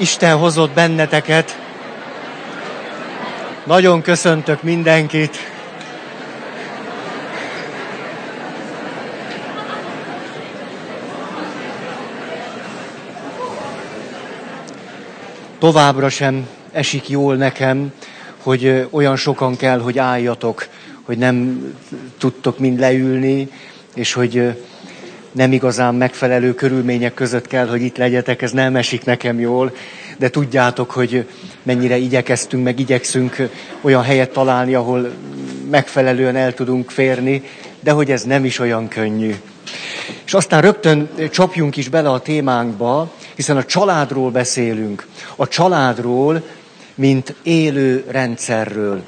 Isten 0.00 0.36
hozott 0.36 0.70
benneteket. 0.70 1.58
Nagyon 3.64 4.02
köszöntök 4.02 4.62
mindenkit. 4.62 5.36
Továbbra 15.58 16.08
sem 16.08 16.48
esik 16.72 17.08
jól 17.08 17.36
nekem, 17.36 17.92
hogy 18.42 18.86
olyan 18.90 19.16
sokan 19.16 19.56
kell, 19.56 19.80
hogy 19.80 19.98
álljatok, 19.98 20.66
hogy 21.02 21.18
nem 21.18 21.64
tudtok 22.18 22.58
mind 22.58 22.78
leülni, 22.78 23.48
és 23.94 24.12
hogy 24.12 24.62
nem 25.32 25.52
igazán 25.52 25.94
megfelelő 25.94 26.54
körülmények 26.54 27.14
között 27.14 27.46
kell, 27.46 27.66
hogy 27.68 27.82
itt 27.82 27.96
legyetek, 27.96 28.42
ez 28.42 28.52
nem 28.52 28.76
esik 28.76 29.04
nekem 29.04 29.40
jól, 29.40 29.74
de 30.18 30.28
tudjátok, 30.28 30.90
hogy 30.90 31.26
mennyire 31.62 31.96
igyekeztünk, 31.96 32.64
meg 32.64 32.80
igyekszünk 32.80 33.36
olyan 33.80 34.02
helyet 34.02 34.32
találni, 34.32 34.74
ahol 34.74 35.10
megfelelően 35.70 36.36
el 36.36 36.54
tudunk 36.54 36.90
férni, 36.90 37.42
de 37.80 37.90
hogy 37.90 38.10
ez 38.10 38.22
nem 38.22 38.44
is 38.44 38.58
olyan 38.58 38.88
könnyű. 38.88 39.34
És 40.24 40.34
aztán 40.34 40.60
rögtön 40.60 41.08
csapjunk 41.30 41.76
is 41.76 41.88
bele 41.88 42.10
a 42.10 42.20
témánkba, 42.20 43.12
hiszen 43.34 43.56
a 43.56 43.64
családról 43.64 44.30
beszélünk. 44.30 45.06
A 45.36 45.48
családról, 45.48 46.42
mint 46.94 47.34
élő 47.42 48.04
rendszerről. 48.08 49.02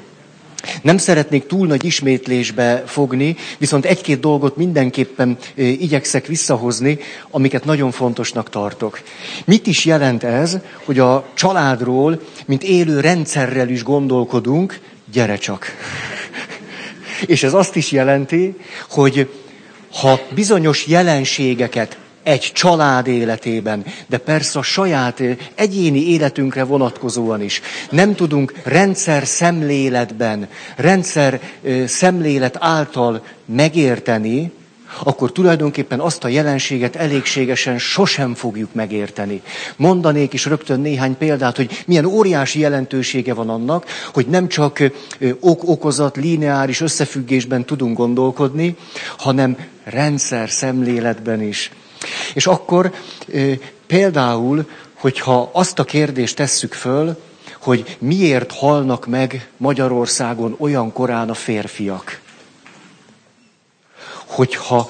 Nem 0.81 0.97
szeretnék 0.97 1.45
túl 1.45 1.67
nagy 1.67 1.85
ismétlésbe 1.85 2.83
fogni, 2.85 3.35
viszont 3.57 3.85
egy-két 3.85 4.19
dolgot 4.19 4.55
mindenképpen 4.57 5.37
igyekszek 5.55 6.25
visszahozni, 6.27 6.97
amiket 7.29 7.65
nagyon 7.65 7.91
fontosnak 7.91 8.49
tartok. 8.49 9.01
Mit 9.45 9.67
is 9.67 9.85
jelent 9.85 10.23
ez, 10.23 10.57
hogy 10.85 10.99
a 10.99 11.25
családról, 11.33 12.21
mint 12.45 12.63
élő 12.63 12.99
rendszerrel 12.99 13.69
is 13.69 13.83
gondolkodunk, 13.83 14.79
gyere 15.11 15.35
csak. 15.37 15.65
És 17.25 17.43
ez 17.43 17.53
azt 17.53 17.75
is 17.75 17.91
jelenti, 17.91 18.55
hogy 18.89 19.29
ha 19.93 20.19
bizonyos 20.33 20.87
jelenségeket 20.87 21.97
egy 22.23 22.51
család 22.53 23.07
életében, 23.07 23.85
de 24.07 24.17
persze 24.17 24.59
a 24.59 24.61
saját 24.61 25.21
egyéni 25.55 26.09
életünkre 26.09 26.63
vonatkozóan 26.63 27.41
is. 27.41 27.61
Nem 27.89 28.15
tudunk 28.15 28.53
rendszer 28.63 29.27
szemléletben, 29.27 30.47
rendszer 30.75 31.41
szemlélet 31.85 32.57
által 32.59 33.23
megérteni, 33.45 34.51
akkor 35.03 35.31
tulajdonképpen 35.31 35.99
azt 35.99 36.23
a 36.23 36.27
jelenséget 36.27 36.95
elégségesen 36.95 37.79
sosem 37.79 38.33
fogjuk 38.33 38.73
megérteni. 38.73 39.41
Mondanék 39.75 40.33
is 40.33 40.45
rögtön 40.45 40.79
néhány 40.79 41.17
példát, 41.17 41.55
hogy 41.55 41.83
milyen 41.85 42.05
óriási 42.05 42.59
jelentősége 42.59 43.33
van 43.33 43.49
annak, 43.49 43.85
hogy 44.13 44.27
nem 44.27 44.47
csak 44.47 44.79
ok-okozat, 45.39 46.15
lineáris 46.15 46.81
összefüggésben 46.81 47.65
tudunk 47.65 47.97
gondolkodni, 47.97 48.75
hanem 49.17 49.57
rendszer 49.83 50.49
szemléletben 50.49 51.41
is. 51.41 51.71
És 52.33 52.47
akkor 52.47 52.93
például, 53.87 54.69
hogyha 54.93 55.49
azt 55.53 55.79
a 55.79 55.83
kérdést 55.83 56.35
tesszük 56.35 56.73
föl, 56.73 57.17
hogy 57.61 57.97
miért 57.99 58.51
halnak 58.51 59.05
meg 59.05 59.49
Magyarországon 59.57 60.55
olyan 60.59 60.93
korán 60.93 61.29
a 61.29 61.33
férfiak. 61.33 62.21
Hogyha 64.25 64.89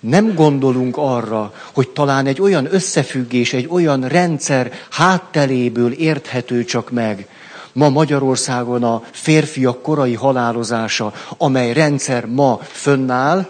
nem 0.00 0.34
gondolunk 0.34 0.96
arra, 0.96 1.52
hogy 1.72 1.88
talán 1.88 2.26
egy 2.26 2.40
olyan 2.40 2.74
összefüggés, 2.74 3.52
egy 3.52 3.66
olyan 3.70 4.08
rendszer 4.08 4.72
hátteléből 4.90 5.92
érthető 5.92 6.64
csak 6.64 6.90
meg, 6.90 7.28
ma 7.72 7.88
Magyarországon 7.88 8.84
a 8.84 9.02
férfiak 9.10 9.82
korai 9.82 10.14
halálozása, 10.14 11.12
amely 11.36 11.72
rendszer 11.72 12.26
ma 12.26 12.58
fönnáll, 12.62 13.46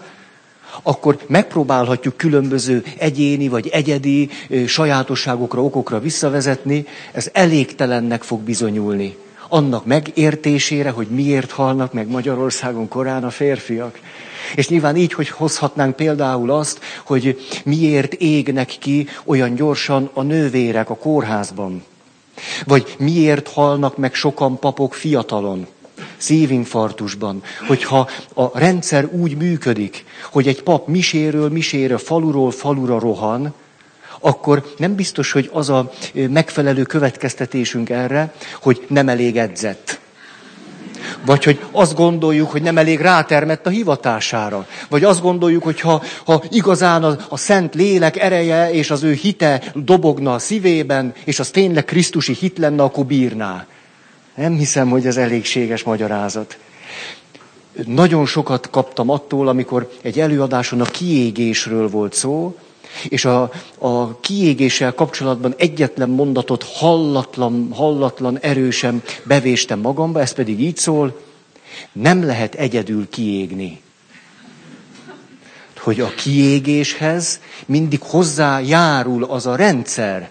akkor 0.83 1.17
megpróbálhatjuk 1.27 2.17
különböző 2.17 2.83
egyéni 2.97 3.47
vagy 3.47 3.67
egyedi 3.67 4.29
sajátosságokra, 4.67 5.63
okokra 5.63 5.99
visszavezetni, 5.99 6.85
ez 7.11 7.29
elégtelennek 7.33 8.23
fog 8.23 8.39
bizonyulni. 8.39 9.15
Annak 9.49 9.85
megértésére, 9.85 10.89
hogy 10.89 11.07
miért 11.07 11.51
halnak 11.51 11.93
meg 11.93 12.07
Magyarországon 12.07 12.87
korán 12.87 13.23
a 13.23 13.29
férfiak. 13.29 13.99
És 14.55 14.69
nyilván 14.69 14.95
így, 14.95 15.13
hogy 15.13 15.29
hozhatnánk 15.29 15.95
például 15.95 16.51
azt, 16.51 16.79
hogy 17.05 17.37
miért 17.65 18.13
égnek 18.13 18.75
ki 18.79 19.07
olyan 19.25 19.55
gyorsan 19.55 20.09
a 20.13 20.21
nővérek 20.21 20.89
a 20.89 20.95
kórházban. 20.95 21.83
Vagy 22.65 22.95
miért 22.99 23.47
halnak 23.47 23.97
meg 23.97 24.13
sokan 24.13 24.59
papok 24.59 24.93
fiatalon 24.93 25.67
szívinfarktusban, 26.17 27.43
hogyha 27.67 28.09
a 28.33 28.59
rendszer 28.59 29.05
úgy 29.11 29.37
működik, 29.37 30.05
hogy 30.31 30.47
egy 30.47 30.63
pap 30.63 30.87
miséről 30.87 31.49
misére, 31.49 31.97
faluról 31.97 32.51
falura 32.51 32.99
rohan, 32.99 33.53
akkor 34.19 34.73
nem 34.77 34.95
biztos, 34.95 35.31
hogy 35.31 35.49
az 35.53 35.69
a 35.69 35.91
megfelelő 36.13 36.83
következtetésünk 36.83 37.89
erre, 37.89 38.33
hogy 38.61 38.85
nem 38.87 39.09
elég 39.09 39.37
edzett. 39.37 39.99
Vagy 41.25 41.43
hogy 41.43 41.59
azt 41.71 41.95
gondoljuk, 41.95 42.51
hogy 42.51 42.61
nem 42.61 42.77
elég 42.77 42.99
rátermett 42.99 43.65
a 43.65 43.69
hivatására. 43.69 44.67
Vagy 44.89 45.03
azt 45.03 45.21
gondoljuk, 45.21 45.63
hogy 45.63 45.79
ha, 45.79 46.01
ha 46.25 46.43
igazán 46.49 47.03
a, 47.03 47.17
a 47.29 47.37
szent 47.37 47.75
lélek 47.75 48.17
ereje 48.17 48.71
és 48.71 48.91
az 48.91 49.03
ő 49.03 49.13
hite 49.13 49.61
dobogna 49.73 50.33
a 50.33 50.39
szívében, 50.39 51.13
és 51.23 51.39
az 51.39 51.49
tényleg 51.49 51.85
Krisztusi 51.85 52.33
hit 52.33 52.57
lenne, 52.57 52.83
akkor 52.83 53.05
bírná. 53.05 53.65
Nem 54.37 54.57
hiszem, 54.57 54.89
hogy 54.89 55.05
ez 55.05 55.17
elégséges 55.17 55.83
magyarázat. 55.83 56.57
Nagyon 57.85 58.25
sokat 58.25 58.69
kaptam 58.69 59.09
attól, 59.09 59.47
amikor 59.47 59.91
egy 60.01 60.19
előadáson 60.19 60.81
a 60.81 60.85
kiégésről 60.85 61.89
volt 61.89 62.13
szó, 62.13 62.55
és 63.09 63.25
a, 63.25 63.51
a 63.77 64.19
kiégéssel 64.19 64.93
kapcsolatban 64.93 65.53
egyetlen 65.57 66.09
mondatot 66.09 66.63
hallatlan, 66.63 67.69
hallatlan 67.73 68.39
erősen 68.39 69.03
bevéstem 69.23 69.79
magamba, 69.79 70.21
ez 70.21 70.31
pedig 70.33 70.61
így 70.61 70.77
szól, 70.77 71.19
nem 71.91 72.25
lehet 72.25 72.55
egyedül 72.55 73.09
kiégni. 73.09 73.81
Hogy 75.79 75.99
a 75.99 76.09
kiégéshez 76.15 77.39
mindig 77.65 78.01
hozzájárul 78.01 79.23
az 79.23 79.45
a 79.45 79.55
rendszer, 79.55 80.29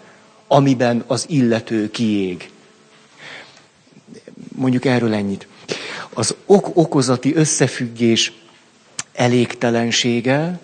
amiben 0.49 1.05
az 1.07 1.25
illető 1.29 1.91
kiég. 1.91 2.51
Mondjuk 4.57 4.85
erről 4.85 5.15
ennyit. 5.15 5.47
Az 6.15 6.35
ok-okozati 6.47 7.35
összefüggés 7.35 8.33
elégtelensége, 9.13 10.59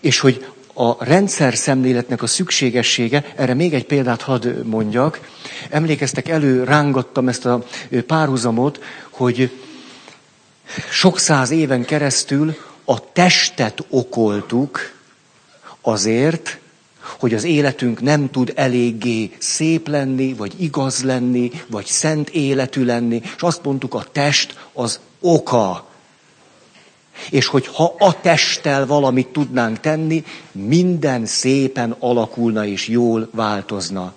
és 0.00 0.18
hogy 0.20 0.46
a 0.74 1.04
rendszer 1.04 1.54
szemléletnek 1.54 2.22
a 2.22 2.26
szükségessége, 2.26 3.24
erre 3.36 3.54
még 3.54 3.74
egy 3.74 3.86
példát 3.86 4.22
hadd 4.22 4.48
mondjak. 4.64 5.20
Emlékeztek, 5.70 6.28
elő 6.28 6.64
rángattam 6.64 7.28
ezt 7.28 7.46
a 7.46 7.64
párhuzamot, 8.06 8.82
hogy 9.10 9.50
sok 10.90 11.18
száz 11.18 11.50
éven 11.50 11.84
keresztül 11.84 12.56
a 12.84 13.12
testet 13.12 13.84
okoltuk 13.88 14.92
azért, 15.80 16.58
hogy 17.18 17.34
az 17.34 17.44
életünk 17.44 18.00
nem 18.00 18.30
tud 18.30 18.52
eléggé 18.54 19.30
szép 19.38 19.88
lenni, 19.88 20.34
vagy 20.34 20.52
igaz 20.58 21.02
lenni, 21.02 21.50
vagy 21.66 21.86
szent 21.86 22.30
életű 22.30 22.84
lenni, 22.84 23.20
és 23.36 23.42
azt 23.42 23.64
mondtuk, 23.64 23.94
a 23.94 24.04
test 24.12 24.58
az 24.72 25.00
oka. 25.20 25.86
És 27.30 27.46
hogy 27.46 27.66
ha 27.66 27.94
a 27.98 28.20
testtel 28.20 28.86
valamit 28.86 29.28
tudnánk 29.28 29.80
tenni, 29.80 30.24
minden 30.52 31.26
szépen 31.26 31.96
alakulna 31.98 32.66
és 32.66 32.88
jól 32.88 33.28
változna. 33.32 34.14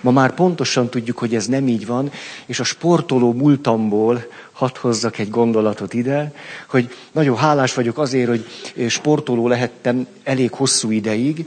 Ma 0.00 0.10
már 0.10 0.34
pontosan 0.34 0.88
tudjuk, 0.88 1.18
hogy 1.18 1.34
ez 1.34 1.46
nem 1.46 1.68
így 1.68 1.86
van, 1.86 2.10
és 2.46 2.60
a 2.60 2.64
sportoló 2.64 3.32
múltamból 3.32 4.26
hadd 4.52 4.78
hozzak 4.78 5.18
egy 5.18 5.30
gondolatot 5.30 5.94
ide, 5.94 6.32
hogy 6.68 6.94
nagyon 7.12 7.36
hálás 7.36 7.74
vagyok 7.74 7.98
azért, 7.98 8.28
hogy 8.28 8.46
sportoló 8.88 9.48
lehettem 9.48 10.06
elég 10.22 10.52
hosszú 10.52 10.90
ideig, 10.90 11.46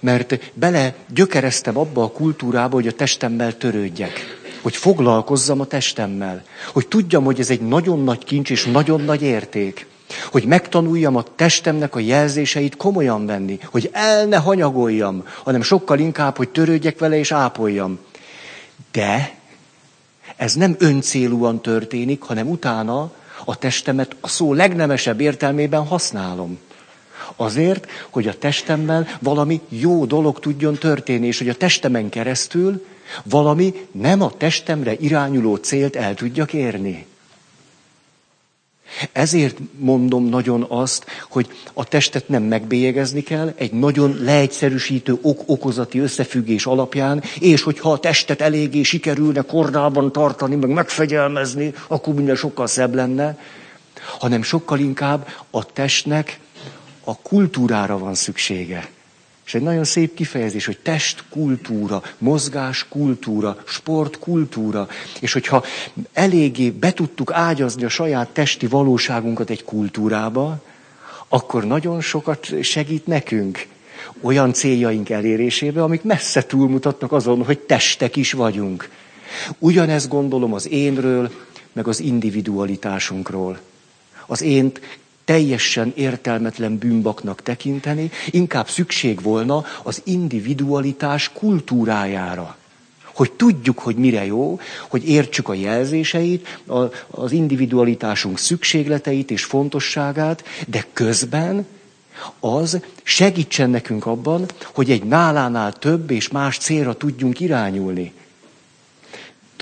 mert 0.00 0.50
bele 0.54 0.94
gyökereztem 1.14 1.78
abba 1.78 2.02
a 2.02 2.10
kultúrába, 2.10 2.74
hogy 2.74 2.86
a 2.86 2.92
testemmel 2.92 3.56
törődjek. 3.56 4.40
Hogy 4.62 4.76
foglalkozzam 4.76 5.60
a 5.60 5.66
testemmel. 5.66 6.42
Hogy 6.72 6.88
tudjam, 6.88 7.24
hogy 7.24 7.40
ez 7.40 7.50
egy 7.50 7.60
nagyon 7.60 8.04
nagy 8.04 8.24
kincs 8.24 8.50
és 8.50 8.64
nagyon 8.64 9.00
nagy 9.00 9.22
érték. 9.22 9.86
Hogy 10.30 10.44
megtanuljam 10.44 11.16
a 11.16 11.24
testemnek 11.36 11.94
a 11.94 11.98
jelzéseit 11.98 12.76
komolyan 12.76 13.26
venni. 13.26 13.58
Hogy 13.64 13.90
el 13.92 14.26
ne 14.26 14.36
hanyagoljam, 14.36 15.24
hanem 15.44 15.62
sokkal 15.62 15.98
inkább, 15.98 16.36
hogy 16.36 16.48
törődjek 16.48 16.98
vele 16.98 17.18
és 17.18 17.32
ápoljam. 17.32 17.98
De 18.92 19.34
ez 20.36 20.54
nem 20.54 20.76
öncélúan 20.78 21.62
történik, 21.62 22.22
hanem 22.22 22.48
utána 22.48 23.10
a 23.44 23.56
testemet 23.56 24.16
a 24.20 24.28
szó 24.28 24.52
legnemesebb 24.52 25.20
értelmében 25.20 25.86
használom. 25.86 26.58
Azért, 27.36 27.86
hogy 28.10 28.28
a 28.28 28.38
testemmel 28.38 29.08
valami 29.20 29.60
jó 29.68 30.04
dolog 30.04 30.40
tudjon 30.40 30.74
történni, 30.74 31.26
és 31.26 31.38
hogy 31.38 31.48
a 31.48 31.54
testemen 31.54 32.08
keresztül 32.08 32.84
valami 33.24 33.86
nem 33.92 34.22
a 34.22 34.32
testemre 34.36 34.94
irányuló 34.98 35.56
célt 35.56 35.96
el 35.96 36.14
tudjak 36.14 36.52
érni. 36.52 37.06
Ezért 39.12 39.58
mondom 39.78 40.24
nagyon 40.24 40.66
azt, 40.68 41.06
hogy 41.30 41.48
a 41.72 41.84
testet 41.84 42.28
nem 42.28 42.42
megbélyegezni 42.42 43.22
kell, 43.22 43.52
egy 43.56 43.72
nagyon 43.72 44.16
leegyszerűsítő 44.20 45.18
ok-okozati 45.22 45.98
összefüggés 45.98 46.66
alapján, 46.66 47.22
és 47.40 47.62
hogyha 47.62 47.92
a 47.92 47.98
testet 47.98 48.40
eléggé 48.40 48.82
sikerülne 48.82 49.40
kordában 49.40 50.12
tartani, 50.12 50.54
meg 50.54 50.70
megfegyelmezni, 50.70 51.74
akkor 51.88 52.14
minden 52.14 52.36
sokkal 52.36 52.66
szebb 52.66 52.94
lenne, 52.94 53.38
hanem 54.18 54.42
sokkal 54.42 54.78
inkább 54.78 55.28
a 55.50 55.64
testnek 55.72 56.40
a 57.04 57.16
kultúrára 57.16 57.98
van 57.98 58.14
szüksége. 58.14 58.88
És 59.46 59.54
egy 59.54 59.62
nagyon 59.62 59.84
szép 59.84 60.14
kifejezés, 60.14 60.66
hogy 60.66 60.78
testkultúra, 60.78 62.02
mozgáskultúra, 62.18 63.56
sportkultúra. 63.66 64.88
És 65.20 65.32
hogyha 65.32 65.64
eléggé 66.12 66.70
be 66.70 66.92
tudtuk 66.92 67.32
ágyazni 67.32 67.84
a 67.84 67.88
saját 67.88 68.28
testi 68.28 68.66
valóságunkat 68.66 69.50
egy 69.50 69.64
kultúrába, 69.64 70.62
akkor 71.28 71.64
nagyon 71.64 72.00
sokat 72.00 72.62
segít 72.62 73.06
nekünk 73.06 73.66
olyan 74.20 74.52
céljaink 74.52 75.10
elérésébe, 75.10 75.82
amik 75.82 76.02
messze 76.02 76.46
túlmutatnak 76.46 77.12
azon, 77.12 77.44
hogy 77.44 77.58
testek 77.58 78.16
is 78.16 78.32
vagyunk. 78.32 78.90
Ugyanezt 79.58 80.08
gondolom 80.08 80.52
az 80.52 80.68
énről, 80.68 81.30
meg 81.72 81.88
az 81.88 82.00
individualitásunkról. 82.00 83.60
Az 84.26 84.42
ént 84.42 84.80
teljesen 85.32 85.92
értelmetlen 85.96 86.78
bűnbaknak 86.78 87.42
tekinteni, 87.42 88.10
inkább 88.30 88.68
szükség 88.68 89.22
volna 89.22 89.64
az 89.82 90.02
individualitás 90.04 91.30
kultúrájára. 91.32 92.56
Hogy 93.14 93.32
tudjuk, 93.32 93.78
hogy 93.78 93.96
mire 93.96 94.24
jó, 94.24 94.60
hogy 94.88 95.08
értsük 95.08 95.48
a 95.48 95.54
jelzéseit, 95.54 96.60
az 97.10 97.32
individualitásunk 97.32 98.38
szükségleteit 98.38 99.30
és 99.30 99.44
fontosságát, 99.44 100.44
de 100.66 100.86
közben 100.92 101.66
az 102.40 102.80
segítsen 103.02 103.70
nekünk 103.70 104.06
abban, 104.06 104.46
hogy 104.74 104.90
egy 104.90 105.04
nálánál 105.04 105.72
több 105.72 106.10
és 106.10 106.28
más 106.28 106.58
célra 106.58 106.94
tudjunk 106.96 107.40
irányulni. 107.40 108.12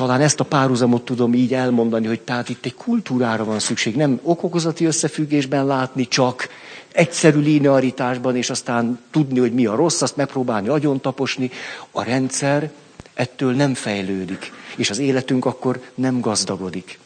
Talán 0.00 0.20
ezt 0.20 0.40
a 0.40 0.44
párhuzamot 0.44 1.04
tudom 1.04 1.34
így 1.34 1.54
elmondani, 1.54 2.06
hogy 2.06 2.20
tehát 2.20 2.48
itt 2.48 2.64
egy 2.64 2.74
kultúrára 2.74 3.44
van 3.44 3.58
szükség, 3.58 3.96
nem 3.96 4.20
okokozati 4.22 4.84
összefüggésben 4.84 5.66
látni 5.66 6.08
csak, 6.08 6.48
egyszerű 6.92 7.38
linearitásban, 7.38 8.36
és 8.36 8.50
aztán 8.50 9.00
tudni, 9.10 9.38
hogy 9.38 9.52
mi 9.52 9.66
a 9.66 9.74
rossz, 9.74 10.02
azt 10.02 10.16
megpróbálni 10.16 10.68
agyon 10.68 11.00
taposni. 11.00 11.50
A 11.90 12.02
rendszer 12.02 12.70
ettől 13.14 13.52
nem 13.52 13.74
fejlődik, 13.74 14.52
és 14.76 14.90
az 14.90 14.98
életünk 14.98 15.44
akkor 15.44 15.82
nem 15.94 16.20
gazdagodik. 16.20 16.98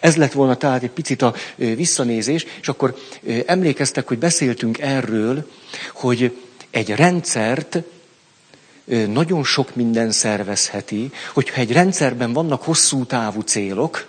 Ez 0.00 0.16
lett 0.16 0.32
volna 0.32 0.56
tehát 0.56 0.82
egy 0.82 0.90
picit 0.90 1.22
a 1.22 1.34
visszanézés, 1.56 2.46
és 2.60 2.68
akkor 2.68 2.96
emlékeztek, 3.46 4.08
hogy 4.08 4.18
beszéltünk 4.18 4.78
erről, 4.78 5.50
hogy 5.92 6.36
egy 6.70 6.90
rendszert 6.90 7.82
nagyon 8.86 9.44
sok 9.44 9.74
minden 9.74 10.10
szervezheti, 10.10 11.10
hogyha 11.34 11.60
egy 11.60 11.72
rendszerben 11.72 12.32
vannak 12.32 12.62
hosszú 12.62 13.04
távú 13.04 13.40
célok, 13.40 14.06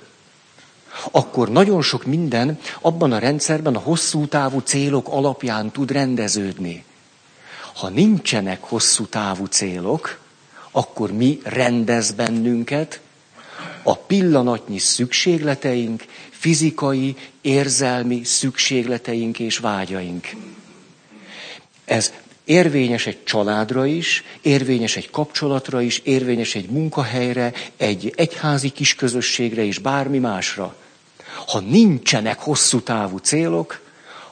akkor 1.12 1.50
nagyon 1.52 1.82
sok 1.82 2.06
minden 2.06 2.60
abban 2.82 3.12
a 3.12 3.18
rendszerben 3.20 3.76
a 3.76 3.80
hosszú 3.80 4.28
távú 4.28 4.60
célok 4.60 5.08
alapján 5.10 5.72
tud 5.72 5.92
rendeződni. 5.92 6.84
Ha 7.76 7.90
nincsenek 7.90 8.64
hosszú 8.64 9.06
távú 9.06 9.46
célok, 9.46 10.20
akkor 10.72 11.12
mi 11.12 11.40
rendez 11.44 12.12
bennünket 12.12 13.00
a 13.84 13.96
pillanatnyi 13.98 14.78
szükségleteink, 14.78 16.04
fizikai, 16.30 17.16
érzelmi 17.42 18.24
szükségleteink 18.24 19.40
és 19.40 19.58
vágyaink. 19.58 20.28
Ez 21.86 22.12
Érvényes 22.48 23.06
egy 23.06 23.24
családra 23.24 23.86
is, 23.86 24.24
érvényes 24.42 24.96
egy 24.96 25.10
kapcsolatra 25.10 25.82
is, 25.82 25.98
érvényes 25.98 26.56
egy 26.56 26.70
munkahelyre, 26.70 27.54
egy 27.78 28.14
egyházi 28.16 28.70
kisközösségre 28.70 29.64
és 29.64 29.80
bármi 29.80 30.18
másra. 30.18 30.76
Ha 31.48 31.60
nincsenek 31.60 32.40
hosszú 32.40 32.80
távú 32.82 33.18
célok, 33.18 33.82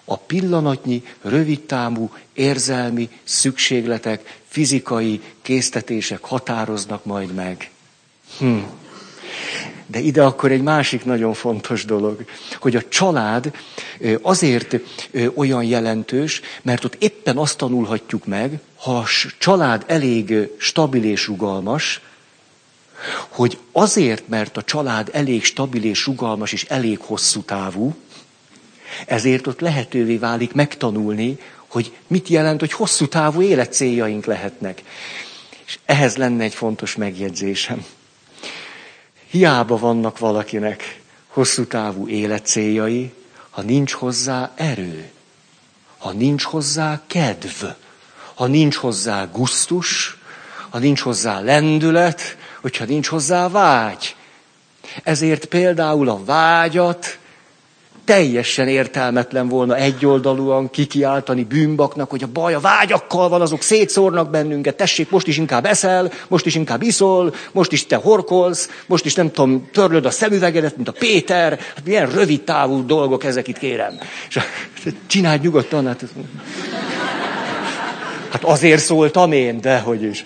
a 0.06 0.18
pillanatnyi, 0.18 1.04
rövidtávú 1.22 2.12
érzelmi 2.34 3.10
szükségletek, 3.24 4.40
fizikai 4.48 5.22
késztetések 5.42 6.24
határoznak 6.24 7.06
majd 7.06 7.34
meg. 7.34 7.72
Hm. 8.40 8.58
De 9.88 10.00
ide 10.00 10.24
akkor 10.24 10.52
egy 10.52 10.62
másik 10.62 11.06
nagyon 11.06 11.34
fontos 11.34 11.86
dolog, 11.86 12.26
hogy 12.60 12.76
a 12.76 12.88
család 12.88 13.52
azért 14.22 14.80
olyan 15.36 15.64
jelentős, 15.64 16.42
mert 16.62 16.84
ott 16.84 16.96
éppen 17.00 17.38
azt 17.38 17.58
tanulhatjuk 17.58 18.26
meg, 18.26 18.60
ha 18.76 18.98
a 18.98 19.06
család 19.38 19.84
elég 19.88 20.34
stabil 20.58 21.04
és 21.04 21.28
rugalmas, 21.28 22.02
hogy 23.30 23.58
azért, 23.72 24.28
mert 24.28 24.58
a 24.58 24.64
család 24.64 25.10
elég 25.14 25.44
stabil 25.44 25.84
és 25.84 26.06
rugalmas 26.06 26.52
és 26.52 26.64
elég 26.64 27.00
hosszú 27.00 27.42
távú, 27.42 27.96
ezért 29.06 29.48
ott 29.48 29.60
lehetővé 29.60 30.18
válik 30.18 30.54
megtanulni, 30.54 31.38
hogy 31.68 31.94
mit 32.08 32.28
jelent, 32.28 32.60
hogy 32.60 32.72
hosszú 32.72 33.08
távú 33.08 33.42
életcéljaink 33.42 34.26
lehetnek. 34.26 34.84
És 35.66 35.80
ehhez 35.86 36.18
lenne 36.18 36.44
egy 36.44 36.54
fontos 36.54 36.96
megjegyzésem. 36.96 37.86
Hiába 39.36 39.78
vannak 39.78 40.20
valakinek 40.20 41.02
hosszú 41.28 41.66
távú 41.66 42.08
életcéljai, 42.08 43.14
ha 43.50 43.62
nincs 43.62 43.92
hozzá 43.92 44.52
erő, 44.56 45.12
ha 45.98 46.12
nincs 46.12 46.44
hozzá 46.44 47.02
kedv, 47.08 47.66
ha 48.34 48.48
nincs 48.48 48.76
hozzá 48.76 49.26
gusztus, 49.26 50.18
ha 50.70 50.78
nincs 50.78 51.00
hozzá 51.00 51.40
lendület, 51.40 52.38
hogyha 52.62 52.86
nincs 52.86 53.08
hozzá 53.08 53.50
vágy. 53.50 54.16
Ezért 55.04 55.46
például 55.46 56.10
a 56.10 56.24
vágyat 56.24 57.18
teljesen 58.06 58.68
értelmetlen 58.68 59.48
volna 59.48 59.76
egyoldalúan 59.76 60.70
kikiáltani 60.70 61.44
bűnbaknak, 61.44 62.10
hogy 62.10 62.24
a 62.24 62.28
baj 62.28 62.54
a 62.54 62.60
vágyakkal 62.60 63.30
van, 63.30 63.42
azok 63.42 63.62
szétszórnak 63.62 64.30
bennünket, 64.30 64.76
tessék, 64.76 65.10
most 65.10 65.28
is 65.28 65.38
inkább 65.38 65.66
eszel, 65.66 66.12
most 66.28 66.46
is 66.46 66.56
inkább 66.56 66.82
iszol, 66.82 67.34
most 67.52 67.72
is 67.72 67.86
te 67.86 67.96
horkolsz, 67.96 68.70
most 68.86 69.06
is 69.06 69.14
nem 69.14 69.32
tudom, 69.32 69.70
törlöd 69.72 70.06
a 70.06 70.12
szemüvegedet, 70.12 70.76
mint 70.76 70.88
a 70.88 70.92
Péter, 70.92 71.60
hát 71.60 71.86
milyen 71.86 72.10
rövid 72.10 72.42
távú 72.42 72.86
dolgok 72.86 73.24
ezek 73.24 73.48
itt 73.48 73.58
kérem. 73.58 73.98
És 74.30 74.40
csináld 75.08 75.42
nyugodtan, 75.42 75.88
hát, 75.88 76.04
hát 78.30 78.44
azért 78.44 78.84
szóltam 78.84 79.32
én, 79.32 79.62
de 79.62 79.80
hogy 79.80 80.04
is. 80.04 80.24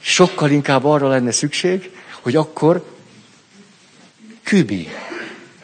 Sokkal 0.00 0.50
inkább 0.50 0.84
arra 0.84 1.08
lenne 1.08 1.30
szükség, 1.30 1.90
hogy 2.22 2.36
akkor 2.36 2.84
Kübi. 4.52 4.88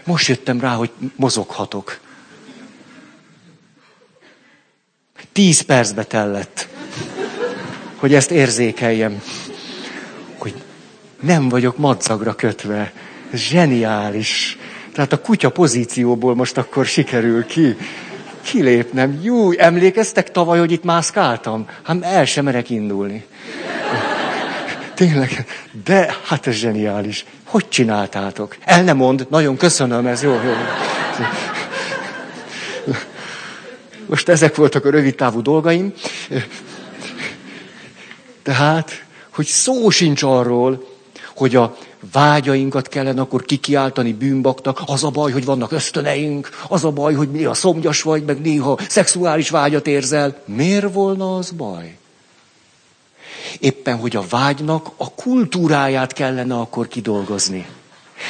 Most 0.04 0.28
jöttem 0.28 0.61
rá, 0.61 0.75
hogy 0.75 0.90
mozoghatok. 1.16 1.99
Tíz 5.33 5.61
percbe 5.61 6.04
tellett, 6.04 6.68
hogy 7.97 8.14
ezt 8.14 8.30
érzékeljem. 8.30 9.23
Hogy 10.38 10.54
nem 11.21 11.49
vagyok 11.49 11.76
madzagra 11.78 12.35
kötve. 12.35 12.92
Ez 13.33 13.40
zseniális. 13.40 14.59
Tehát 14.92 15.12
a 15.12 15.21
kutya 15.21 15.50
pozícióból 15.50 16.35
most 16.35 16.57
akkor 16.59 16.87
sikerül 16.87 17.47
ki. 17.47 17.76
Kilépnem. 18.42 19.21
Jó, 19.23 19.52
emlékeztek 19.52 20.30
tavaly, 20.30 20.59
hogy 20.59 20.73
itt 20.73 20.85
mászkáltam? 20.85 21.68
Hát 21.83 22.02
el 22.02 22.25
sem 22.25 22.45
merek 22.45 22.71
indulni. 22.71 23.25
Tényleg, 24.95 25.47
de 25.85 26.14
hát 26.25 26.47
ez 26.47 26.54
zseniális. 26.54 27.25
Hogy 27.49 27.69
csináltátok? 27.69 28.57
El 28.64 28.83
nem 28.83 28.97
mond, 28.97 29.26
nagyon 29.31 29.57
köszönöm, 29.57 30.07
ez 30.07 30.23
jó, 30.23 30.33
jó. 30.33 30.52
Most 34.07 34.28
ezek 34.28 34.57
voltak 34.57 34.85
a 34.85 34.90
rövid 34.90 35.14
távú 35.14 35.43
dolgaim. 35.43 35.93
Tehát, 38.43 39.05
hogy 39.31 39.47
szó 39.47 39.90
sincs 39.90 40.23
arról, 40.23 40.88
hogy 41.37 41.57
a 41.57 41.76
vágyainkat 42.12 42.88
kellene 42.88 43.21
akkor 43.21 43.43
kikiáltani 43.43 44.12
bűnbaknak, 44.12 44.81
az 44.87 45.05
a 45.05 45.11
baj, 45.11 45.33
hogy 45.33 45.45
vannak 45.45 45.73
ösztöneink, 45.73 46.49
az 46.69 46.85
a 46.85 46.90
baj, 46.90 47.14
hogy 47.14 47.31
néha 47.31 47.55
szomjas 47.55 48.02
vagy, 48.02 48.25
meg 48.25 48.40
néha 48.40 48.78
szexuális 48.88 49.50
vágyat 49.50 49.87
érzel. 49.87 50.43
Miért 50.45 50.93
volna 50.93 51.37
az 51.37 51.50
baj? 51.50 51.97
Éppen, 53.61 53.97
hogy 53.97 54.17
a 54.17 54.25
vágynak 54.28 54.90
a 54.97 55.11
kultúráját 55.14 56.12
kellene 56.12 56.55
akkor 56.55 56.88
kidolgozni. 56.88 57.67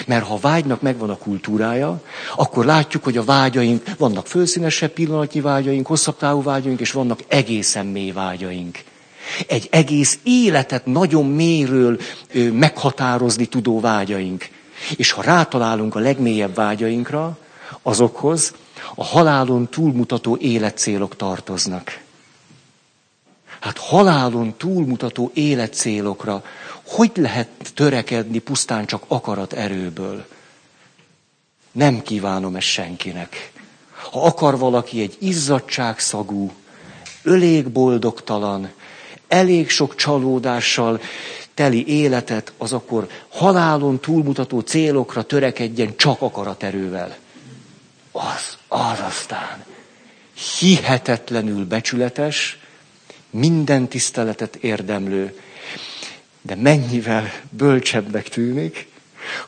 Mert 0.07 0.27
ha 0.27 0.35
a 0.35 0.39
vágynak 0.39 0.83
megvan 0.83 1.11
a 1.11 1.17
kultúrája, 1.17 2.03
akkor 2.37 2.65
látjuk, 2.65 3.05
hogy 3.05 3.17
a 3.17 3.25
vágyaink, 3.25 3.83
vannak 3.99 4.27
fölszínesebb 4.27 4.91
pillanatnyi 4.91 5.41
vágyaink, 5.41 5.87
hosszabb 5.87 6.17
távú 6.17 6.43
vágyaink, 6.43 6.81
és 6.81 6.93
vannak 6.93 7.21
egészen 7.29 7.87
mély 7.87 8.11
vágyaink. 8.11 8.79
Egy 9.47 9.69
egész 9.71 10.19
életet 10.23 10.87
nagyon 10.87 11.27
mélyről 11.27 11.99
ö, 12.33 12.51
meghatározni 12.53 13.47
tudó 13.47 13.81
vágyaink. 13.81 14.49
És 14.97 15.11
ha 15.11 15.23
rátalálunk 15.23 15.95
a 15.95 15.99
legmélyebb 15.99 16.55
vágyainkra, 16.55 17.39
azokhoz 17.83 18.53
a 18.95 19.05
halálon 19.05 19.69
túlmutató 19.69 20.37
életcélok 20.41 21.17
tartoznak. 21.17 21.99
Hát 23.61 23.79
halálon 23.79 24.55
túlmutató 24.57 25.31
életcélokra 25.35 26.43
hogy 26.89 27.11
lehet 27.15 27.49
törekedni 27.75 28.39
pusztán 28.39 28.87
csak 28.87 29.05
akarat 29.09 29.53
erőből? 29.53 30.27
Nem 31.73 32.03
kívánom 32.03 32.57
ezt 32.57 32.67
senkinek. 32.67 33.53
Ha 34.11 34.25
akar 34.25 34.59
valaki 34.59 35.01
egy 35.01 35.17
izzadságszagú, 35.19 36.53
ölék 37.23 37.69
boldogtalan, 37.69 38.71
elég 39.29 39.71
sok 39.71 39.95
csalódással 39.95 41.01
teli 41.55 41.87
életet, 41.87 42.53
az 42.59 42.73
akkor 42.73 43.09
halálon 43.29 44.01
túlmutató 44.01 44.61
célokra 44.61 45.23
törekedjen 45.23 45.97
csak 45.97 46.23
akaraterővel. 46.23 47.17
Az, 48.13 48.57
az 48.69 49.01
aztán 49.07 49.65
hihetetlenül 50.59 51.67
becsületes, 51.67 52.58
minden 53.31 53.89
tiszteletet 53.89 54.57
érdemlő, 54.57 55.39
de 56.43 56.55
mennyivel 56.55 57.33
bölcsebbnek 57.51 58.29
tűnik, 58.29 58.89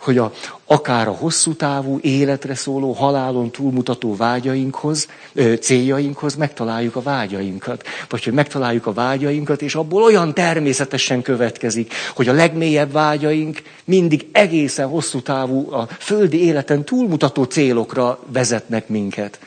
hogy 0.00 0.18
a, 0.18 0.32
akár 0.64 1.08
a 1.08 1.12
hosszú 1.12 1.54
távú 1.54 1.98
életre 2.02 2.54
szóló, 2.54 2.92
halálon 2.92 3.50
túlmutató 3.50 4.16
vágyainkhoz, 4.16 5.08
ö, 5.32 5.54
céljainkhoz 5.54 6.34
megtaláljuk 6.34 6.96
a 6.96 7.02
vágyainkat. 7.02 7.86
Vagy 8.08 8.24
hogy 8.24 8.32
megtaláljuk 8.32 8.86
a 8.86 8.92
vágyainkat, 8.92 9.62
és 9.62 9.74
abból 9.74 10.02
olyan 10.02 10.34
természetesen 10.34 11.22
következik, 11.22 11.92
hogy 12.14 12.28
a 12.28 12.32
legmélyebb 12.32 12.92
vágyaink 12.92 13.62
mindig 13.84 14.28
egészen 14.32 14.88
hosszú 14.88 15.20
távú, 15.20 15.72
a 15.72 15.88
földi 15.98 16.44
életen 16.44 16.84
túlmutató 16.84 17.44
célokra 17.44 18.18
vezetnek 18.26 18.88
minket. 18.88 19.38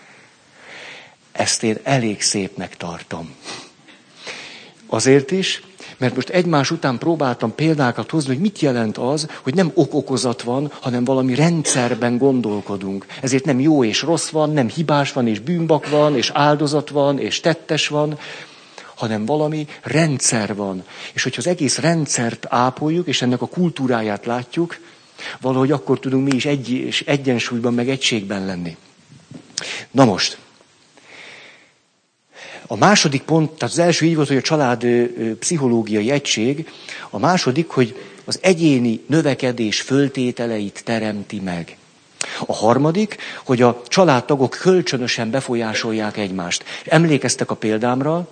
Ezt 1.32 1.63
én 1.63 1.78
elég 1.84 2.22
szépnek 2.22 2.78
tartom. 2.78 3.36
Azért 4.93 5.31
is, 5.31 5.62
mert 5.97 6.15
most 6.15 6.29
egymás 6.29 6.71
után 6.71 6.97
próbáltam 6.97 7.55
példákat 7.55 8.09
hozni, 8.09 8.33
hogy 8.33 8.41
mit 8.41 8.59
jelent 8.59 8.97
az, 8.97 9.27
hogy 9.41 9.55
nem 9.55 9.71
okokozat 9.73 10.41
van, 10.41 10.71
hanem 10.81 11.03
valami 11.03 11.35
rendszerben 11.35 12.17
gondolkodunk. 12.17 13.05
Ezért 13.21 13.45
nem 13.45 13.59
jó 13.59 13.83
és 13.83 14.01
rossz 14.01 14.29
van, 14.29 14.50
nem 14.50 14.69
hibás 14.69 15.12
van 15.12 15.27
és 15.27 15.39
bűnbak 15.39 15.89
van, 15.89 16.17
és 16.17 16.29
áldozat 16.33 16.89
van, 16.89 17.19
és 17.19 17.39
tettes 17.39 17.88
van, 17.88 18.17
hanem 18.95 19.25
valami 19.25 19.67
rendszer 19.81 20.55
van. 20.55 20.83
És 21.13 21.23
hogyha 21.23 21.41
az 21.41 21.47
egész 21.47 21.77
rendszert 21.77 22.45
ápoljuk, 22.50 23.07
és 23.07 23.21
ennek 23.21 23.41
a 23.41 23.47
kultúráját 23.47 24.25
látjuk, 24.25 24.79
valahogy 25.41 25.71
akkor 25.71 26.00
tudunk 26.00 26.29
mi 26.29 26.35
is 26.35 26.45
egy, 26.45 26.69
és 26.69 27.01
egyensúlyban, 27.01 27.73
meg 27.73 27.89
egységben 27.89 28.45
lenni. 28.45 28.77
Na 29.91 30.05
most, 30.05 30.38
a 32.67 32.75
második 32.75 33.22
pont, 33.22 33.51
tehát 33.51 33.74
az 33.74 33.79
első 33.79 34.05
így 34.05 34.15
volt, 34.15 34.27
hogy 34.27 34.38
a 34.38 34.41
család 34.41 34.86
pszichológiai 35.39 36.12
egység, 36.12 36.70
a 37.10 37.20
második, 37.20 37.70
hogy 37.70 37.96
az 38.25 38.39
egyéni 38.41 39.03
növekedés 39.08 39.82
föltételeit 39.82 40.82
teremti 40.86 41.39
meg. 41.39 41.77
A 42.46 42.53
harmadik, 42.53 43.17
hogy 43.46 43.62
a 43.62 43.82
családtagok 43.88 44.58
kölcsönösen 44.62 45.29
befolyásolják 45.29 46.17
egymást. 46.17 46.63
Emlékeztek 46.86 47.51
a 47.51 47.55
példámra, 47.55 48.27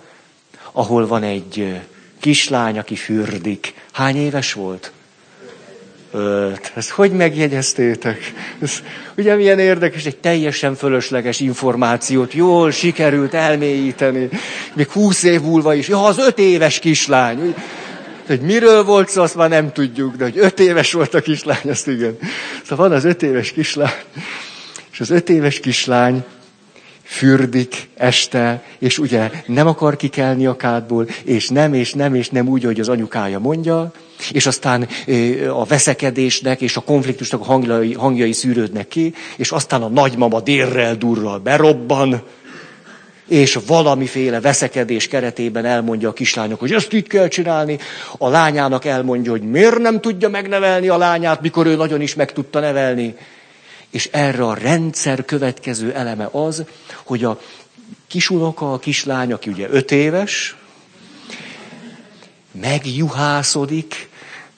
ahol 0.72 1.06
van 1.06 1.22
egy 1.22 1.80
kislány, 2.20 2.78
aki 2.78 2.94
fürdik. 2.94 3.74
Hány 3.92 4.16
éves 4.16 4.52
volt? 4.52 4.92
Ezt 6.74 6.90
hogy 6.90 7.12
megjegyeztétek? 7.12 8.32
Ez, 8.60 8.82
ugye 9.16 9.34
milyen 9.34 9.58
érdekes, 9.58 10.04
egy 10.04 10.16
teljesen 10.16 10.74
fölösleges 10.74 11.40
információt 11.40 12.32
jól 12.32 12.70
sikerült 12.70 13.34
elmélyíteni. 13.34 14.28
Még 14.74 14.88
húsz 14.90 15.22
év 15.22 15.40
múlva 15.40 15.74
is. 15.74 15.88
Ja, 15.88 16.04
az 16.04 16.18
öt 16.18 16.38
éves 16.38 16.78
kislány. 16.78 17.54
Hogy 18.26 18.40
miről 18.40 18.84
volt 18.84 19.08
szó, 19.08 19.22
azt 19.22 19.34
már 19.34 19.48
nem 19.48 19.72
tudjuk, 19.72 20.16
de 20.16 20.24
hogy 20.24 20.38
öt 20.38 20.60
éves 20.60 20.92
volt 20.92 21.14
a 21.14 21.20
kislány, 21.20 21.68
azt 21.70 21.88
igen. 21.88 22.18
Szóval 22.62 22.88
van 22.88 22.96
az 22.96 23.04
öt 23.04 23.22
éves 23.22 23.52
kislány, 23.52 23.92
és 24.92 25.00
az 25.00 25.10
öt 25.10 25.28
éves 25.28 25.60
kislány 25.60 26.24
fürdik 27.02 27.88
este, 27.96 28.62
és 28.78 28.98
ugye 28.98 29.30
nem 29.46 29.66
akar 29.66 29.96
kikelni 29.96 30.46
a 30.46 30.56
kádból, 30.56 31.06
és 31.24 31.48
nem, 31.48 31.74
és 31.74 31.92
nem, 31.92 32.14
és 32.14 32.28
nem 32.28 32.48
úgy, 32.48 32.64
hogy 32.64 32.80
az 32.80 32.88
anyukája 32.88 33.38
mondja, 33.38 33.92
és 34.30 34.46
aztán 34.46 34.88
a 35.48 35.64
veszekedésnek 35.64 36.60
és 36.60 36.76
a 36.76 36.80
konfliktusnak 36.80 37.40
a 37.40 37.44
hangjai, 37.44 37.92
hangjai 37.92 38.32
szűrődnek 38.32 38.88
ki, 38.88 39.14
és 39.36 39.50
aztán 39.50 39.82
a 39.82 39.88
nagymama 39.88 40.40
délrel 40.40 40.94
durral 40.94 41.38
berobban, 41.38 42.22
és 43.28 43.58
valamiféle 43.66 44.40
veszekedés 44.40 45.08
keretében 45.08 45.64
elmondja 45.64 46.08
a 46.08 46.12
kislányok, 46.12 46.60
hogy 46.60 46.72
ezt 46.72 46.92
így 46.92 47.06
kell 47.06 47.28
csinálni, 47.28 47.78
a 48.18 48.28
lányának 48.28 48.84
elmondja, 48.84 49.30
hogy 49.30 49.42
miért 49.42 49.78
nem 49.78 50.00
tudja 50.00 50.28
megnevelni 50.28 50.88
a 50.88 50.96
lányát, 50.96 51.40
mikor 51.40 51.66
ő 51.66 51.76
nagyon 51.76 52.00
is 52.00 52.14
meg 52.14 52.32
tudta 52.32 52.60
nevelni. 52.60 53.14
És 53.90 54.08
erre 54.12 54.44
a 54.44 54.54
rendszer 54.54 55.24
következő 55.24 55.92
eleme 55.92 56.28
az, 56.32 56.64
hogy 57.04 57.24
a 57.24 57.40
kisunoka, 58.08 58.72
a 58.72 58.78
kislány, 58.78 59.32
aki 59.32 59.50
ugye 59.50 59.66
öt 59.70 59.90
éves, 59.90 60.56
megjuhászodik, 62.60 64.08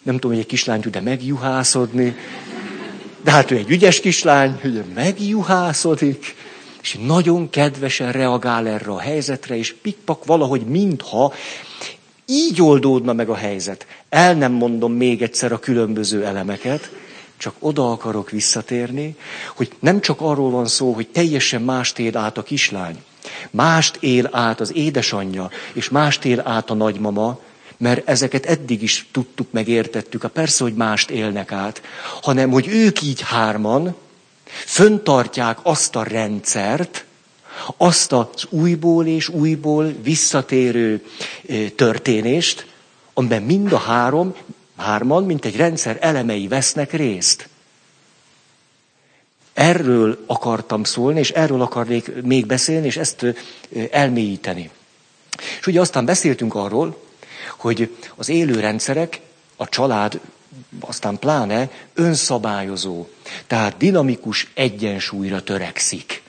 nem 0.05 0.15
tudom, 0.15 0.31
hogy 0.31 0.41
egy 0.41 0.47
kislány 0.47 0.81
tud-e 0.81 1.01
megjuhászodni, 1.01 2.17
de 3.23 3.31
hát 3.31 3.51
ő 3.51 3.57
egy 3.57 3.71
ügyes 3.71 4.01
kislány, 4.01 4.59
hogy 4.61 4.85
megjухászodik, 4.95 6.35
és 6.83 6.99
nagyon 7.07 7.51
kedvesen 7.51 8.13
reagál 8.13 8.67
erre 8.69 8.91
a 8.91 8.99
helyzetre, 8.99 9.57
és 9.57 9.75
pikpak 9.83 10.25
valahogy 10.25 10.61
mintha 10.61 11.33
így 12.27 12.63
oldódna 12.63 13.13
meg 13.13 13.29
a 13.29 13.35
helyzet. 13.35 13.87
El 14.09 14.35
nem 14.35 14.53
mondom 14.53 14.93
még 14.93 15.23
egyszer 15.23 15.53
a 15.53 15.59
különböző 15.59 16.25
elemeket, 16.25 16.91
csak 17.37 17.55
oda 17.59 17.91
akarok 17.91 18.31
visszatérni, 18.31 19.17
hogy 19.55 19.73
nem 19.79 20.01
csak 20.01 20.21
arról 20.21 20.51
van 20.51 20.67
szó, 20.67 20.93
hogy 20.93 21.09
teljesen 21.09 21.63
mást 21.63 21.99
él 21.99 22.17
át 22.17 22.39
a 22.39 22.43
kislány, 22.43 23.03
mást 23.51 23.97
él 24.01 24.29
át 24.33 24.61
az 24.61 24.75
édesanyja, 24.75 25.51
és 25.73 25.89
mást 25.89 26.25
él 26.25 26.43
át 26.45 26.71
a 26.71 26.75
nagymama, 26.75 27.39
mert 27.85 28.09
ezeket 28.09 28.47
eddig 28.47 28.83
is 28.83 29.07
tudtuk, 29.13 29.47
meg 29.51 29.69
értettük, 29.69 30.25
a 30.25 30.29
persze, 30.29 30.65
hogy 30.65 30.75
mást 30.75 31.11
élnek 31.11 31.53
át, 31.53 31.83
hanem 32.23 32.51
hogy 32.51 32.69
ők 32.69 33.03
így 33.03 33.21
hárman 33.21 33.95
föntartják 34.47 35.59
azt 35.63 35.97
a 35.97 36.03
rendszert, 36.03 37.05
azt 37.77 38.13
az 38.13 38.47
újból 38.49 39.07
és 39.07 39.29
újból 39.29 39.95
visszatérő 40.03 41.05
történést, 41.75 42.67
amiben 43.15 43.43
mind 43.43 43.73
a 43.73 43.79
három, 43.79 44.35
hárman, 44.77 45.25
mint 45.25 45.45
egy 45.45 45.57
rendszer 45.57 45.99
elemei 46.01 46.49
vesznek 46.49 46.93
részt. 46.93 47.49
Erről 49.55 50.25
akartam 50.27 50.85
szólni, 50.85 51.19
és 51.19 51.31
erről 51.31 51.63
akarnék 51.63 52.23
még 52.23 52.47
beszélni, 52.47 52.87
és 52.87 52.97
ezt 52.97 53.27
elmélyíteni. 53.91 54.71
És 55.61 55.67
ugye 55.67 55.81
aztán 55.81 56.05
beszéltünk 56.05 56.55
arról, 56.55 57.04
hogy 57.65 57.97
az 58.17 58.29
élő 58.29 58.61
rendszerek, 58.61 59.21
a 59.57 59.69
család, 59.69 60.21
aztán 60.81 61.19
pláne 61.19 61.71
önszabályozó, 61.95 63.07
tehát 63.47 63.77
dinamikus 63.77 64.51
egyensúlyra 64.55 65.43
törekszik. 65.43 66.23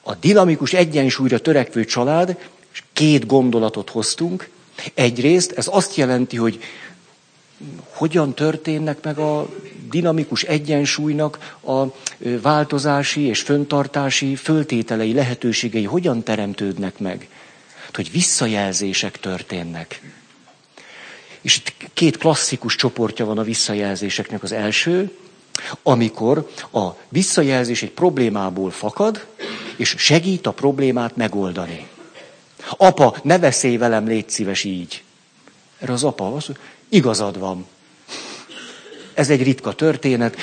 A 0.00 0.14
dinamikus 0.14 0.72
egyensúlyra 0.72 1.40
törekvő 1.40 1.84
család, 1.84 2.36
két 2.92 3.26
gondolatot 3.26 3.90
hoztunk. 3.90 4.48
Egyrészt 4.94 5.52
ez 5.52 5.68
azt 5.70 5.94
jelenti, 5.94 6.36
hogy 6.36 6.60
hogyan 7.90 8.34
történnek 8.34 9.04
meg 9.04 9.18
a 9.18 9.48
dinamikus 9.90 10.42
egyensúlynak 10.42 11.56
a 11.66 11.82
változási 12.42 13.20
és 13.20 13.40
föntartási 13.40 14.36
föltételei, 14.36 15.12
lehetőségei, 15.12 15.84
hogyan 15.84 16.22
teremtődnek 16.22 16.98
meg 16.98 17.28
hogy 17.96 18.10
visszajelzések 18.10 19.20
történnek. 19.20 20.00
És 21.40 21.56
itt 21.56 21.74
két 21.92 22.16
klasszikus 22.16 22.76
csoportja 22.76 23.24
van 23.24 23.38
a 23.38 23.42
visszajelzéseknek. 23.42 24.42
Az 24.42 24.52
első, 24.52 25.16
amikor 25.82 26.50
a 26.72 26.88
visszajelzés 27.08 27.82
egy 27.82 27.90
problémából 27.90 28.70
fakad, 28.70 29.26
és 29.76 29.94
segít 29.98 30.46
a 30.46 30.52
problémát 30.52 31.16
megoldani. 31.16 31.86
Apa, 32.76 33.16
ne 33.22 33.38
beszélj 33.38 33.76
velem, 33.76 34.06
légy 34.06 34.30
szíves 34.30 34.64
így. 34.64 35.02
Erre 35.78 35.92
az 35.92 36.04
apa 36.04 36.34
az, 36.34 36.46
igazad 36.88 37.38
van. 37.38 37.66
Ez 39.14 39.30
egy 39.30 39.42
ritka 39.42 39.72
történet. 39.72 40.36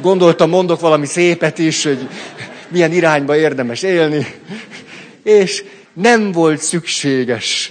Gondoltam, 0.00 0.50
mondok 0.50 0.80
valami 0.80 1.06
szépet 1.06 1.58
is, 1.58 1.82
hogy 1.82 2.08
milyen 2.68 2.92
irányba 2.92 3.36
érdemes 3.36 3.82
élni. 3.82 4.26
És 5.26 5.64
nem 5.92 6.32
volt 6.32 6.60
szükséges 6.60 7.70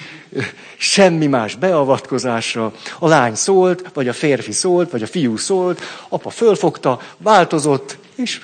semmi 0.77 1.27
más 1.27 1.55
beavatkozásra. 1.55 2.73
A 2.99 3.07
lány 3.07 3.35
szólt, 3.35 3.83
vagy 3.93 4.07
a 4.07 4.13
férfi 4.13 4.51
szólt, 4.51 4.91
vagy 4.91 5.03
a 5.03 5.07
fiú 5.07 5.37
szólt, 5.37 5.81
apa 6.09 6.29
fölfogta, 6.29 7.01
változott, 7.17 7.97
és... 8.15 8.41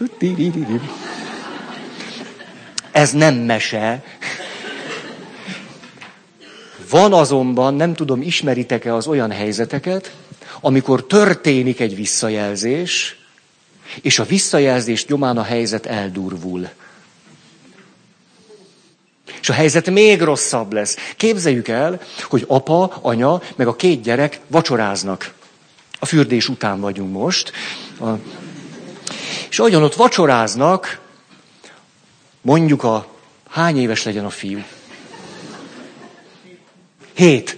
Ez 2.91 3.11
nem 3.11 3.35
mese. 3.35 4.03
Van 6.89 7.13
azonban, 7.13 7.73
nem 7.73 7.93
tudom, 7.93 8.21
ismeritek-e 8.21 8.95
az 8.95 9.07
olyan 9.07 9.31
helyzeteket, 9.31 10.15
amikor 10.61 11.05
történik 11.05 11.79
egy 11.79 11.95
visszajelzés, 11.95 13.15
és 14.01 14.19
a 14.19 14.23
visszajelzést 14.23 15.07
nyomán 15.07 15.37
a 15.37 15.43
helyzet 15.43 15.85
eldurvul. 15.85 16.69
És 19.41 19.49
a 19.49 19.53
helyzet 19.53 19.89
még 19.89 20.21
rosszabb 20.21 20.73
lesz. 20.73 20.97
Képzeljük 21.17 21.67
el, 21.67 22.01
hogy 22.23 22.45
apa, 22.47 22.97
anya, 23.01 23.41
meg 23.55 23.67
a 23.67 23.75
két 23.75 24.01
gyerek 24.01 24.39
vacsoráznak. 24.47 25.33
A 25.99 26.05
fürdés 26.05 26.49
után 26.49 26.79
vagyunk 26.79 27.11
most. 27.11 27.51
A... 27.99 28.09
És 29.49 29.59
ahogyan 29.59 29.83
ott 29.83 29.95
vacsoráznak, 29.95 30.99
mondjuk 32.41 32.83
a 32.83 33.07
hány 33.49 33.79
éves 33.79 34.03
legyen 34.03 34.25
a 34.25 34.29
fiú? 34.29 34.63
Hét. 37.13 37.57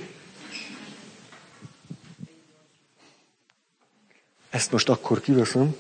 Ezt 4.49 4.71
most 4.71 4.89
akkor 4.89 5.21
kiveszem. 5.21 5.75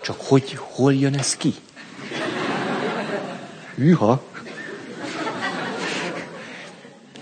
Csak 0.00 0.20
hogy, 0.20 0.54
hol 0.58 0.94
jön 0.94 1.14
ez 1.14 1.36
ki? 1.36 1.54
Hűha! 3.76 4.22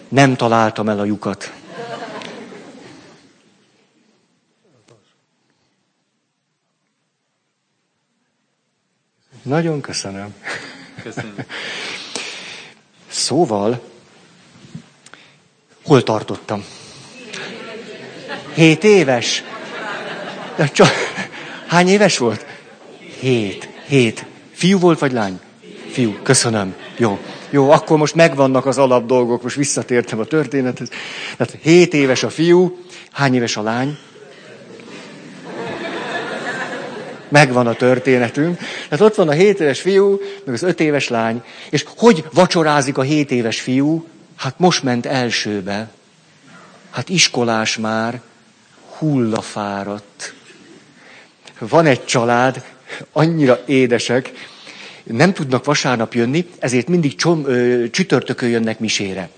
Nem 0.08 0.36
találtam 0.36 0.88
el 0.88 0.98
a 0.98 1.04
lyukat. 1.04 1.52
Nagyon 9.42 9.80
köszönöm. 9.80 10.34
Köszönöm. 11.02 11.34
Szóval, 13.08 13.82
hol 15.84 16.02
tartottam? 16.02 16.64
Hét 18.54 18.84
éves. 18.84 19.42
De 20.56 20.66
csak, 20.66 20.88
hány 21.66 21.88
éves 21.88 22.18
volt? 22.18 22.46
Hét. 23.18 23.68
Hét. 23.86 24.26
Fiú 24.52 24.78
volt 24.78 24.98
vagy 24.98 25.12
lány? 25.12 25.40
Fiú. 25.94 26.18
Köszönöm. 26.22 26.74
Jó. 26.96 27.18
Jó, 27.50 27.70
akkor 27.70 27.98
most 27.98 28.14
megvannak 28.14 28.66
az 28.66 28.78
alap 28.78 29.06
dolgok, 29.06 29.42
most 29.42 29.56
visszatértem 29.56 30.18
a 30.18 30.24
történethez. 30.24 30.88
Tehát 31.36 31.58
hét 31.62 31.94
éves 31.94 32.22
a 32.22 32.30
fiú, 32.30 32.78
hány 33.12 33.34
éves 33.34 33.56
a 33.56 33.62
lány? 33.62 33.98
Megvan 37.28 37.66
a 37.66 37.74
történetünk. 37.74 38.58
Tehát 38.58 39.00
ott 39.00 39.14
van 39.14 39.28
a 39.28 39.32
7 39.32 39.60
éves 39.60 39.80
fiú, 39.80 40.20
meg 40.44 40.54
az 40.54 40.62
5 40.62 40.80
éves 40.80 41.08
lány. 41.08 41.42
És 41.70 41.84
hogy 41.96 42.24
vacsorázik 42.32 42.98
a 42.98 43.02
7 43.02 43.30
éves 43.30 43.60
fiú? 43.60 44.06
Hát 44.36 44.58
most 44.58 44.82
ment 44.82 45.06
elsőbe. 45.06 45.88
Hát 46.90 47.08
iskolás 47.08 47.76
már, 47.76 48.20
hullafáradt. 48.98 50.34
Van 51.58 51.86
egy 51.86 52.04
család, 52.04 52.64
annyira 53.12 53.62
édesek, 53.66 54.32
nem 55.04 55.32
tudnak 55.32 55.64
vasárnap 55.64 56.14
jönni, 56.14 56.48
ezért 56.58 56.88
mindig 56.88 57.14
csom, 57.14 57.44
ö, 57.46 57.84
csütörtökön 57.90 58.48
jönnek 58.48 58.78
misére. 58.78 59.30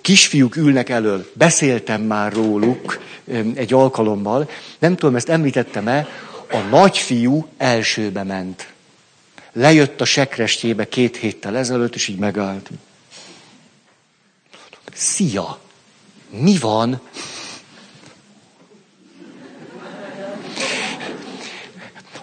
Kisfiúk 0.00 0.56
ülnek 0.56 0.88
elől, 0.88 1.30
beszéltem 1.32 2.02
már 2.02 2.32
róluk 2.32 3.00
ö, 3.24 3.40
egy 3.54 3.72
alkalommal, 3.72 4.50
nem 4.78 4.96
tudom, 4.96 5.16
ezt 5.16 5.28
említettem-e, 5.28 6.08
a 6.50 6.58
nagyfiú 6.70 7.46
elsőbe 7.56 8.22
ment. 8.22 8.72
Lejött 9.52 10.00
a 10.00 10.04
sekrestjébe 10.04 10.88
két 10.88 11.16
héttel 11.16 11.56
ezelőtt, 11.56 11.94
és 11.94 12.08
így 12.08 12.18
megállt. 12.18 12.70
Szia! 14.92 15.58
Mi 16.30 16.58
van? 16.58 17.00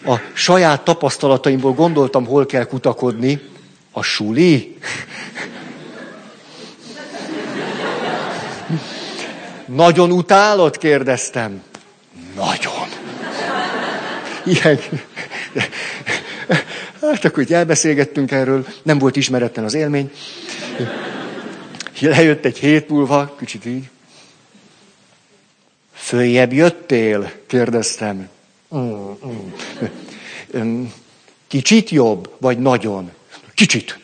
A 0.06 0.16
saját 0.34 0.84
tapasztalataimból 0.84 1.74
gondoltam, 1.74 2.26
hol 2.26 2.46
kell 2.46 2.64
kutakodni. 2.66 3.42
A 3.92 4.02
suli. 4.02 4.78
Nagyon 9.66 10.12
utálod? 10.12 10.78
kérdeztem. 10.78 11.64
Nagyon. 12.36 12.90
Ilyen. 14.46 14.80
Hát 17.02 17.26
akkor 17.26 17.44
így 17.44 17.54
elbeszélgettünk 17.54 18.32
erről, 18.32 18.66
nem 18.84 18.98
volt 18.98 19.16
ismeretlen 19.16 19.66
az 19.66 19.74
élmény. 19.74 20.12
Lejött 22.00 22.46
egy 22.46 22.58
hét 22.58 22.90
múlva, 22.90 23.36
kicsit 23.40 23.66
így. 23.66 23.90
Följebb 25.94 26.54
jöttél? 26.54 27.32
kérdeztem. 27.48 28.30
Mm, 28.76 29.12
mm. 30.58 30.86
Kicsit 31.48 31.90
jobb, 31.90 32.36
vagy 32.38 32.60
nagyon? 32.60 33.12
Kicsit. 33.54 34.00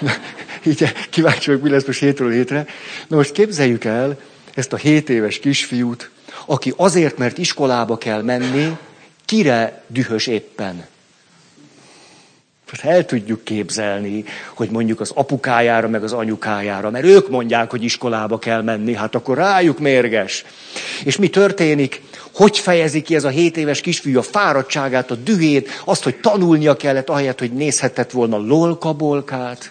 Így 0.66 0.92
kíváncsi 1.10 1.46
vagyok, 1.46 1.62
mi 1.62 1.70
lesz 1.70 1.86
most 1.86 2.00
hétről 2.00 2.32
hétre. 2.32 2.66
Na 3.08 3.16
most 3.16 3.32
képzeljük 3.32 3.84
el 3.84 4.20
ezt 4.54 4.72
a 4.72 4.76
hét 4.76 5.08
éves 5.08 5.38
kisfiút, 5.38 6.10
aki 6.46 6.72
azért, 6.76 7.18
mert 7.18 7.38
iskolába 7.38 7.98
kell 7.98 8.22
menni, 8.22 8.76
kire 9.24 9.82
dühös 9.86 10.26
éppen? 10.26 10.86
El 12.82 13.04
tudjuk 13.04 13.44
képzelni, 13.44 14.24
hogy 14.54 14.70
mondjuk 14.70 15.00
az 15.00 15.10
apukájára, 15.14 15.88
meg 15.88 16.02
az 16.02 16.12
anyukájára, 16.12 16.90
mert 16.90 17.04
ők 17.04 17.28
mondják, 17.28 17.70
hogy 17.70 17.84
iskolába 17.84 18.38
kell 18.38 18.62
menni, 18.62 18.94
hát 18.94 19.14
akkor 19.14 19.36
rájuk 19.36 19.78
mérges. 19.78 20.44
És 21.04 21.16
mi 21.16 21.28
történik? 21.28 22.02
Hogy 22.34 22.58
fejezi 22.58 23.02
ki 23.02 23.14
ez 23.14 23.24
a 23.24 23.28
hét 23.28 23.56
éves 23.56 23.80
kisfiú 23.80 24.18
a 24.18 24.22
fáradtságát, 24.22 25.10
a 25.10 25.14
dühét, 25.14 25.82
azt, 25.84 26.02
hogy 26.02 26.16
tanulnia 26.16 26.76
kellett, 26.76 27.08
ahelyett, 27.08 27.38
hogy 27.38 27.52
nézhetett 27.52 28.10
volna 28.10 28.38
lolkabolkát? 28.38 29.70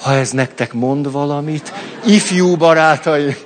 Ha 0.00 0.14
ez 0.14 0.30
nektek 0.30 0.72
mond 0.72 1.12
valamit, 1.12 1.72
ifjú 2.06 2.56
barátaim. 2.56 3.36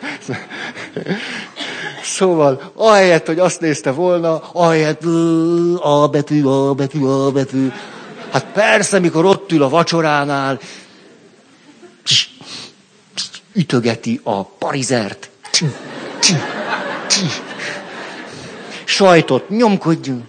Szóval, 2.03 2.73
ahelyett, 2.75 3.27
hogy 3.27 3.39
azt 3.39 3.61
nézte 3.61 3.91
volna, 3.91 4.39
ahelyett 4.53 5.03
a 5.81 6.09
betű, 6.11 6.45
a 6.45 6.75
betű, 6.75 7.05
a 7.05 7.31
betű. 7.31 7.73
Hát 8.33 8.45
persze, 8.53 8.99
mikor 8.99 9.25
ott 9.25 9.53
ül 9.53 9.63
a 9.63 9.69
vacsoránál, 9.69 10.59
ütögeti 13.53 14.21
a 14.23 14.43
parizert. 14.45 15.31
Sajtot 18.85 19.49
nyomkodjunk. 19.49 20.25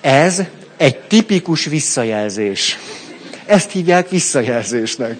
Ez 0.00 0.42
egy 0.76 0.98
tipikus 0.98 1.64
visszajelzés. 1.64 2.78
Ezt 3.46 3.70
hívják 3.70 4.08
visszajelzésnek. 4.08 5.18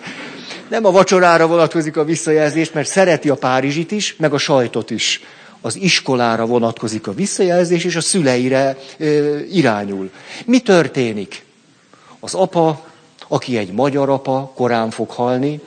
Nem 0.69 0.85
a 0.85 0.91
vacsorára 0.91 1.47
vonatkozik 1.47 1.97
a 1.97 2.05
visszajelzés, 2.05 2.73
mert 2.73 2.89
szereti 2.89 3.29
a 3.29 3.35
Párizsit 3.35 3.91
is, 3.91 4.15
meg 4.19 4.33
a 4.33 4.39
sajtot 4.39 4.91
is. 4.91 5.21
Az 5.61 5.77
iskolára 5.77 6.47
vonatkozik 6.47 7.07
a 7.07 7.15
visszajelzés, 7.15 7.85
és 7.85 7.97
a 7.97 8.01
szüleire 8.01 8.77
ö, 8.99 9.39
irányul. 9.39 10.11
Mi 10.45 10.59
történik? 10.61 11.45
Az 12.21 12.35
apa, 12.35 12.87
aki 13.29 13.57
egy 13.57 13.73
magyar 13.73 14.09
apa, 14.09 14.53
korán 14.55 14.91
fog 14.91 15.11
halni, 15.11 15.61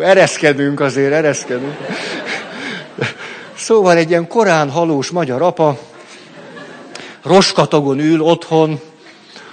ereszkedünk 0.00 0.80
azért, 0.80 1.12
ereszkedünk. 1.12 1.76
Szóval 3.56 3.96
egy 3.96 4.10
ilyen 4.10 4.26
korán 4.26 4.70
halós 4.70 5.10
magyar 5.10 5.42
apa, 5.42 5.78
roskatagon 7.22 7.98
ül 7.98 8.20
otthon, 8.20 8.80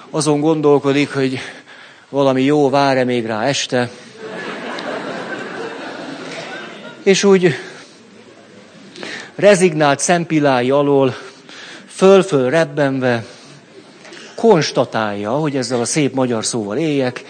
azon 0.10 0.40
gondolkodik, 0.40 1.14
hogy 1.14 1.40
valami 2.10 2.44
jó 2.44 2.70
vár-e 2.70 3.04
még 3.04 3.26
rá 3.26 3.44
este. 3.44 3.90
És 7.04 7.24
úgy 7.24 7.56
rezignált 9.36 10.00
szempillái 10.00 10.72
alól 10.72 11.16
föl-föl 11.88 12.50
rebbenve 12.50 13.26
konstatálja, 14.36 15.32
hogy 15.32 15.56
ezzel 15.56 15.80
a 15.80 15.86
szép 15.86 16.14
magyar 16.14 16.46
szóval 16.46 16.78
éljek, 16.78 17.24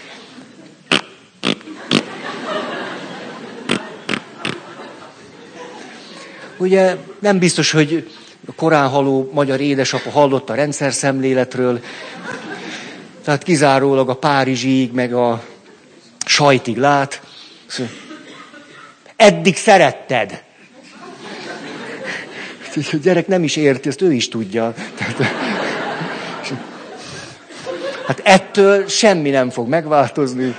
Ugye 6.66 6.96
nem 7.20 7.40
biztos, 7.40 7.72
hogy 7.72 8.10
korán 8.56 8.90
haló 8.90 9.30
magyar 9.34 9.62
édesapa 9.62 10.10
hallott 10.10 10.50
a 10.50 10.54
rendszer 10.54 10.94
szemléletről, 10.94 11.80
tehát 13.24 13.44
kizárólag 13.44 14.10
a 14.10 14.14
Párizsig, 14.14 14.92
meg 14.92 15.14
a 15.14 15.44
sajtig 16.26 16.78
lát. 16.78 17.22
Eddig 19.16 19.56
szeretted. 19.56 20.44
A 22.76 22.96
gyerek 23.02 23.28
nem 23.28 23.44
is 23.44 23.56
érti, 23.56 23.88
ezt 23.88 24.02
ő 24.02 24.14
is 24.14 24.30
tudja. 24.30 24.74
Hát 28.08 28.22
ettől 28.24 28.88
semmi 28.88 29.30
nem 29.30 29.50
fog 29.50 29.68
megváltozni. 29.68 30.56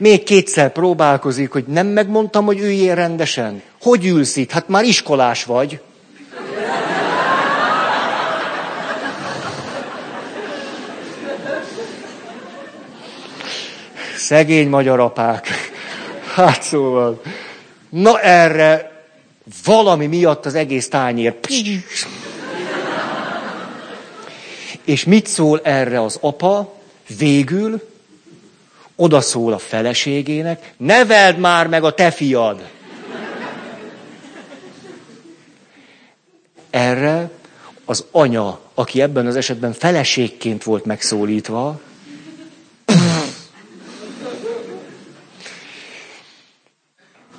Még 0.00 0.22
kétszer 0.22 0.72
próbálkozik, 0.72 1.52
hogy 1.52 1.64
nem 1.64 1.86
megmondtam, 1.86 2.44
hogy 2.44 2.58
üljél 2.58 2.94
rendesen. 2.94 3.62
Hogy 3.80 4.06
ülsz 4.06 4.36
itt? 4.36 4.50
Hát 4.50 4.68
már 4.68 4.84
iskolás 4.84 5.44
vagy. 5.44 5.80
Szegény 14.16 14.68
magyar 14.68 15.00
apák. 15.00 15.48
Hát 16.34 16.62
szóval. 16.62 17.22
Na 17.88 18.20
erre 18.20 19.02
valami 19.64 20.06
miatt 20.06 20.46
az 20.46 20.54
egész 20.54 20.88
tányér. 20.88 21.34
És 24.84 25.04
mit 25.04 25.26
szól 25.26 25.60
erre 25.62 26.02
az 26.02 26.18
apa? 26.20 26.74
Végül 27.18 27.89
odaszól 29.00 29.52
a 29.52 29.58
feleségének, 29.58 30.74
neveld 30.76 31.38
már 31.38 31.66
meg 31.66 31.84
a 31.84 31.94
te 31.94 32.10
fiad. 32.10 32.68
Erre 36.70 37.30
az 37.84 38.04
anya, 38.10 38.60
aki 38.74 39.00
ebben 39.00 39.26
az 39.26 39.36
esetben 39.36 39.72
feleségként 39.72 40.62
volt 40.62 40.84
megszólítva, 40.84 41.80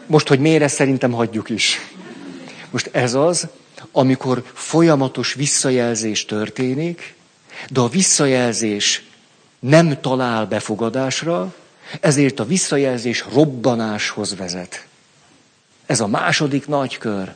most, 0.06 0.28
hogy 0.28 0.39
miért 0.39 0.63
ezt 0.63 0.76
szerintem 0.76 1.12
hagyjuk 1.12 1.50
is. 1.50 1.80
Most 2.69 2.89
ez 2.91 3.13
az, 3.13 3.47
amikor 3.91 4.43
folyamatos 4.54 5.34
visszajelzés 5.34 6.26
történik, 6.26 7.13
de 7.69 7.80
a 7.80 7.88
visszajelzés 7.88 9.04
nem 9.62 10.02
talál 10.02 10.45
befogadásra, 10.45 11.54
ezért 12.00 12.39
a 12.39 12.45
visszajelzés 12.45 13.26
robbanáshoz 13.34 14.36
vezet. 14.36 14.86
Ez 15.86 16.00
a 16.00 16.08
második 16.08 16.67
nagy 16.67 16.97
kör. 16.97 17.34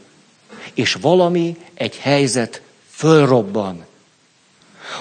És 0.73 0.93
valami, 0.93 1.57
egy 1.73 1.97
helyzet 1.97 2.61
fölrobban. 2.89 3.85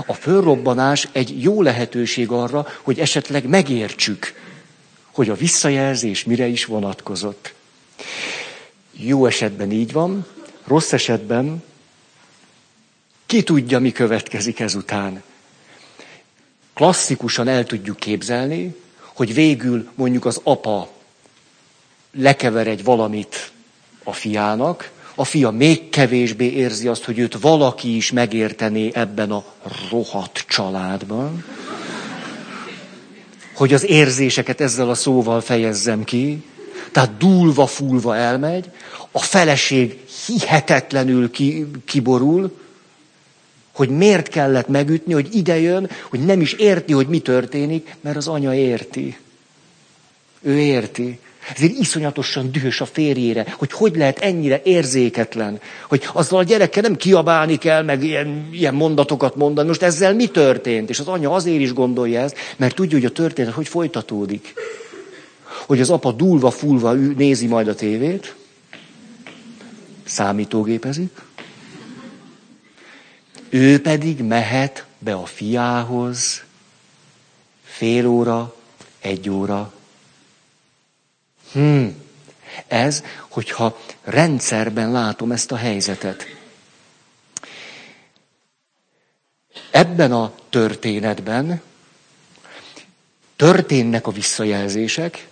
A 0.06 0.12
fölrobbanás 0.12 1.08
egy 1.12 1.42
jó 1.42 1.62
lehetőség 1.62 2.30
arra, 2.30 2.66
hogy 2.82 2.98
esetleg 2.98 3.46
megértsük, 3.46 4.34
hogy 5.12 5.28
a 5.28 5.34
visszajelzés 5.34 6.24
mire 6.24 6.46
is 6.46 6.64
vonatkozott. 6.64 7.54
Jó 8.92 9.26
esetben 9.26 9.70
így 9.70 9.92
van, 9.92 10.26
rossz 10.64 10.92
esetben 10.92 11.62
ki 13.26 13.42
tudja, 13.42 13.78
mi 13.78 13.92
következik 13.92 14.60
ezután 14.60 15.22
klasszikusan 16.74 17.48
el 17.48 17.64
tudjuk 17.64 17.96
képzelni, 17.96 18.74
hogy 19.14 19.34
végül 19.34 19.88
mondjuk 19.94 20.24
az 20.24 20.40
apa 20.42 20.88
lekever 22.12 22.66
egy 22.66 22.84
valamit 22.84 23.52
a 24.04 24.12
fiának, 24.12 24.90
a 25.14 25.24
fia 25.24 25.50
még 25.50 25.88
kevésbé 25.88 26.50
érzi 26.50 26.88
azt, 26.88 27.04
hogy 27.04 27.18
őt 27.18 27.40
valaki 27.40 27.96
is 27.96 28.12
megértené 28.12 28.90
ebben 28.94 29.30
a 29.30 29.44
rohadt 29.90 30.44
családban. 30.48 31.44
Hogy 33.54 33.74
az 33.74 33.84
érzéseket 33.84 34.60
ezzel 34.60 34.90
a 34.90 34.94
szóval 34.94 35.40
fejezzem 35.40 36.04
ki. 36.04 36.44
Tehát 36.92 37.16
dúlva-fulva 37.16 38.16
elmegy, 38.16 38.70
a 39.10 39.18
feleség 39.18 40.00
hihetetlenül 40.26 41.30
ki, 41.30 41.66
kiborul, 41.84 42.58
hogy 43.74 43.88
miért 43.88 44.28
kellett 44.28 44.68
megütni, 44.68 45.12
hogy 45.12 45.28
ide 45.32 45.60
jön, 45.60 45.90
hogy 46.10 46.20
nem 46.24 46.40
is 46.40 46.52
érti, 46.52 46.92
hogy 46.92 47.06
mi 47.06 47.18
történik, 47.18 47.96
mert 48.00 48.16
az 48.16 48.28
anya 48.28 48.54
érti. 48.54 49.16
Ő 50.40 50.58
érti. 50.58 51.18
Ezért 51.54 51.78
iszonyatosan 51.78 52.52
dühös 52.52 52.80
a 52.80 52.86
férjére, 52.86 53.54
hogy 53.58 53.72
hogy 53.72 53.96
lehet 53.96 54.18
ennyire 54.18 54.60
érzéketlen, 54.64 55.60
hogy 55.88 56.08
azzal 56.12 56.38
a 56.38 56.42
gyerekkel 56.42 56.82
nem 56.82 56.96
kiabálni 56.96 57.56
kell, 57.56 57.82
meg 57.82 58.04
ilyen, 58.04 58.48
ilyen 58.52 58.74
mondatokat 58.74 59.36
mondani. 59.36 59.68
Most 59.68 59.82
ezzel 59.82 60.14
mi 60.14 60.26
történt? 60.26 60.90
És 60.90 60.98
az 61.00 61.08
anya 61.08 61.30
azért 61.30 61.60
is 61.60 61.72
gondolja 61.72 62.20
ezt, 62.20 62.36
mert 62.56 62.74
tudja, 62.74 62.98
hogy 62.98 63.06
a 63.06 63.12
történet 63.12 63.52
hogy 63.52 63.68
folytatódik. 63.68 64.54
Hogy 65.66 65.80
az 65.80 65.90
apa 65.90 66.12
dúlva, 66.12 66.50
fulva 66.50 66.92
nézi 66.92 67.46
majd 67.46 67.68
a 67.68 67.74
tévét, 67.74 68.34
számítógépezik, 70.04 71.10
ő 73.54 73.80
pedig 73.80 74.20
mehet 74.22 74.86
be 74.98 75.14
a 75.14 75.26
fiához 75.26 76.42
fél 77.64 78.06
óra, 78.06 78.54
egy 79.00 79.30
óra. 79.30 79.72
Hmm. 81.52 82.02
Ez, 82.66 83.02
hogyha 83.28 83.80
rendszerben 84.02 84.92
látom 84.92 85.32
ezt 85.32 85.52
a 85.52 85.56
helyzetet. 85.56 86.26
Ebben 89.70 90.12
a 90.12 90.34
történetben 90.50 91.62
történnek 93.36 94.06
a 94.06 94.10
visszajelzések, 94.10 95.28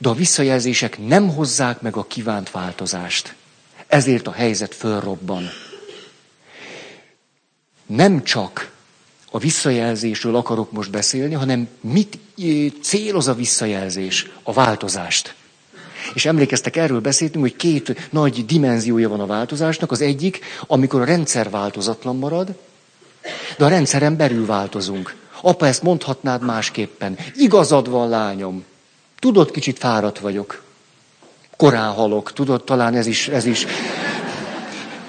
de 0.00 0.08
a 0.08 0.14
visszajelzések 0.14 0.98
nem 0.98 1.34
hozzák 1.34 1.80
meg 1.80 1.96
a 1.96 2.06
kívánt 2.06 2.50
változást. 2.50 3.34
Ezért 3.86 4.26
a 4.26 4.32
helyzet 4.32 4.74
fölrobban 4.74 5.50
nem 7.86 8.22
csak 8.22 8.70
a 9.30 9.38
visszajelzésről 9.38 10.36
akarok 10.36 10.72
most 10.72 10.90
beszélni, 10.90 11.34
hanem 11.34 11.68
mit 11.80 12.18
céloz 12.82 13.28
a 13.28 13.34
visszajelzés, 13.34 14.30
a 14.42 14.52
változást. 14.52 15.34
És 16.14 16.26
emlékeztek, 16.26 16.76
erről 16.76 17.00
beszéltünk, 17.00 17.44
hogy 17.44 17.56
két 17.56 18.08
nagy 18.10 18.46
dimenziója 18.46 19.08
van 19.08 19.20
a 19.20 19.26
változásnak. 19.26 19.90
Az 19.90 20.00
egyik, 20.00 20.40
amikor 20.66 21.00
a 21.00 21.04
rendszer 21.04 21.50
változatlan 21.50 22.16
marad, 22.16 22.54
de 23.58 23.64
a 23.64 23.68
rendszeren 23.68 24.16
belül 24.16 24.46
változunk. 24.46 25.14
Apa, 25.40 25.66
ezt 25.66 25.82
mondhatnád 25.82 26.42
másképpen. 26.42 27.18
Igazad 27.34 27.90
van, 27.90 28.08
lányom. 28.08 28.64
Tudod, 29.18 29.50
kicsit 29.50 29.78
fáradt 29.78 30.18
vagyok. 30.18 30.62
Korán 31.56 31.92
halok. 31.92 32.32
Tudod, 32.32 32.64
talán 32.64 32.94
ez 32.94 33.06
is, 33.06 33.28
ez 33.28 33.44
is 33.44 33.66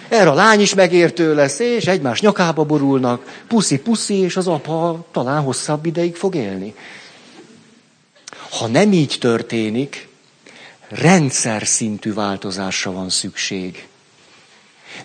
erre 0.10 0.30
a 0.30 0.34
lány 0.34 0.62
is 0.62 0.74
megértő 0.74 1.36
lesz, 1.36 1.60
és 1.60 1.86
egymás 1.86 2.22
nyakába 2.22 2.64
borulnak, 2.64 3.42
puszi-puszi, 3.48 4.16
és 4.16 4.38
az 4.38 4.48
apa 4.48 5.06
talán 5.12 5.42
hosszabb 5.42 5.86
ideig 5.86 6.16
fog 6.16 6.36
élni. 6.36 6.74
Ha 8.50 8.68
nem 8.68 8.94
így 8.94 9.18
történik, 9.20 10.08
rendszer 10.88 11.68
szintű 11.68 12.14
változásra 12.14 12.92
van 12.92 13.10
szükség. 13.10 13.88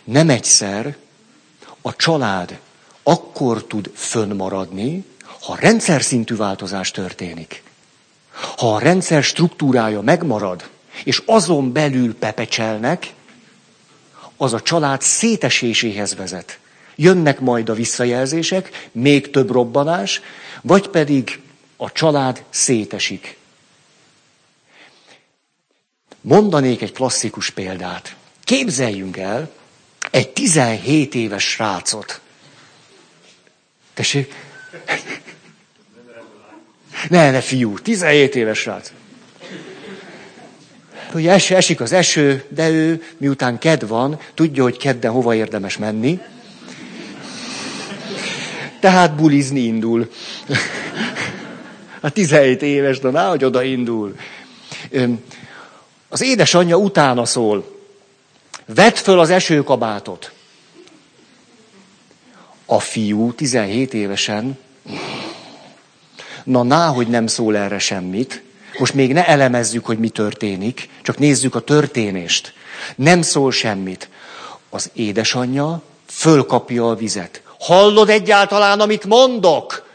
Nem 0.04 0.28
egyszer 0.28 0.96
a 1.82 1.96
család 1.96 2.58
akkor 3.02 3.64
tud 3.64 3.90
fönnmaradni, 3.94 5.04
ha 5.40 5.56
rendszer 5.60 6.02
szintű 6.02 6.36
változás 6.36 6.90
történik. 6.90 7.62
Ha 8.56 8.74
a 8.74 8.78
rendszer 8.78 9.22
struktúrája 9.22 10.00
megmarad, 10.00 10.68
és 11.04 11.22
azon 11.26 11.72
belül 11.72 12.14
pepecselnek, 12.14 13.12
az 14.42 14.52
a 14.52 14.60
család 14.60 15.02
széteséséhez 15.02 16.14
vezet. 16.14 16.58
Jönnek 16.94 17.40
majd 17.40 17.68
a 17.68 17.74
visszajelzések, 17.74 18.88
még 18.92 19.30
több 19.30 19.50
robbanás, 19.50 20.20
vagy 20.62 20.88
pedig 20.88 21.40
a 21.76 21.92
család 21.92 22.44
szétesik. 22.50 23.36
Mondanék 26.20 26.82
egy 26.82 26.92
klasszikus 26.92 27.50
példát. 27.50 28.16
Képzeljünk 28.44 29.16
el 29.16 29.50
egy 30.10 30.28
17 30.28 31.14
éves 31.14 31.44
srácot. 31.44 32.20
Tessék? 33.94 34.34
Ne, 37.08 37.30
ne 37.30 37.40
fiú, 37.40 37.78
17 37.78 38.34
éves 38.34 38.58
srác 38.58 38.92
hogy 41.12 41.26
es, 41.26 41.50
esik 41.50 41.80
az 41.80 41.92
eső, 41.92 42.44
de 42.48 42.68
ő, 42.68 43.02
miután 43.16 43.58
ked 43.58 43.86
van, 43.86 44.18
tudja, 44.34 44.62
hogy 44.62 44.76
kedden 44.76 45.10
hova 45.10 45.34
érdemes 45.34 45.76
menni. 45.76 46.20
Tehát 48.80 49.14
bulizni 49.14 49.60
indul. 49.60 50.10
A 52.00 52.10
17 52.10 52.62
éves, 52.62 52.98
de 52.98 53.10
na, 53.10 53.28
hogy 53.28 53.44
oda 53.44 53.62
indul. 53.62 54.16
Az 56.08 56.22
édesanyja 56.22 56.76
utána 56.76 57.24
szól. 57.24 57.80
Vedd 58.66 58.94
föl 58.94 59.18
az 59.20 59.30
esőkabátot. 59.30 60.32
A 62.66 62.80
fiú 62.80 63.32
17 63.32 63.94
évesen, 63.94 64.58
na 66.44 66.62
ná, 66.62 66.86
hogy 66.86 67.08
nem 67.08 67.26
szól 67.26 67.56
erre 67.56 67.78
semmit, 67.78 68.42
most 68.78 68.94
még 68.94 69.12
ne 69.12 69.26
elemezzük, 69.26 69.86
hogy 69.86 69.98
mi 69.98 70.08
történik, 70.08 70.88
csak 71.02 71.18
nézzük 71.18 71.54
a 71.54 71.60
történést. 71.60 72.52
Nem 72.96 73.22
szól 73.22 73.52
semmit. 73.52 74.08
Az 74.70 74.90
édesanyja 74.92 75.82
fölkapja 76.06 76.88
a 76.88 76.94
vizet. 76.94 77.42
Hallod 77.58 78.08
egyáltalán, 78.08 78.80
amit 78.80 79.04
mondok? 79.04 79.90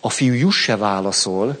A 0.00 0.10
fiú 0.10 0.32
juss 0.32 0.62
se 0.62 0.76
válaszol, 0.76 1.58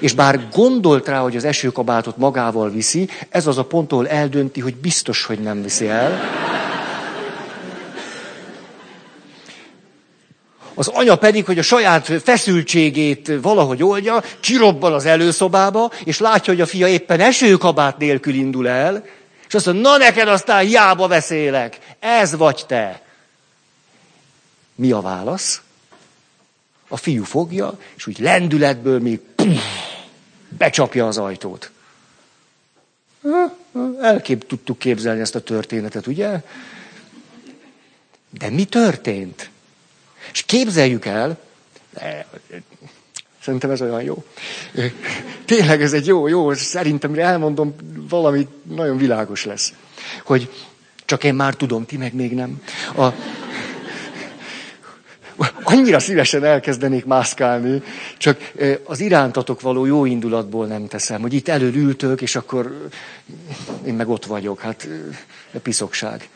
és 0.00 0.12
bár 0.12 0.48
gondolt 0.52 1.08
rá, 1.08 1.20
hogy 1.20 1.36
az 1.36 1.44
esőkabátot 1.44 2.16
magával 2.16 2.70
viszi, 2.70 3.08
ez 3.28 3.46
az 3.46 3.58
a 3.58 3.64
pont, 3.64 3.92
ahol 3.92 4.08
eldönti, 4.08 4.60
hogy 4.60 4.76
biztos, 4.76 5.24
hogy 5.24 5.38
nem 5.38 5.62
viszi 5.62 5.88
el. 5.88 6.20
Az 10.78 10.88
anya 10.88 11.16
pedig, 11.16 11.44
hogy 11.44 11.58
a 11.58 11.62
saját 11.62 12.22
feszültségét 12.22 13.32
valahogy 13.42 13.82
oldja, 13.82 14.22
kirobban 14.40 14.92
az 14.92 15.06
előszobába, 15.06 15.90
és 16.04 16.18
látja, 16.18 16.52
hogy 16.52 16.62
a 16.62 16.66
fia 16.66 16.88
éppen 16.88 17.20
esőkabát 17.20 17.98
nélkül 17.98 18.34
indul 18.34 18.68
el, 18.68 19.04
és 19.48 19.54
azt 19.54 19.66
mondja, 19.66 19.82
na 19.82 19.96
neked 19.96 20.28
aztán 20.28 20.66
hiába 20.66 21.06
beszélek, 21.06 21.78
ez 21.98 22.36
vagy 22.36 22.64
te. 22.66 23.02
Mi 24.74 24.90
a 24.90 25.00
válasz? 25.00 25.60
A 26.88 26.96
fiú 26.96 27.24
fogja, 27.24 27.78
és 27.96 28.06
úgy 28.06 28.18
lendületből 28.18 29.00
még 29.00 29.18
puff, 29.18 29.62
becsapja 30.48 31.06
az 31.06 31.18
ajtót. 31.18 31.70
Elkép 34.00 34.46
tudtuk 34.46 34.78
képzelni 34.78 35.20
ezt 35.20 35.34
a 35.34 35.40
történetet, 35.40 36.06
ugye? 36.06 36.40
De 38.38 38.50
mi 38.50 38.64
történt? 38.64 39.50
És 40.32 40.42
képzeljük 40.42 41.04
el, 41.04 41.38
szerintem 43.42 43.70
ez 43.70 43.80
olyan 43.80 44.02
jó. 44.02 44.24
Tényleg 45.44 45.82
ez 45.82 45.92
egy 45.92 46.06
jó, 46.06 46.26
jó, 46.26 46.54
szerintem 46.54 47.14
elmondom, 47.14 47.74
valami 48.08 48.48
nagyon 48.62 48.96
világos 48.96 49.44
lesz. 49.44 49.72
Hogy 50.24 50.50
csak 51.04 51.24
én 51.24 51.34
már 51.34 51.54
tudom, 51.54 51.86
ti 51.86 51.96
meg 51.96 52.14
még 52.14 52.34
nem. 52.34 52.62
A, 52.96 53.12
annyira 55.62 55.98
szívesen 55.98 56.44
elkezdenék 56.44 57.04
mászkálni, 57.04 57.82
csak 58.18 58.52
az 58.84 59.00
irántatok 59.00 59.60
való 59.60 59.84
jó 59.84 60.04
indulatból 60.04 60.66
nem 60.66 60.86
teszem, 60.86 61.20
hogy 61.20 61.32
itt 61.32 61.48
elől 61.48 61.74
ültök, 61.74 62.20
és 62.20 62.36
akkor 62.36 62.88
én 63.86 63.94
meg 63.94 64.08
ott 64.08 64.24
vagyok. 64.24 64.60
Hát, 64.60 64.88
piszokság. 65.62 66.28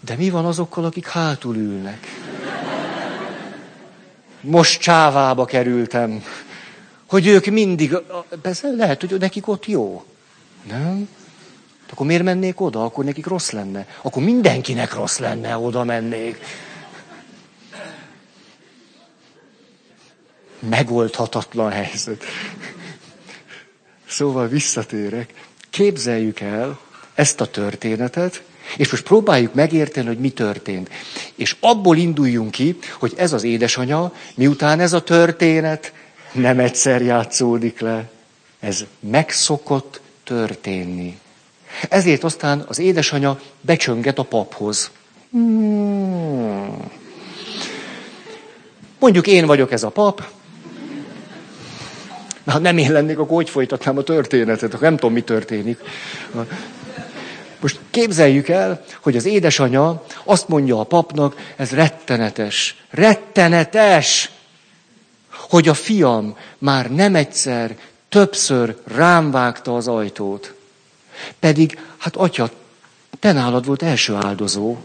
De 0.00 0.14
mi 0.16 0.30
van 0.30 0.44
azokkal, 0.44 0.84
akik 0.84 1.06
hátul 1.06 1.56
ülnek? 1.56 2.06
Most 4.46 4.80
csávába 4.80 5.44
kerültem. 5.44 6.24
Hogy 7.06 7.26
ők 7.26 7.46
mindig, 7.46 7.96
persze 8.42 8.68
lehet, 8.68 9.00
hogy 9.00 9.18
nekik 9.18 9.48
ott 9.48 9.66
jó. 9.66 10.04
Nem? 10.68 11.08
Akkor 11.90 12.06
miért 12.06 12.22
mennék 12.22 12.60
oda? 12.60 12.84
Akkor 12.84 13.04
nekik 13.04 13.26
rossz 13.26 13.50
lenne. 13.50 13.86
Akkor 14.02 14.22
mindenkinek 14.22 14.94
rossz 14.94 15.18
lenne, 15.18 15.58
oda 15.58 15.84
mennék. 15.84 16.38
Megoldhatatlan 20.58 21.70
helyzet. 21.70 22.24
Szóval 24.06 24.48
visszatérek. 24.48 25.34
Képzeljük 25.70 26.40
el 26.40 26.78
ezt 27.14 27.40
a 27.40 27.46
történetet, 27.46 28.42
és 28.76 28.90
most 28.90 29.02
próbáljuk 29.02 29.54
megérteni, 29.54 30.06
hogy 30.06 30.18
mi 30.18 30.30
történt. 30.30 30.90
És 31.34 31.56
abból 31.60 31.96
induljunk 31.96 32.50
ki, 32.50 32.78
hogy 32.98 33.12
ez 33.16 33.32
az 33.32 33.42
édesanya, 33.42 34.12
miután 34.34 34.80
ez 34.80 34.92
a 34.92 35.02
történet 35.02 35.92
nem 36.32 36.58
egyszer 36.58 37.02
játszódik 37.02 37.80
le, 37.80 38.10
ez 38.60 38.84
megszokott 39.00 40.00
történni. 40.24 41.18
Ezért 41.88 42.24
aztán 42.24 42.64
az 42.68 42.78
édesanya 42.78 43.40
becsönget 43.60 44.18
a 44.18 44.22
paphoz. 44.22 44.90
Hmm. 45.30 46.76
Mondjuk 48.98 49.26
én 49.26 49.46
vagyok 49.46 49.72
ez 49.72 49.82
a 49.82 49.88
pap. 49.88 50.24
Na, 52.44 52.52
ha 52.52 52.58
nem 52.58 52.78
én 52.78 52.92
lennék, 52.92 53.18
akkor 53.18 53.36
hogy 53.36 53.50
folytatnám 53.50 53.96
a 53.96 54.02
történetet? 54.02 54.74
Akkor 54.74 54.80
nem 54.80 54.96
tudom, 54.96 55.12
mi 55.12 55.20
történik. 55.20 55.78
Most 57.66 57.80
képzeljük 57.90 58.48
el, 58.48 58.84
hogy 59.00 59.16
az 59.16 59.24
édesanya 59.24 60.02
azt 60.24 60.48
mondja 60.48 60.80
a 60.80 60.84
papnak, 60.84 61.36
ez 61.56 61.70
rettenetes, 61.70 62.76
rettenetes, 62.90 64.30
hogy 65.30 65.68
a 65.68 65.74
fiam 65.74 66.36
már 66.58 66.90
nem 66.90 67.14
egyszer, 67.14 67.76
többször 68.08 68.76
rám 68.84 69.30
vágta 69.30 69.76
az 69.76 69.88
ajtót. 69.88 70.54
Pedig, 71.40 71.78
hát 71.96 72.16
atya, 72.16 72.50
te 73.20 73.32
nálad 73.32 73.66
volt 73.66 73.82
első 73.82 74.14
áldozó. 74.14 74.76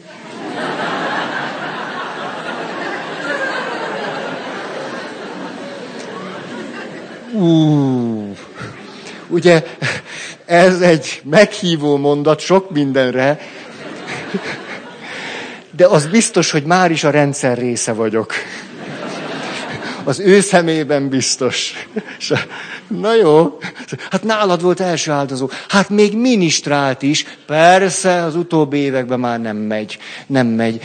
Uh, 7.34 8.38
ugye 9.32 9.64
ez 10.46 10.82
egy 10.82 11.22
meghívó 11.24 11.98
mondat 11.98 12.40
sok 12.40 12.70
mindenre, 12.72 13.40
de 15.76 15.86
az 15.88 16.08
biztos, 16.08 16.52
hogy 16.52 16.64
már 16.64 16.92
is 16.92 17.04
a 17.04 17.10
rendszer 17.10 17.58
része 17.58 17.94
vagyok. 17.94 18.34
Az 20.04 20.20
ő 20.20 20.40
szemében 20.42 21.10
biztos. 21.10 21.74
Na 23.00 23.16
jó, 23.16 23.58
hát 24.10 24.24
nálad 24.24 24.62
volt 24.62 24.80
első 24.80 25.12
áldozó. 25.12 25.50
Hát 25.68 25.90
még 25.90 26.18
minisztrált 26.18 27.02
is. 27.02 27.26
Persze, 27.46 28.24
az 28.24 28.36
utóbbi 28.36 28.78
években 28.78 29.20
már 29.20 29.42
nem 29.42 29.58
megy. 29.58 29.98
Nem 30.28 30.48
megy. 30.48 30.82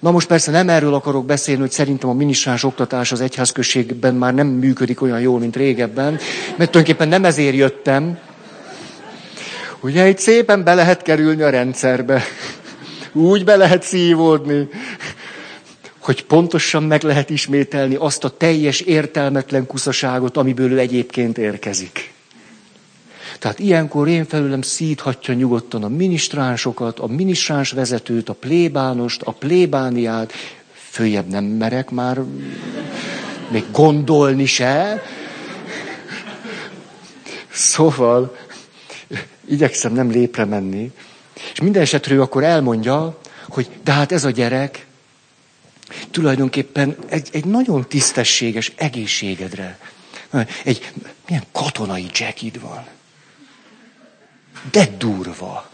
Na 0.00 0.10
most 0.10 0.26
persze 0.26 0.50
nem 0.50 0.68
erről 0.68 0.94
akarok 0.94 1.26
beszélni, 1.26 1.60
hogy 1.60 1.70
szerintem 1.70 2.10
a 2.10 2.12
minisztráns 2.12 2.64
oktatás 2.64 3.12
az 3.12 3.20
egyházközségben 3.20 4.14
már 4.14 4.34
nem 4.34 4.46
működik 4.46 5.02
olyan 5.02 5.20
jól, 5.20 5.38
mint 5.38 5.56
régebben. 5.56 6.10
Mert 6.56 6.70
tulajdonképpen 6.70 7.08
nem 7.08 7.24
ezért 7.24 7.54
jöttem, 7.54 8.18
Ugye 9.84 10.08
itt 10.08 10.18
szépen 10.18 10.64
be 10.64 10.74
lehet 10.74 11.02
kerülni 11.02 11.42
a 11.42 11.50
rendszerbe. 11.50 12.22
Úgy 13.12 13.44
be 13.44 13.56
lehet 13.56 13.82
szívódni, 13.82 14.68
hogy 16.02 16.24
pontosan 16.24 16.82
meg 16.82 17.02
lehet 17.02 17.30
ismételni 17.30 17.94
azt 17.94 18.24
a 18.24 18.36
teljes 18.36 18.80
értelmetlen 18.80 19.66
kuszaságot, 19.66 20.36
amiből 20.36 20.72
ő 20.72 20.78
egyébként 20.78 21.38
érkezik. 21.38 22.12
Tehát 23.38 23.58
ilyenkor 23.58 24.08
én 24.08 24.24
felülem 24.24 24.62
szíthatja 24.62 25.34
nyugodtan 25.34 25.84
a 25.84 25.88
minisztránsokat, 25.88 26.98
a 26.98 27.06
minisztráns 27.06 27.70
vezetőt, 27.70 28.28
a 28.28 28.32
plébánost, 28.32 29.22
a 29.22 29.32
plébániát, 29.32 30.32
följebb 30.72 31.28
nem 31.28 31.44
merek 31.44 31.90
már 31.90 32.20
még 33.50 33.64
gondolni 33.72 34.46
se. 34.46 35.02
Szóval 37.50 38.36
igyekszem 39.48 39.92
nem 39.92 40.10
lépre 40.10 40.44
menni. 40.44 40.90
És 41.52 41.60
minden 41.60 41.82
esetről 41.82 42.20
akkor 42.20 42.44
elmondja, 42.44 43.18
hogy 43.48 43.68
de 43.84 43.92
hát 43.92 44.12
ez 44.12 44.24
a 44.24 44.30
gyerek 44.30 44.86
tulajdonképpen 46.10 46.96
egy, 47.08 47.28
egy 47.32 47.44
nagyon 47.44 47.88
tisztességes 47.88 48.72
egészségedre. 48.76 49.78
Egy 50.64 50.92
milyen 51.26 51.44
katonai 51.52 52.06
jackid 52.12 52.60
van. 52.60 52.86
De 54.70 54.86
durva. 54.98 55.70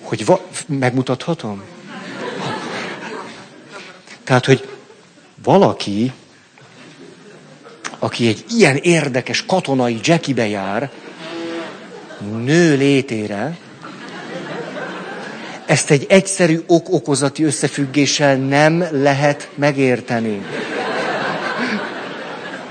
Hogy 0.00 0.24
va- 0.24 0.64
megmutathatom? 0.66 1.62
Tehát, 4.24 4.44
hogy 4.44 4.68
valaki 5.42 6.12
aki 7.98 8.28
egy 8.28 8.44
ilyen 8.48 8.76
érdekes 8.76 9.46
katonai 9.46 9.98
jackibe 10.02 10.46
jár, 10.46 10.90
nő 12.30 12.76
létére, 12.76 13.58
ezt 15.66 15.90
egy 15.90 16.06
egyszerű 16.08 16.60
ok-okozati 16.66 17.44
összefüggéssel 17.44 18.36
nem 18.36 18.84
lehet 18.90 19.48
megérteni. 19.54 20.46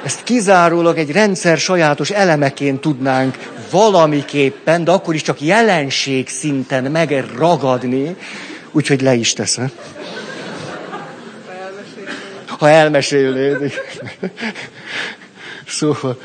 ezt 0.03 0.23
kizárólag 0.23 0.97
egy 0.97 1.11
rendszer 1.11 1.57
sajátos 1.57 2.09
elemeként 2.09 2.81
tudnánk 2.81 3.37
valamiképpen, 3.71 4.83
de 4.83 4.91
akkor 4.91 5.13
is 5.13 5.21
csak 5.21 5.41
jelenség 5.41 6.29
szinten 6.29 6.83
megragadni, 6.83 8.15
úgyhogy 8.71 9.01
le 9.01 9.13
is 9.13 9.33
teszem. 9.33 9.71
Ha 12.45 12.69
elmesélnéd. 12.69 13.73
Szóval, 15.67 16.17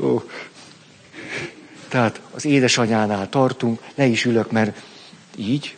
ó. 0.00 0.22
Tehát 1.88 2.20
az 2.34 2.44
édesanyánál 2.44 3.28
tartunk, 3.28 3.80
le 3.94 4.04
is 4.04 4.24
ülök, 4.24 4.50
mert 4.50 4.76
így. 5.36 5.76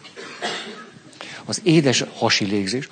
Az 1.45 1.61
édes 1.63 2.05
hasi 2.15 2.45
légzés. 2.45 2.89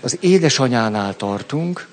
Az 0.00 0.18
édesanyánál 0.20 1.16
tartunk, 1.16 1.88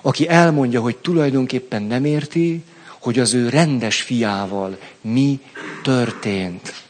aki 0.00 0.28
elmondja, 0.28 0.80
hogy 0.80 0.96
tulajdonképpen 0.96 1.82
nem 1.82 2.04
érti, 2.04 2.62
hogy 2.98 3.18
az 3.18 3.34
ő 3.34 3.48
rendes 3.48 4.02
fiával 4.02 4.78
mi 5.00 5.40
történt. 5.82 6.82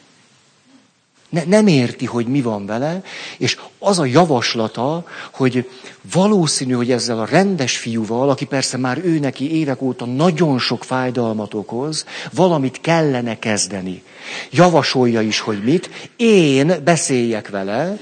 Ne, 1.28 1.44
nem 1.44 1.66
érti, 1.66 2.04
hogy 2.04 2.26
mi 2.26 2.40
van 2.40 2.66
vele, 2.66 3.02
és 3.38 3.58
az 3.78 3.98
a 3.98 4.04
javaslata, 4.04 5.06
hogy 5.32 5.70
valószínű, 6.12 6.72
hogy 6.72 6.90
ezzel 6.90 7.20
a 7.20 7.24
rendes 7.24 7.76
fiúval, 7.76 8.30
aki 8.30 8.44
persze 8.44 8.76
már 8.76 9.00
ő 9.04 9.18
neki 9.18 9.56
évek 9.58 9.82
óta 9.82 10.04
nagyon 10.04 10.58
sok 10.58 10.84
fájdalmat 10.84 11.54
okoz, 11.54 12.06
valamit 12.32 12.80
kellene 12.80 13.38
kezdeni. 13.38 14.02
Javasolja 14.50 15.20
is, 15.20 15.40
hogy 15.40 15.62
mit. 15.64 15.90
Én 16.16 16.74
beszéljek 16.84 17.48
vele, 17.48 17.96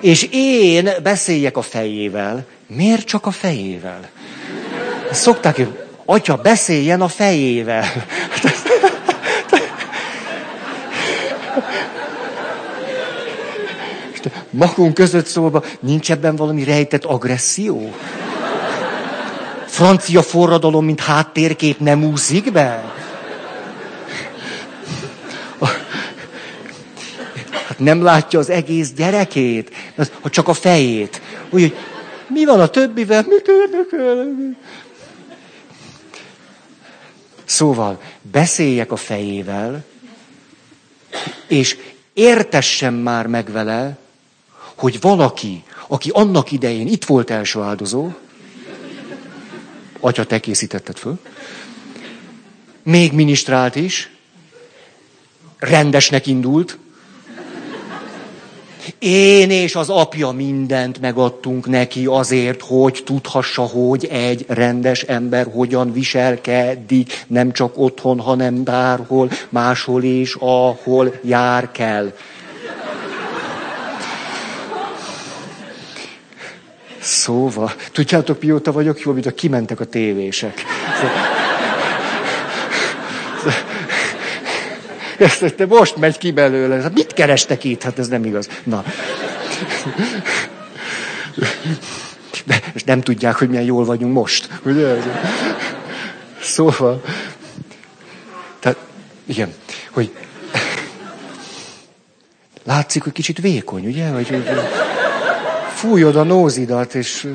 és 0.00 0.28
én 0.30 0.90
beszéljek 1.02 1.56
a 1.56 1.62
fejével. 1.62 2.44
Miért 2.66 3.06
csak 3.06 3.26
a 3.26 3.30
fejével? 3.30 4.08
Szokták, 5.10 5.56
hogy 5.56 5.78
atya 6.04 6.36
beszéljen 6.36 7.00
a 7.00 7.08
fejével. 7.08 7.84
magunk 14.50 14.94
között 14.94 15.26
szóba, 15.26 15.62
nincs 15.80 16.10
ebben 16.10 16.36
valami 16.36 16.64
rejtett 16.64 17.04
agresszió? 17.04 17.94
Francia 19.66 20.22
forradalom, 20.22 20.84
mint 20.84 21.00
háttérkép 21.00 21.78
nem 21.78 22.04
úszik 22.04 22.52
be? 22.52 22.94
Hát 27.76 27.84
nem 27.84 28.02
látja 28.02 28.38
az 28.38 28.50
egész 28.50 28.92
gyerekét, 28.92 29.70
ha 30.20 30.30
csak 30.30 30.48
a 30.48 30.52
fejét. 30.52 31.20
Úgyhogy 31.50 31.76
mi 32.28 32.44
van 32.44 32.60
a 32.60 32.66
többivel? 32.66 33.24
Mit 33.28 33.48
érdekel? 33.48 34.56
Szóval 37.44 38.00
beszéljek 38.22 38.92
a 38.92 38.96
fejével, 38.96 39.84
és 41.46 41.76
értessem 42.12 42.94
már 42.94 43.26
meg 43.26 43.50
vele, 43.50 43.98
hogy 44.74 45.00
valaki, 45.00 45.62
aki 45.88 46.10
annak 46.12 46.52
idején 46.52 46.86
itt 46.86 47.04
volt 47.04 47.30
első 47.30 47.60
áldozó, 47.60 48.10
atya, 50.00 50.26
te 50.26 50.40
készítetted 50.40 50.96
föl, 50.96 51.18
még 52.82 53.12
minisztrált 53.12 53.76
is, 53.76 54.10
rendesnek 55.58 56.26
indult, 56.26 56.78
én 58.98 59.50
és 59.50 59.74
az 59.74 59.88
apja 59.88 60.30
mindent 60.30 61.00
megadtunk 61.00 61.66
neki 61.66 62.06
azért, 62.06 62.62
hogy 62.62 63.02
tudhassa, 63.04 63.62
hogy 63.62 64.04
egy 64.04 64.44
rendes 64.48 65.02
ember 65.02 65.46
hogyan 65.52 65.92
viselkedik, 65.92 67.24
nem 67.26 67.52
csak 67.52 67.78
otthon, 67.78 68.20
hanem 68.20 68.64
bárhol, 68.64 69.30
máshol 69.48 70.02
is, 70.02 70.34
ahol 70.34 71.12
jár 71.22 71.70
kell. 71.70 72.12
Szóval, 77.00 77.72
tudjátok, 77.92 78.42
mióta 78.42 78.72
vagyok 78.72 79.00
jó, 79.00 79.12
mint 79.12 79.26
a 79.26 79.30
kimentek 79.30 79.80
a 79.80 79.84
tévések. 79.84 80.64
Ezt, 85.18 85.66
most 85.68 85.96
megy 85.96 86.18
ki 86.18 86.30
belőle. 86.30 86.80
Hát 86.80 86.94
mit 86.94 87.12
kerestek 87.12 87.64
itt? 87.64 87.82
Hát 87.82 87.98
ez 87.98 88.08
nem 88.08 88.24
igaz. 88.24 88.48
Na. 88.64 88.84
De, 92.44 92.62
és 92.74 92.82
nem 92.84 93.00
tudják, 93.00 93.36
hogy 93.36 93.48
milyen 93.48 93.64
jól 93.64 93.84
vagyunk 93.84 94.12
most. 94.12 94.48
Ugye? 94.62 94.94
Szóval, 96.40 97.02
tehát, 98.60 98.78
igen, 99.24 99.54
hogy 99.90 100.12
látszik, 102.64 103.02
hogy 103.02 103.12
kicsit 103.12 103.40
vékony, 103.40 103.86
ugye? 103.86 104.08
Hogy, 104.08 104.28
hogy 104.28 104.44
fújod 105.74 106.16
a 106.16 106.22
nózidat, 106.22 106.94
és... 106.94 107.26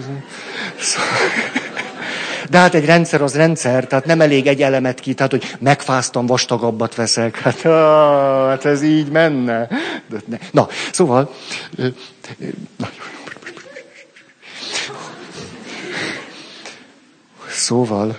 De 2.51 2.57
hát 2.57 2.73
egy 2.73 2.85
rendszer 2.85 3.21
az 3.21 3.35
rendszer, 3.35 3.87
tehát 3.87 4.05
nem 4.05 4.21
elég 4.21 4.47
egy 4.47 4.61
elemet 4.61 4.99
ki, 4.99 5.13
tehát 5.13 5.31
hogy 5.31 5.55
megfáztam, 5.59 6.25
vastagabbat 6.25 6.95
veszek. 6.95 7.39
Hát, 7.39 7.65
á, 7.65 8.47
hát 8.47 8.65
ez 8.65 8.81
így 8.81 9.09
menne. 9.09 9.67
De 10.09 10.21
ne. 10.25 10.37
Na, 10.51 10.67
szóval... 10.91 11.33
Na, 12.77 12.89
Szóval 17.49 18.17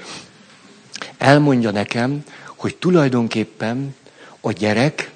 elmondja 1.18 1.70
nekem, 1.70 2.24
hogy 2.56 2.76
tulajdonképpen 2.76 3.94
a 4.40 4.52
gyerek, 4.52 5.10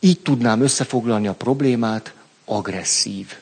így 0.00 0.20
tudnám 0.20 0.60
összefoglalni 0.60 1.26
a 1.26 1.32
problémát, 1.32 2.12
agresszív 2.44 3.34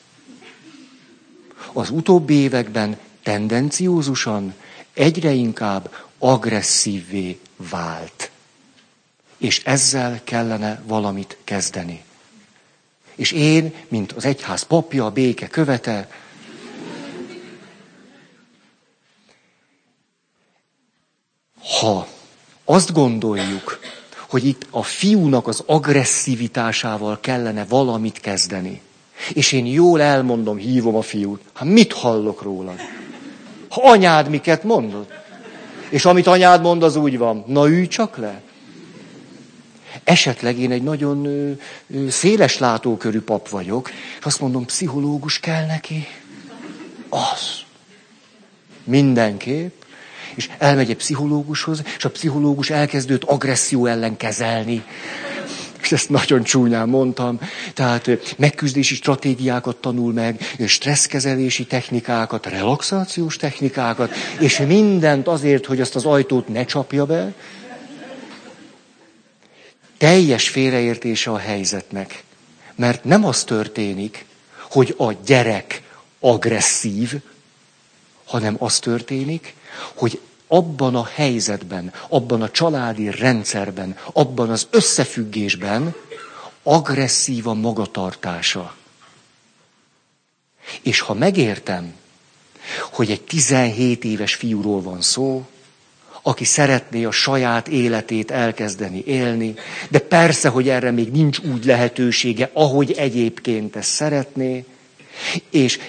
az 1.73 1.89
utóbbi 1.89 2.33
években 2.33 2.97
tendenciózusan 3.23 4.53
egyre 4.93 5.31
inkább 5.31 5.95
agresszívvé 6.17 7.39
vált. 7.55 8.31
És 9.37 9.63
ezzel 9.63 10.21
kellene 10.23 10.81
valamit 10.85 11.37
kezdeni. 11.43 12.03
És 13.15 13.31
én, 13.31 13.73
mint 13.87 14.11
az 14.11 14.25
egyház 14.25 14.63
papja, 14.63 15.05
a 15.05 15.11
béke 15.11 15.47
követe, 15.47 16.09
ha 21.79 22.07
azt 22.65 22.93
gondoljuk, 22.93 23.79
hogy 24.29 24.45
itt 24.45 24.67
a 24.69 24.83
fiúnak 24.83 25.47
az 25.47 25.63
agresszivitásával 25.65 27.19
kellene 27.19 27.65
valamit 27.65 28.19
kezdeni, 28.19 28.81
és 29.33 29.51
én 29.51 29.65
jól 29.65 30.01
elmondom, 30.01 30.57
hívom 30.57 30.95
a 30.95 31.01
fiút. 31.01 31.41
Hát 31.53 31.67
mit 31.67 31.93
hallok 31.93 32.41
rólad? 32.41 32.79
Ha 33.73 33.81
anyád 33.89 34.29
miket 34.29 34.63
mondod? 34.63 35.07
És 35.89 36.05
amit 36.05 36.27
anyád 36.27 36.61
mond, 36.61 36.83
az 36.83 36.95
úgy 36.95 37.17
van. 37.17 37.43
Na 37.47 37.67
ülj 37.67 37.87
csak 37.87 38.17
le. 38.17 38.41
Esetleg 40.03 40.59
én 40.59 40.71
egy 40.71 40.83
nagyon 40.83 41.25
ö, 41.25 41.51
ö, 41.87 42.09
széles 42.09 42.57
látókörű 42.57 43.21
pap 43.21 43.49
vagyok, 43.49 43.89
és 44.19 44.25
azt 44.25 44.39
mondom, 44.39 44.65
pszichológus 44.65 45.39
kell 45.39 45.65
neki. 45.65 46.07
Az. 47.09 47.61
Mindenképp. 48.83 49.81
És 50.35 50.49
elmegy 50.57 50.89
egy 50.89 50.95
pszichológushoz, 50.95 51.83
és 51.97 52.05
a 52.05 52.09
pszichológus 52.09 52.69
elkezdőt 52.69 53.23
agresszió 53.23 53.85
ellen 53.85 54.17
kezelni 54.17 54.83
és 55.83 55.91
ezt 55.91 56.09
nagyon 56.09 56.43
csúnyán 56.43 56.89
mondtam, 56.89 57.39
tehát 57.73 58.35
megküzdési 58.37 58.95
stratégiákat 58.95 59.75
tanul 59.75 60.13
meg, 60.13 60.55
stresszkezelési 60.67 61.65
technikákat, 61.65 62.45
relaxációs 62.45 63.35
technikákat, 63.35 64.13
és 64.39 64.57
mindent 64.57 65.27
azért, 65.27 65.65
hogy 65.65 65.81
azt 65.81 65.95
az 65.95 66.05
ajtót 66.05 66.47
ne 66.47 66.65
csapja 66.65 67.05
be. 67.05 67.33
Teljes 69.97 70.49
félreértése 70.49 71.31
a 71.31 71.37
helyzetnek. 71.37 72.23
Mert 72.75 73.03
nem 73.03 73.25
az 73.25 73.43
történik, 73.43 74.25
hogy 74.69 74.95
a 74.97 75.11
gyerek 75.25 75.81
agresszív, 76.19 77.13
hanem 78.25 78.55
az 78.59 78.79
történik, 78.79 79.53
hogy 79.93 80.19
abban 80.53 80.95
a 80.95 81.05
helyzetben, 81.05 81.93
abban 82.07 82.41
a 82.41 82.51
családi 82.51 83.11
rendszerben, 83.11 83.97
abban 84.13 84.49
az 84.49 84.67
összefüggésben 84.69 85.95
agresszív 86.63 87.47
a 87.47 87.53
magatartása. 87.53 88.75
És 90.81 90.99
ha 90.99 91.13
megértem, 91.13 91.93
hogy 92.91 93.11
egy 93.11 93.21
17 93.21 94.03
éves 94.03 94.35
fiúról 94.35 94.81
van 94.81 95.01
szó, 95.01 95.45
aki 96.21 96.43
szeretné 96.43 97.03
a 97.03 97.11
saját 97.11 97.67
életét 97.67 98.31
elkezdeni 98.31 99.03
élni, 99.05 99.55
de 99.89 99.99
persze, 99.99 100.49
hogy 100.49 100.69
erre 100.69 100.91
még 100.91 101.11
nincs 101.11 101.39
úgy 101.39 101.65
lehetősége, 101.65 102.49
ahogy 102.53 102.91
egyébként 102.91 103.75
ezt 103.75 103.89
szeretné, 103.89 104.65
És 105.49 105.79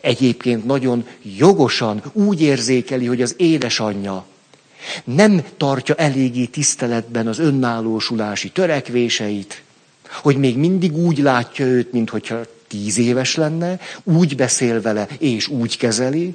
egyébként 0.00 0.64
nagyon 0.64 1.06
jogosan 1.36 2.02
úgy 2.12 2.40
érzékeli, 2.40 3.06
hogy 3.06 3.22
az 3.22 3.34
édesanyja 3.36 4.26
nem 5.04 5.44
tartja 5.56 5.94
eléggé 5.94 6.44
tiszteletben 6.44 7.26
az 7.26 7.38
önállósulási 7.38 8.50
törekvéseit, 8.50 9.62
hogy 10.08 10.36
még 10.36 10.56
mindig 10.56 10.96
úgy 10.96 11.18
látja 11.18 11.66
őt, 11.66 11.92
mintha 11.92 12.40
tíz 12.68 12.98
éves 12.98 13.34
lenne, 13.34 13.78
úgy 14.02 14.36
beszél 14.36 14.80
vele, 14.80 15.08
és 15.18 15.48
úgy 15.48 15.76
kezeli, 15.76 16.34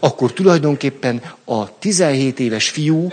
akkor 0.00 0.32
tulajdonképpen 0.32 1.22
a 1.44 1.78
17 1.78 2.40
éves 2.40 2.68
fiú, 2.68 3.08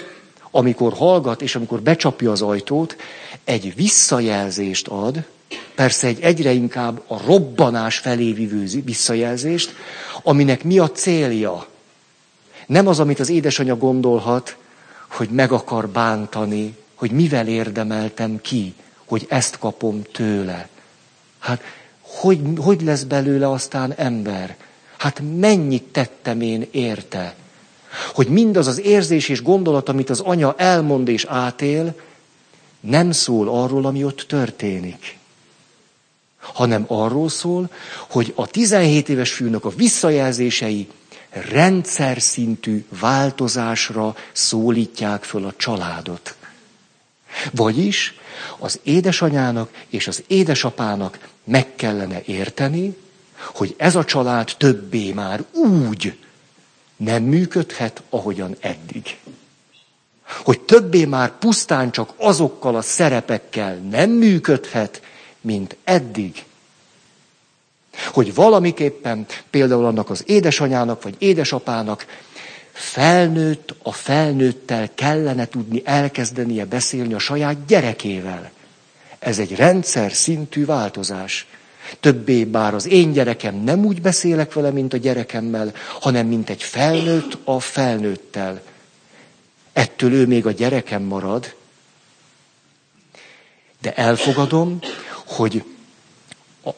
amikor 0.51 0.93
hallgat, 0.93 1.41
és 1.41 1.55
amikor 1.55 1.82
becsapja 1.82 2.32
az 2.32 2.41
ajtót, 2.41 2.95
egy 3.43 3.76
visszajelzést 3.76 4.88
ad, 4.88 5.26
persze 5.78 6.07
egy 6.07 6.21
egyre 6.21 6.51
inkább 6.51 7.01
a 7.07 7.21
robbanás 7.25 7.97
felé 7.97 8.32
vívő 8.32 8.65
visszajelzést, 8.84 9.75
aminek 10.23 10.63
mi 10.63 10.80
a 10.80 10.91
célja? 10.91 11.67
Nem 12.65 12.88
az, 12.88 12.99
amit 12.99 13.19
az 13.19 13.30
édesanyja 13.30 13.75
gondolhat, 13.75 14.57
hogy 15.07 15.30
meg 15.30 15.51
akar 15.51 15.89
bántani, 15.89 16.75
hogy 16.95 17.11
mivel 17.11 17.47
érdemeltem 17.47 18.41
ki, 18.41 18.73
hogy 19.05 19.25
ezt 19.30 19.59
kapom 19.59 20.01
tőle. 20.11 20.67
Hát 21.39 21.61
hogy, 22.01 22.39
hogy 22.57 22.82
lesz 22.82 23.03
belőle 23.03 23.49
aztán 23.49 23.93
ember? 23.93 24.55
Hát 24.97 25.21
mennyit 25.39 25.84
tettem 25.84 26.41
én 26.41 26.67
érte? 26.71 27.36
Hogy 28.13 28.28
mindaz 28.28 28.67
az 28.67 28.80
érzés 28.80 29.30
és 29.30 29.41
gondolat, 29.41 29.89
amit 29.89 30.09
az 30.09 30.19
anya 30.19 30.55
elmond 30.57 31.07
és 31.07 31.25
átél, 31.25 31.95
nem 32.80 33.11
szól 33.11 33.49
arról, 33.49 33.86
ami 33.86 34.03
ott 34.03 34.25
történik. 34.28 35.17
Hanem 36.54 36.86
arról 36.88 37.30
szól, 37.30 37.70
hogy 38.10 38.34
a 38.36 38.48
17 38.48 39.10
éves 39.10 39.34
fiúnak 39.34 39.66
a 39.66 39.70
visszajelzései 39.70 40.88
rendszer 41.30 42.22
szintű 42.22 42.86
változásra 43.00 44.16
szólítják 44.32 45.24
föl 45.24 45.45
a 45.45 45.54
családot. 45.58 46.36
Vagyis 47.52 48.16
az 48.58 48.80
édesanyának 48.84 49.70
és 49.89 50.08
az 50.08 50.24
édesapának 50.28 51.30
meg 51.43 51.76
kellene 51.76 52.22
érteni, 52.26 52.98
hogy 53.38 53.76
ez 53.78 53.95
a 53.95 54.06
család 54.06 54.52
többé 54.58 55.12
már 55.12 55.43
úgy 55.54 56.18
nem 56.98 57.24
működhet, 57.24 58.04
ahogyan 58.10 58.56
eddig. 58.60 59.18
Hogy 60.43 60.60
többé 60.62 61.06
már 61.06 61.38
pusztán 61.38 61.91
csak 61.91 62.14
azokkal 62.18 62.76
a 62.76 62.82
szerepekkel 62.82 63.76
nem 63.76 64.10
működhet, 64.10 65.02
mint 65.42 65.76
eddig. 65.84 66.44
Hogy 68.12 68.34
valamiképpen 68.34 69.26
például 69.50 69.86
annak 69.86 70.10
az 70.10 70.24
édesanyának 70.26 71.04
vagy 71.04 71.16
édesapának 71.18 72.06
felnőtt 72.72 73.76
a 73.84 73.92
felnőttel 73.92 74.90
kellene 74.96 75.48
tudni 75.48 75.82
elkezdenie 75.86 76.66
beszélni 76.66 77.14
a 77.14 77.20
saját 77.20 77.66
gyerekével. 77.68 78.52
Ez 79.20 79.40
egy 79.40 79.56
rendszer 79.56 80.12
szintű 80.12 80.66
változás. 80.66 81.48
Többé 82.00 82.44
bár 82.44 82.74
az 82.74 82.88
én 82.88 83.12
gyerekem 83.12 83.56
nem 83.56 83.86
úgy 83.86 84.02
beszélek 84.02 84.54
vele, 84.54 84.72
mint 84.72 84.94
a 84.94 84.98
gyerekemmel, 84.98 85.74
hanem 86.00 86.28
mint 86.28 86.50
egy 86.50 86.64
felnőtt 86.64 87.38
a 87.44 87.60
felnőttel. 87.60 88.62
Ettől 89.74 90.14
ő 90.14 90.28
még 90.28 90.46
a 90.46 90.52
gyerekem 90.52 91.04
marad, 91.04 91.56
de 93.82 93.94
elfogadom, 93.94 94.80
hogy 95.28 95.63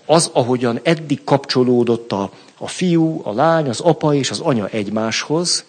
az, 0.05 0.29
ahogyan 0.33 0.79
eddig 0.83 1.23
kapcsolódott 1.23 2.11
a, 2.11 2.31
a 2.57 2.67
fiú, 2.67 3.21
a 3.23 3.33
lány, 3.33 3.69
az 3.69 3.79
apa 3.79 4.13
és 4.13 4.29
az 4.29 4.39
anya 4.39 4.67
egymáshoz, 4.67 5.63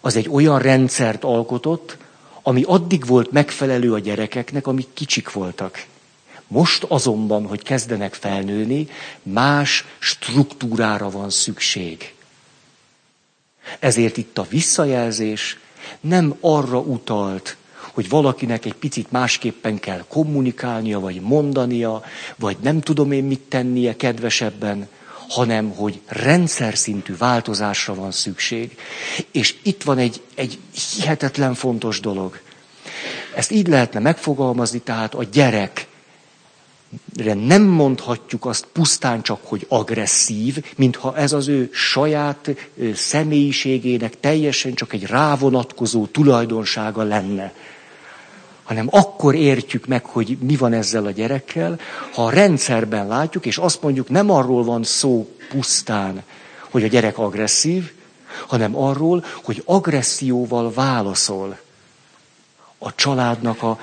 az 0.00 0.16
egy 0.16 0.28
olyan 0.28 0.58
rendszert 0.58 1.24
alkotott, 1.24 1.96
ami 2.42 2.62
addig 2.62 3.06
volt 3.06 3.30
megfelelő 3.30 3.92
a 3.92 3.98
gyerekeknek, 3.98 4.66
amik 4.66 4.88
kicsik 4.94 5.32
voltak. 5.32 5.86
Most 6.46 6.84
azonban, 6.84 7.46
hogy 7.46 7.62
kezdenek 7.62 8.14
felnőni, 8.14 8.88
más 9.22 9.84
struktúrára 9.98 11.10
van 11.10 11.30
szükség. 11.30 12.14
Ezért 13.78 14.16
itt 14.16 14.38
a 14.38 14.46
visszajelzés 14.48 15.58
nem 16.00 16.36
arra 16.40 16.78
utalt, 16.78 17.56
hogy 17.98 18.08
valakinek 18.08 18.64
egy 18.64 18.74
picit 18.74 19.10
másképpen 19.10 19.78
kell 19.78 20.04
kommunikálnia, 20.08 21.00
vagy 21.00 21.20
mondania, 21.20 22.02
vagy 22.36 22.56
nem 22.60 22.80
tudom 22.80 23.12
én 23.12 23.24
mit 23.24 23.40
tennie 23.40 23.96
kedvesebben, 23.96 24.88
hanem 25.28 25.70
hogy 25.70 26.00
rendszer 26.06 26.76
szintű 26.76 27.16
változásra 27.16 27.94
van 27.94 28.10
szükség. 28.10 28.76
És 29.32 29.54
itt 29.62 29.82
van 29.82 29.98
egy, 29.98 30.22
egy 30.34 30.58
hihetetlen 30.96 31.54
fontos 31.54 32.00
dolog. 32.00 32.40
Ezt 33.34 33.50
így 33.50 33.68
lehetne 33.68 34.00
megfogalmazni, 34.00 34.78
tehát 34.78 35.14
a 35.14 35.24
gyerek 35.24 35.86
nem 37.34 37.62
mondhatjuk 37.62 38.44
azt 38.44 38.66
pusztán 38.72 39.22
csak, 39.22 39.40
hogy 39.42 39.66
agresszív, 39.68 40.64
mintha 40.76 41.16
ez 41.16 41.32
az 41.32 41.48
ő 41.48 41.70
saját 41.72 42.50
személyiségének 42.94 44.20
teljesen 44.20 44.74
csak 44.74 44.92
egy 44.92 45.06
rávonatkozó 45.06 46.06
tulajdonsága 46.06 47.02
lenne. 47.02 47.52
Hanem 48.68 48.88
akkor 48.90 49.34
értjük 49.34 49.86
meg, 49.86 50.04
hogy 50.04 50.38
mi 50.40 50.56
van 50.56 50.72
ezzel 50.72 51.06
a 51.06 51.10
gyerekkel, 51.10 51.78
ha 52.12 52.24
a 52.24 52.30
rendszerben 52.30 53.06
látjuk, 53.06 53.46
és 53.46 53.58
azt 53.58 53.82
mondjuk, 53.82 54.08
nem 54.08 54.30
arról 54.30 54.64
van 54.64 54.82
szó 54.82 55.28
pusztán, 55.48 56.22
hogy 56.70 56.84
a 56.84 56.86
gyerek 56.86 57.18
agresszív, 57.18 57.92
hanem 58.46 58.76
arról, 58.76 59.24
hogy 59.42 59.62
agresszióval 59.64 60.72
válaszol 60.72 61.58
a 62.78 62.94
családnak 62.94 63.62
a 63.62 63.78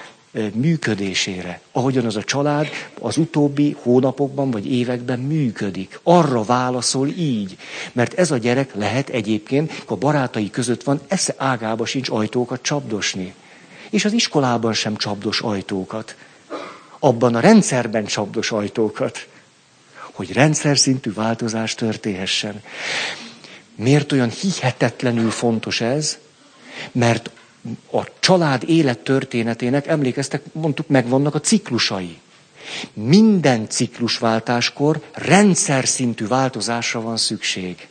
működésére, 0.53 1.61
ahogyan 1.71 2.05
az 2.05 2.15
a 2.15 2.23
család 2.23 2.67
az 2.99 3.17
utóbbi 3.17 3.75
hónapokban 3.81 4.51
vagy 4.51 4.71
években 4.71 5.19
működik. 5.19 5.99
Arra 6.03 6.43
válaszol 6.43 7.07
így, 7.07 7.57
mert 7.91 8.13
ez 8.13 8.31
a 8.31 8.37
gyerek 8.37 8.75
lehet 8.75 9.09
egyébként, 9.09 9.83
a 9.85 9.95
barátai 9.95 10.49
között 10.49 10.83
van, 10.83 10.99
esze 11.07 11.33
ágába 11.37 11.85
sincs 11.85 12.09
ajtókat 12.09 12.61
csapdosni. 12.61 13.33
És 13.95 14.05
az 14.05 14.13
iskolában 14.13 14.73
sem 14.73 14.95
csapdos 14.95 15.41
ajtókat. 15.41 16.15
Abban 16.99 17.35
a 17.35 17.39
rendszerben 17.39 18.05
csapdos 18.05 18.51
ajtókat. 18.51 19.27
Hogy 20.11 20.33
rendszer 20.33 20.77
szintű 20.77 21.13
változás 21.13 21.75
történhessen. 21.75 22.63
Miért 23.75 24.11
olyan 24.11 24.29
hihetetlenül 24.29 25.31
fontos 25.31 25.81
ez? 25.81 26.17
Mert 26.91 27.29
a 27.91 28.01
család 28.19 28.63
élet 28.69 28.99
történetének, 28.99 29.87
emlékeztek, 29.87 30.41
mondtuk, 30.51 30.87
megvannak 30.87 31.35
a 31.35 31.41
ciklusai. 31.41 32.19
Minden 32.93 33.69
ciklusváltáskor 33.69 35.01
rendszer 35.13 35.87
szintű 35.87 36.27
változásra 36.27 37.01
van 37.01 37.17
szükség. 37.17 37.87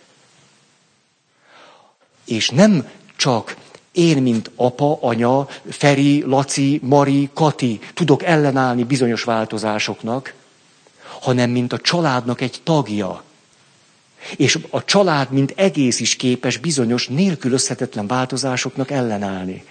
És 2.24 2.48
nem 2.48 2.88
csak 3.16 3.57
én, 3.95 4.22
mint 4.22 4.51
apa, 4.57 4.99
anya, 5.01 5.49
Feri, 5.68 6.22
Laci, 6.26 6.80
Mari, 6.82 7.30
Kati 7.34 7.80
tudok 7.95 8.22
ellenállni 8.22 8.84
bizonyos 8.84 9.24
változásoknak, 9.24 10.34
hanem 11.20 11.51
mint 11.51 11.72
a 11.72 11.78
családnak 11.78 12.40
egy 12.40 12.61
tagja. 12.62 13.22
És 14.36 14.59
a 14.70 14.84
család, 14.84 15.30
mint 15.30 15.53
egész 15.57 16.01
is 16.01 16.16
képes 16.16 16.57
bizonyos 16.57 17.09
nélkülözhetetlen 17.09 18.07
változásoknak 18.07 18.90
ellenállni. 18.90 19.64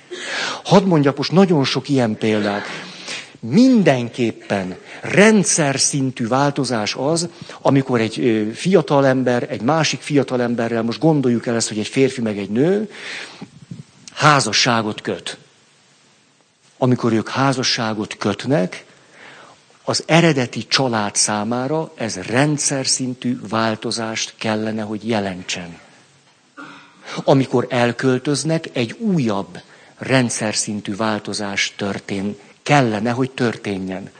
Hadd 0.63 0.83
mondjak 0.83 1.17
most 1.17 1.31
nagyon 1.31 1.63
sok 1.63 1.89
ilyen 1.89 2.17
példát. 2.17 2.63
Mindenképpen 3.39 4.75
rendszer 5.01 5.79
szintű 5.79 6.27
változás 6.27 6.95
az, 6.95 7.27
amikor 7.61 8.01
egy 8.01 8.47
fiatal 8.55 9.05
ember, 9.05 9.47
egy 9.49 9.61
másik 9.61 10.01
fiatal 10.01 10.41
emberrel, 10.41 10.83
most 10.83 10.99
gondoljuk 10.99 11.47
el 11.47 11.55
ezt, 11.55 11.67
hogy 11.67 11.79
egy 11.79 11.87
férfi 11.87 12.21
meg 12.21 12.37
egy 12.37 12.49
nő, 12.49 12.89
házasságot 14.15 15.01
köt. 15.01 15.37
Amikor 16.77 17.13
ők 17.13 17.29
házasságot 17.29 18.17
kötnek, 18.17 18.85
az 19.83 20.03
eredeti 20.05 20.67
család 20.67 21.15
számára 21.15 21.91
ez 21.95 22.15
rendszer 22.15 22.87
szintű 22.87 23.39
változást 23.49 24.33
kellene, 24.37 24.81
hogy 24.81 25.07
jelentsen. 25.07 25.79
Amikor 27.23 27.67
elköltöznek, 27.69 28.69
egy 28.73 28.91
újabb 28.91 29.59
rendszer 29.97 30.55
szintű 30.55 30.95
változás 30.95 31.73
történ, 31.77 32.37
kellene, 32.63 33.11
hogy 33.11 33.31
történjen. 33.31 34.11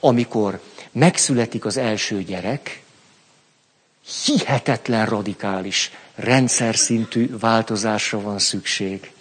Amikor 0.00 0.60
megszületik 0.92 1.64
az 1.64 1.76
első 1.76 2.22
gyerek, 2.22 2.82
hihetetlen 4.24 5.06
radikális 5.06 5.90
rendszer 6.14 6.76
szintű 6.76 7.38
változásra 7.38 8.20
van 8.20 8.38
szükség. 8.38 9.12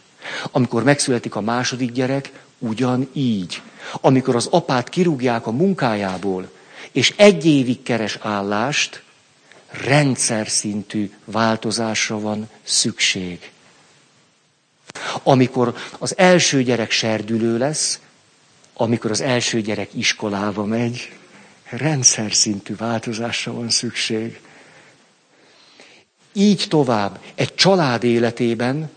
Amikor 0.52 0.84
megszületik 0.84 1.36
a 1.36 1.42
második 1.42 1.92
gyerek, 1.92 2.32
ugyanígy. 2.58 3.62
Amikor 4.02 4.36
az 4.36 4.48
apát 4.52 4.90
kirúgják 4.90 5.48
a 5.48 5.52
munkájából, 5.52 6.52
és 6.92 7.14
egy 7.16 7.46
évig 7.46 7.84
keres 7.84 8.18
állást, 8.22 9.04
rendszer 9.72 10.48
szintű 10.48 11.12
változásra 11.26 12.20
van 12.20 12.50
szükség. 12.64 13.52
Amikor 15.24 15.76
az 15.98 16.18
első 16.18 16.64
gyerek 16.64 16.92
serdülő 16.92 17.58
lesz, 17.58 18.00
amikor 18.74 19.12
az 19.12 19.22
első 19.22 19.62
gyerek 19.62 19.94
iskolába 19.94 20.66
megy, 20.66 21.12
rendszer 21.70 22.34
szintű 22.34 22.76
változásra 22.76 23.54
van 23.54 23.70
szükség. 23.70 24.40
Így 26.34 26.66
tovább, 26.70 27.20
egy 27.36 27.56
család 27.56 28.04
életében, 28.04 28.90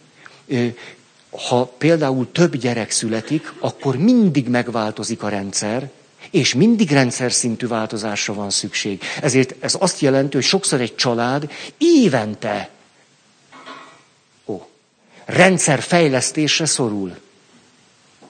ha 1.36 1.64
például 1.78 2.32
több 2.32 2.56
gyerek 2.56 2.90
születik, 2.90 3.52
akkor 3.60 3.96
mindig 3.96 4.48
megváltozik 4.48 5.22
a 5.22 5.28
rendszer, 5.28 5.90
és 6.30 6.54
mindig 6.54 6.90
rendszer 6.90 7.32
szintű 7.32 7.66
változásra 7.66 8.34
van 8.34 8.50
szükség. 8.50 9.02
Ezért 9.22 9.54
ez 9.60 9.76
azt 9.80 10.00
jelenti, 10.00 10.34
hogy 10.36 10.44
sokszor 10.44 10.80
egy 10.80 10.94
család 10.94 11.50
évente 11.78 12.70
ó, 14.46 14.66
rendszer 15.24 15.80
fejlesztésre 15.80 16.66
szorul. 16.66 17.16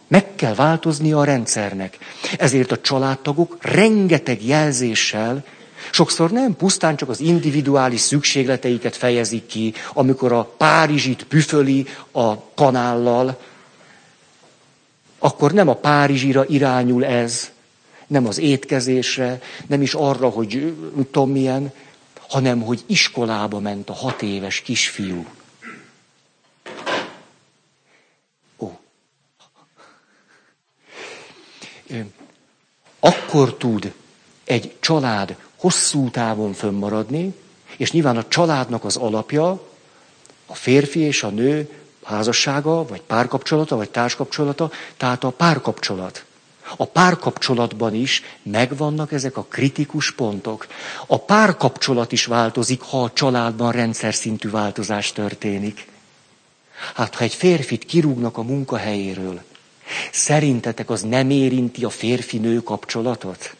Meg 0.09 0.34
kell 0.34 0.55
változni 0.55 1.12
a 1.12 1.24
rendszernek. 1.24 1.98
Ezért 2.38 2.72
a 2.72 2.80
családtagok 2.80 3.57
rengeteg 3.61 4.44
jelzéssel, 4.44 5.44
sokszor 5.91 6.30
nem 6.30 6.57
pusztán 6.57 6.97
csak 6.97 7.09
az 7.09 7.20
individuális 7.20 8.01
szükségleteiket 8.01 8.97
fejezik 8.97 9.47
ki, 9.47 9.74
amikor 9.93 10.32
a 10.32 10.45
Párizsit 10.45 11.24
püföli 11.24 11.87
a 12.12 12.53
kanállal, 12.55 13.41
akkor 15.18 15.53
nem 15.53 15.68
a 15.68 15.74
Párizsira 15.74 16.45
irányul 16.47 17.05
ez, 17.05 17.51
nem 18.07 18.26
az 18.26 18.39
étkezésre, 18.39 19.41
nem 19.66 19.82
is 19.82 19.95
arra, 19.95 20.28
hogy 20.28 20.76
tudom 21.11 21.30
milyen, 21.30 21.72
hanem 22.28 22.61
hogy 22.61 22.82
iskolába 22.87 23.61
ment 23.61 23.89
a 23.89 23.93
hat 23.93 24.22
éves 24.22 24.61
kisfiú. 24.61 25.26
Ó. 28.59 28.70
Akkor 33.01 33.55
tud 33.57 33.93
egy 34.45 34.76
család 34.80 35.37
hosszú 35.64 36.10
távon 36.10 36.52
fönnmaradni, 36.52 37.34
és 37.76 37.92
nyilván 37.92 38.16
a 38.16 38.28
családnak 38.28 38.84
az 38.84 38.96
alapja 38.96 39.62
a 40.46 40.54
férfi 40.54 41.00
és 41.00 41.22
a 41.22 41.28
nő 41.28 41.70
házassága, 42.02 42.86
vagy 42.86 43.00
párkapcsolata, 43.00 43.76
vagy 43.76 43.90
társkapcsolata, 43.90 44.70
tehát 44.96 45.24
a 45.24 45.30
párkapcsolat. 45.30 46.24
A 46.76 46.84
párkapcsolatban 46.84 47.94
is 47.94 48.22
megvannak 48.42 49.12
ezek 49.12 49.36
a 49.36 49.42
kritikus 49.42 50.12
pontok. 50.12 50.66
A 51.06 51.18
párkapcsolat 51.18 52.12
is 52.12 52.24
változik, 52.24 52.80
ha 52.80 53.02
a 53.02 53.12
családban 53.12 53.72
rendszer 53.72 54.14
szintű 54.14 54.50
változás 54.50 55.12
történik. 55.12 55.88
Hát, 56.94 57.14
ha 57.14 57.24
egy 57.24 57.34
férfit 57.34 57.84
kirúgnak 57.84 58.36
a 58.36 58.42
munkahelyéről, 58.42 59.42
szerintetek 60.12 60.90
az 60.90 61.02
nem 61.02 61.30
érinti 61.30 61.84
a 61.84 61.90
férfi-nő 61.90 62.62
kapcsolatot? 62.62 63.54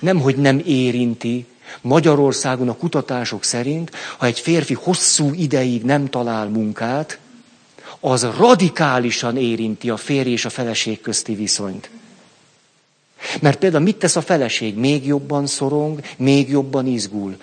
Nem, 0.00 0.20
hogy 0.20 0.36
nem 0.36 0.62
érinti. 0.64 1.46
Magyarországon 1.80 2.68
a 2.68 2.76
kutatások 2.76 3.44
szerint, 3.44 3.90
ha 4.18 4.26
egy 4.26 4.40
férfi 4.40 4.74
hosszú 4.74 5.32
ideig 5.34 5.82
nem 5.82 6.08
talál 6.08 6.46
munkát, 6.48 7.18
az 8.00 8.28
radikálisan 8.38 9.36
érinti 9.36 9.90
a 9.90 9.96
férj 9.96 10.30
és 10.30 10.44
a 10.44 10.50
feleség 10.50 11.00
közti 11.00 11.34
viszonyt. 11.34 11.90
Mert 13.40 13.58
például 13.58 13.82
mit 13.82 13.96
tesz 13.96 14.16
a 14.16 14.20
feleség? 14.20 14.76
Még 14.76 15.06
jobban 15.06 15.46
szorong, 15.46 16.00
még 16.16 16.48
jobban 16.48 16.86
izgul, 16.86 17.36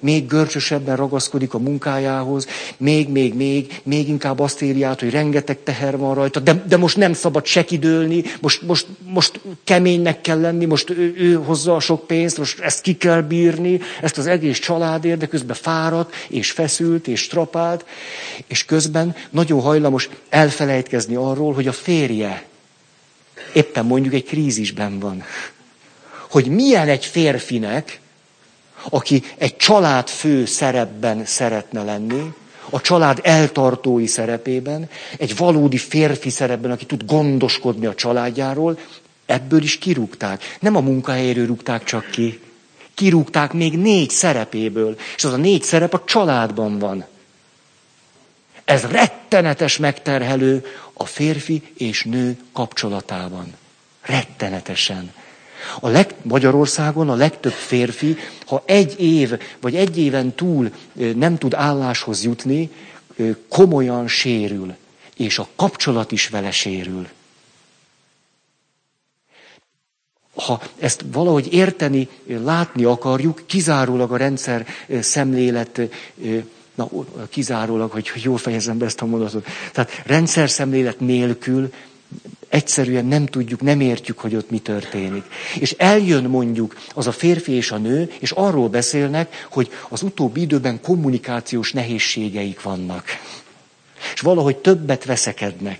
még 0.00 0.26
görcsösebben 0.26 0.96
ragaszkodik 0.96 1.54
a 1.54 1.58
munkájához, 1.58 2.46
még, 2.76 3.08
még, 3.08 3.34
még, 3.34 3.80
még 3.82 4.08
inkább 4.08 4.40
azt 4.40 4.62
éli 4.62 4.82
át, 4.82 5.00
hogy 5.00 5.10
rengeteg 5.10 5.58
teher 5.62 5.98
van 5.98 6.14
rajta, 6.14 6.40
de, 6.40 6.64
de 6.68 6.76
most 6.76 6.96
nem 6.96 7.12
szabad 7.12 7.46
sekidőlni, 7.46 8.22
most, 8.40 8.62
most, 8.62 8.86
most 9.04 9.40
keménynek 9.64 10.20
kell 10.20 10.40
lenni, 10.40 10.64
most 10.64 10.90
ő, 10.90 11.14
ő 11.16 11.34
hozza 11.34 11.74
a 11.74 11.80
sok 11.80 12.06
pénzt, 12.06 12.38
most 12.38 12.60
ezt 12.60 12.80
ki 12.80 12.96
kell 12.96 13.20
bírni, 13.20 13.80
ezt 14.02 14.18
az 14.18 14.26
egész 14.26 14.58
családért, 14.58 15.18
de 15.18 15.26
közben 15.26 15.56
fáradt, 15.56 16.14
és 16.28 16.50
feszült, 16.50 17.08
és 17.08 17.20
strapált, 17.20 17.84
és 18.46 18.64
közben 18.64 19.14
nagyon 19.30 19.60
hajlamos 19.60 20.08
elfelejtkezni 20.28 21.14
arról, 21.14 21.52
hogy 21.52 21.68
a 21.68 21.72
férje 21.72 22.50
éppen 23.52 23.84
mondjuk 23.84 24.14
egy 24.14 24.24
krízisben 24.24 24.98
van. 24.98 25.22
Hogy 26.30 26.46
milyen 26.46 26.88
egy 26.88 27.04
férfinek, 27.04 28.00
aki 28.90 29.22
egy 29.36 29.56
család 29.56 30.08
fő 30.08 30.44
szerepben 30.44 31.24
szeretne 31.24 31.82
lenni, 31.82 32.32
a 32.70 32.80
család 32.80 33.20
eltartói 33.22 34.06
szerepében, 34.06 34.88
egy 35.18 35.36
valódi 35.36 35.76
férfi 35.76 36.30
szerepben, 36.30 36.70
aki 36.70 36.86
tud 36.86 37.04
gondoskodni 37.06 37.86
a 37.86 37.94
családjáról, 37.94 38.78
ebből 39.26 39.62
is 39.62 39.78
kirúgták. 39.78 40.56
Nem 40.60 40.76
a 40.76 40.80
munkahelyéről 40.80 41.46
rúgták 41.46 41.84
csak 41.84 42.10
ki. 42.10 42.40
Kirúgták 42.94 43.52
még 43.52 43.78
négy 43.78 44.10
szerepéből, 44.10 44.96
és 45.16 45.24
az 45.24 45.32
a 45.32 45.36
négy 45.36 45.62
szerep 45.62 45.94
a 45.94 46.02
családban 46.04 46.78
van. 46.78 47.04
Ez 48.64 48.82
rettenetes 48.82 49.76
megterhelő 49.76 50.64
a 51.02 51.06
férfi 51.06 51.62
és 51.76 52.04
nő 52.04 52.36
kapcsolatában. 52.52 53.54
Rettenetesen. 54.00 55.12
A 55.80 55.88
leg, 55.88 56.14
Magyarországon 56.22 57.08
a 57.08 57.14
legtöbb 57.14 57.52
férfi, 57.52 58.16
ha 58.46 58.62
egy 58.66 59.00
év 59.00 59.38
vagy 59.60 59.76
egy 59.76 59.98
éven 59.98 60.34
túl 60.34 60.72
nem 61.14 61.38
tud 61.38 61.54
álláshoz 61.54 62.24
jutni, 62.24 62.70
komolyan 63.48 64.08
sérül, 64.08 64.74
és 65.16 65.38
a 65.38 65.48
kapcsolat 65.56 66.12
is 66.12 66.28
vele 66.28 66.50
sérül. 66.50 67.08
Ha 70.34 70.62
ezt 70.78 71.04
valahogy 71.12 71.52
érteni, 71.52 72.08
látni 72.26 72.84
akarjuk, 72.84 73.42
kizárólag 73.46 74.12
a 74.12 74.16
rendszer 74.16 74.66
szemlélet 75.00 75.80
na, 76.74 76.88
kizárólag, 77.28 77.90
hogy, 77.90 78.10
jól 78.14 78.38
fejezem 78.38 78.78
be 78.78 78.84
ezt 78.84 79.00
a 79.00 79.06
mondatot. 79.06 79.46
Tehát 79.72 80.02
rendszer 80.04 80.50
szemlélet 80.50 81.00
nélkül 81.00 81.72
egyszerűen 82.48 83.04
nem 83.04 83.26
tudjuk, 83.26 83.60
nem 83.60 83.80
értjük, 83.80 84.18
hogy 84.18 84.34
ott 84.34 84.50
mi 84.50 84.58
történik. 84.58 85.24
És 85.58 85.74
eljön 85.78 86.24
mondjuk 86.24 86.76
az 86.94 87.06
a 87.06 87.12
férfi 87.12 87.52
és 87.52 87.70
a 87.70 87.76
nő, 87.76 88.12
és 88.18 88.30
arról 88.30 88.68
beszélnek, 88.68 89.46
hogy 89.50 89.70
az 89.88 90.02
utóbbi 90.02 90.40
időben 90.40 90.80
kommunikációs 90.80 91.72
nehézségeik 91.72 92.62
vannak. 92.62 93.04
És 94.14 94.20
valahogy 94.20 94.56
többet 94.56 95.04
veszekednek. 95.04 95.78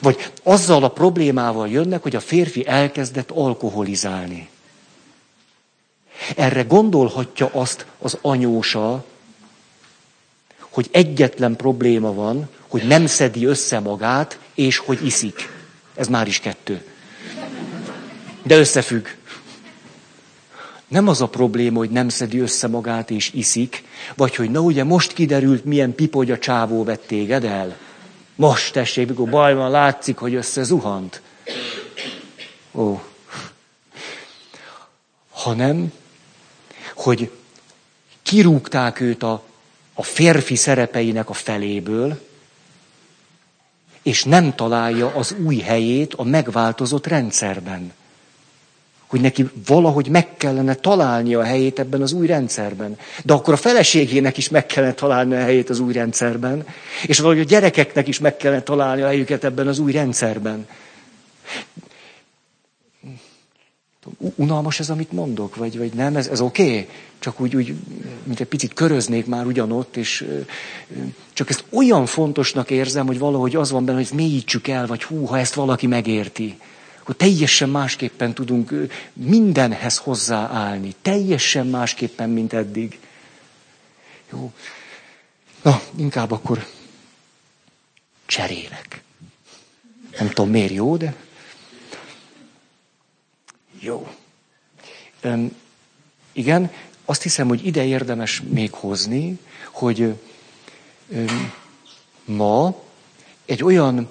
Vagy 0.00 0.30
azzal 0.42 0.84
a 0.84 0.88
problémával 0.88 1.68
jönnek, 1.68 2.02
hogy 2.02 2.16
a 2.16 2.20
férfi 2.20 2.66
elkezdett 2.66 3.30
alkoholizálni. 3.30 4.48
Erre 6.36 6.62
gondolhatja 6.62 7.50
azt 7.52 7.86
az 7.98 8.18
anyósa, 8.20 9.04
hogy 10.72 10.88
egyetlen 10.90 11.56
probléma 11.56 12.14
van, 12.14 12.48
hogy 12.68 12.86
nem 12.86 13.06
szedi 13.06 13.44
össze 13.44 13.80
magát, 13.80 14.38
és 14.54 14.76
hogy 14.76 15.06
iszik. 15.06 15.48
Ez 15.94 16.08
már 16.08 16.26
is 16.26 16.40
kettő. 16.40 16.84
De 18.42 18.58
összefügg. 18.58 19.06
Nem 20.88 21.08
az 21.08 21.20
a 21.20 21.28
probléma, 21.28 21.78
hogy 21.78 21.90
nem 21.90 22.08
szedi 22.08 22.38
össze 22.38 22.66
magát 22.66 23.10
és 23.10 23.30
iszik, 23.34 23.84
vagy 24.16 24.36
hogy 24.36 24.50
na 24.50 24.60
ugye 24.60 24.84
most 24.84 25.12
kiderült, 25.12 25.64
milyen 25.64 25.94
a 26.10 26.38
csávó 26.38 26.84
vett 26.84 27.06
téged 27.06 27.44
el. 27.44 27.76
Most 28.34 28.72
tessék, 28.72 29.08
mikor 29.08 29.28
baj 29.28 29.54
van, 29.54 29.70
látszik, 29.70 30.16
hogy 30.16 30.34
össze 30.34 30.62
zuhant. 30.62 31.22
Ó. 32.74 33.02
Hanem, 35.30 35.92
hogy 36.94 37.30
kirúgták 38.22 39.00
őt 39.00 39.22
a 39.22 39.42
a 39.94 40.02
férfi 40.02 40.56
szerepeinek 40.56 41.30
a 41.30 41.32
feléből, 41.32 42.20
és 44.02 44.24
nem 44.24 44.54
találja 44.54 45.14
az 45.14 45.34
új 45.44 45.58
helyét 45.58 46.14
a 46.14 46.22
megváltozott 46.22 47.06
rendszerben. 47.06 47.92
Hogy 49.06 49.20
neki 49.20 49.50
valahogy 49.66 50.08
meg 50.08 50.36
kellene 50.36 50.74
találnia 50.74 51.38
a 51.38 51.44
helyét 51.44 51.78
ebben 51.78 52.02
az 52.02 52.12
új 52.12 52.26
rendszerben. 52.26 52.98
De 53.24 53.32
akkor 53.32 53.54
a 53.54 53.56
feleségének 53.56 54.36
is 54.36 54.48
meg 54.48 54.66
kellene 54.66 54.94
találni 54.94 55.34
a 55.34 55.40
helyét 55.40 55.70
az 55.70 55.78
új 55.78 55.92
rendszerben, 55.92 56.66
és 57.06 57.18
valahogy 57.18 57.42
a 57.42 57.48
gyerekeknek 57.48 58.08
is 58.08 58.18
meg 58.18 58.36
kellene 58.36 58.62
találni 58.62 59.02
a 59.02 59.06
helyüket 59.06 59.44
ebben 59.44 59.66
az 59.66 59.78
új 59.78 59.92
rendszerben. 59.92 60.66
Unalmas 64.34 64.80
ez, 64.80 64.90
amit 64.90 65.12
mondok, 65.12 65.56
vagy, 65.56 65.78
vagy 65.78 65.92
nem? 65.92 66.16
Ez, 66.16 66.26
ez 66.26 66.40
oké? 66.40 66.62
Okay? 66.62 66.88
Csak 67.18 67.40
úgy, 67.40 67.56
úgy, 67.56 67.74
mint 68.24 68.40
egy 68.40 68.46
picit 68.46 68.72
köröznék 68.72 69.26
már 69.26 69.46
ugyanott, 69.46 69.96
és 69.96 70.26
csak 71.32 71.50
ezt 71.50 71.64
olyan 71.70 72.06
fontosnak 72.06 72.70
érzem, 72.70 73.06
hogy 73.06 73.18
valahogy 73.18 73.56
az 73.56 73.70
van 73.70 73.84
benne, 73.84 73.96
hogy 73.96 74.06
ezt 74.06 74.14
mélyítsük 74.14 74.68
el, 74.68 74.86
vagy 74.86 75.02
hú, 75.02 75.24
ha 75.24 75.38
ezt 75.38 75.54
valaki 75.54 75.86
megérti. 75.86 76.58
Hogy 77.02 77.16
teljesen 77.16 77.68
másképpen 77.68 78.34
tudunk 78.34 78.74
mindenhez 79.12 79.96
hozzáállni. 79.96 80.94
Teljesen 81.02 81.66
másképpen, 81.66 82.30
mint 82.30 82.52
eddig. 82.52 82.98
Jó. 84.32 84.52
Na, 85.62 85.80
inkább 85.96 86.30
akkor 86.30 86.66
cserélek. 88.26 89.02
Nem 90.18 90.28
tudom, 90.28 90.50
miért 90.50 90.72
jó, 90.72 90.96
de 90.96 91.14
jó. 93.82 94.08
Üm, 95.22 95.56
igen, 96.32 96.70
azt 97.04 97.22
hiszem, 97.22 97.48
hogy 97.48 97.66
ide 97.66 97.84
érdemes 97.84 98.42
még 98.48 98.72
hozni, 98.72 99.38
hogy 99.70 100.00
üm, 101.08 101.52
ma 102.24 102.82
egy 103.44 103.64
olyan 103.64 104.08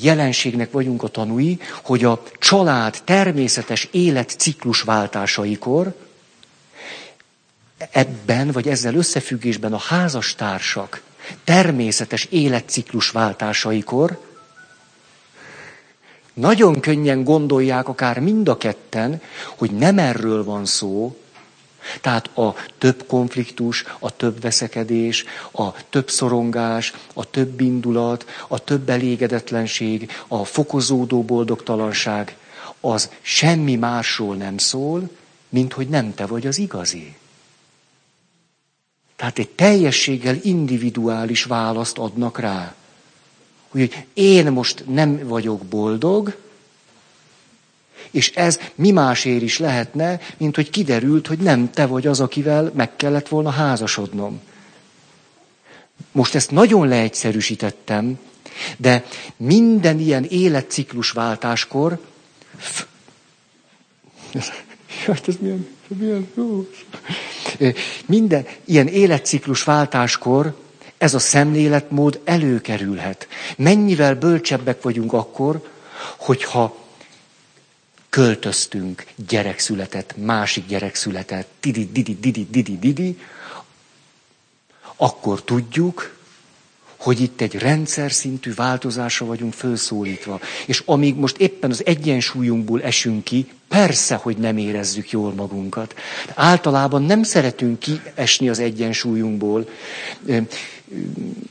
jelenségnek 0.00 0.70
vagyunk 0.70 1.02
a 1.02 1.08
tanúi, 1.08 1.58
hogy 1.82 2.04
a 2.04 2.22
család 2.38 3.00
természetes 3.04 3.88
életciklus 3.90 4.82
váltásaikor 4.82 5.96
ebben, 7.90 8.50
vagy 8.50 8.68
ezzel 8.68 8.94
összefüggésben 8.94 9.72
a 9.72 9.78
házastársak 9.78 11.02
természetes 11.44 12.24
életciklus 12.24 13.10
váltásaikor 13.10 14.33
nagyon 16.34 16.80
könnyen 16.80 17.24
gondolják 17.24 17.88
akár 17.88 18.20
mind 18.20 18.48
a 18.48 18.56
ketten, 18.56 19.22
hogy 19.56 19.70
nem 19.70 19.98
erről 19.98 20.44
van 20.44 20.64
szó, 20.64 21.16
tehát 22.00 22.36
a 22.36 22.54
több 22.78 23.04
konfliktus, 23.06 23.84
a 23.98 24.16
több 24.16 24.40
veszekedés, 24.40 25.24
a 25.52 25.88
több 25.88 26.10
szorongás, 26.10 26.92
a 27.14 27.30
több 27.30 27.60
indulat, 27.60 28.26
a 28.48 28.58
több 28.58 28.88
elégedetlenség, 28.88 30.10
a 30.28 30.44
fokozódó 30.44 31.22
boldogtalanság, 31.22 32.36
az 32.80 33.10
semmi 33.20 33.76
másról 33.76 34.36
nem 34.36 34.58
szól, 34.58 35.10
mint 35.48 35.72
hogy 35.72 35.88
nem 35.88 36.14
te 36.14 36.26
vagy 36.26 36.46
az 36.46 36.58
igazi. 36.58 37.16
Tehát 39.16 39.38
egy 39.38 39.50
teljességgel 39.50 40.36
individuális 40.42 41.44
választ 41.44 41.98
adnak 41.98 42.38
rá. 42.38 42.74
Hogy 43.74 44.04
én 44.12 44.52
most 44.52 44.84
nem 44.86 45.28
vagyok 45.28 45.64
boldog, 45.64 46.36
és 48.10 48.30
ez 48.30 48.60
mi 48.74 48.90
másért 48.90 49.42
is 49.42 49.58
lehetne, 49.58 50.20
mint 50.36 50.54
hogy 50.54 50.70
kiderült, 50.70 51.26
hogy 51.26 51.38
nem 51.38 51.70
te 51.70 51.86
vagy 51.86 52.06
az, 52.06 52.20
akivel 52.20 52.70
meg 52.74 52.96
kellett 52.96 53.28
volna 53.28 53.50
házasodnom. 53.50 54.40
Most 56.12 56.34
ezt 56.34 56.50
nagyon 56.50 56.88
leegyszerűsítettem, 56.88 58.18
de 58.76 59.04
minden 59.36 59.98
ilyen 59.98 60.24
életciklus 60.24 61.10
váltáskor, 61.10 62.00
Hát 65.06 65.28
ez 65.28 65.34
milyen, 65.40 65.66
milyen 65.86 66.28
jó. 66.36 66.68
Minden 68.06 68.46
ilyen 68.64 68.86
életciklus 68.86 69.62
váltáskor 69.62 70.62
ez 71.04 71.14
a 71.14 71.18
szemléletmód 71.18 72.20
előkerülhet. 72.24 73.28
Mennyivel 73.56 74.14
bölcsebbek 74.14 74.82
vagyunk 74.82 75.12
akkor, 75.12 75.68
hogyha 76.16 76.76
költöztünk, 78.08 79.04
gyerek 79.28 79.58
született, 79.58 80.16
másik 80.16 80.66
gyerek 80.66 80.94
született, 80.94 81.48
didi, 81.60 81.88
didi, 81.92 82.14
didi, 82.20 82.46
didi, 82.50 82.78
didi, 82.78 83.18
akkor 84.96 85.42
tudjuk, 85.42 86.13
hogy 87.04 87.20
itt 87.20 87.40
egy 87.40 87.54
rendszer 87.54 88.12
szintű 88.12 88.54
változásra 88.54 89.26
vagyunk 89.26 89.52
felszólítva. 89.52 90.40
És 90.66 90.82
amíg 90.86 91.16
most 91.16 91.36
éppen 91.36 91.70
az 91.70 91.82
egyensúlyunkból 91.86 92.82
esünk 92.82 93.24
ki, 93.24 93.46
persze, 93.68 94.14
hogy 94.14 94.36
nem 94.36 94.56
érezzük 94.56 95.10
jól 95.10 95.32
magunkat. 95.32 95.94
Általában 96.34 97.02
nem 97.02 97.22
szeretünk 97.22 97.78
kiesni 97.78 98.48
az 98.48 98.58
egyensúlyunkból. 98.58 99.68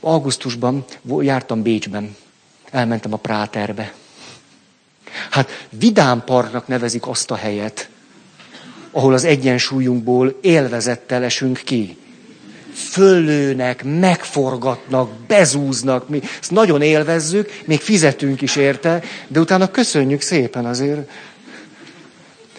Augusztusban 0.00 0.84
jártam 1.20 1.62
Bécsben, 1.62 2.16
elmentem 2.70 3.12
a 3.12 3.16
Práterbe. 3.16 3.94
Hát 5.30 5.66
Vidám 5.70 6.24
Parknak 6.24 6.66
nevezik 6.66 7.06
azt 7.06 7.30
a 7.30 7.36
helyet, 7.36 7.88
ahol 8.90 9.12
az 9.12 9.24
egyensúlyunkból 9.24 10.38
élvezettel 10.40 11.22
esünk 11.22 11.60
ki. 11.64 11.96
Föllőnek, 12.74 13.84
megforgatnak, 13.84 15.10
bezúznak, 15.26 16.08
mi 16.08 16.20
ezt 16.40 16.50
nagyon 16.50 16.82
élvezzük, 16.82 17.60
még 17.64 17.80
fizetünk 17.80 18.40
is 18.40 18.56
érte, 18.56 19.02
de 19.28 19.40
utána 19.40 19.70
köszönjük 19.70 20.20
szépen 20.20 20.66
azért. 20.66 21.10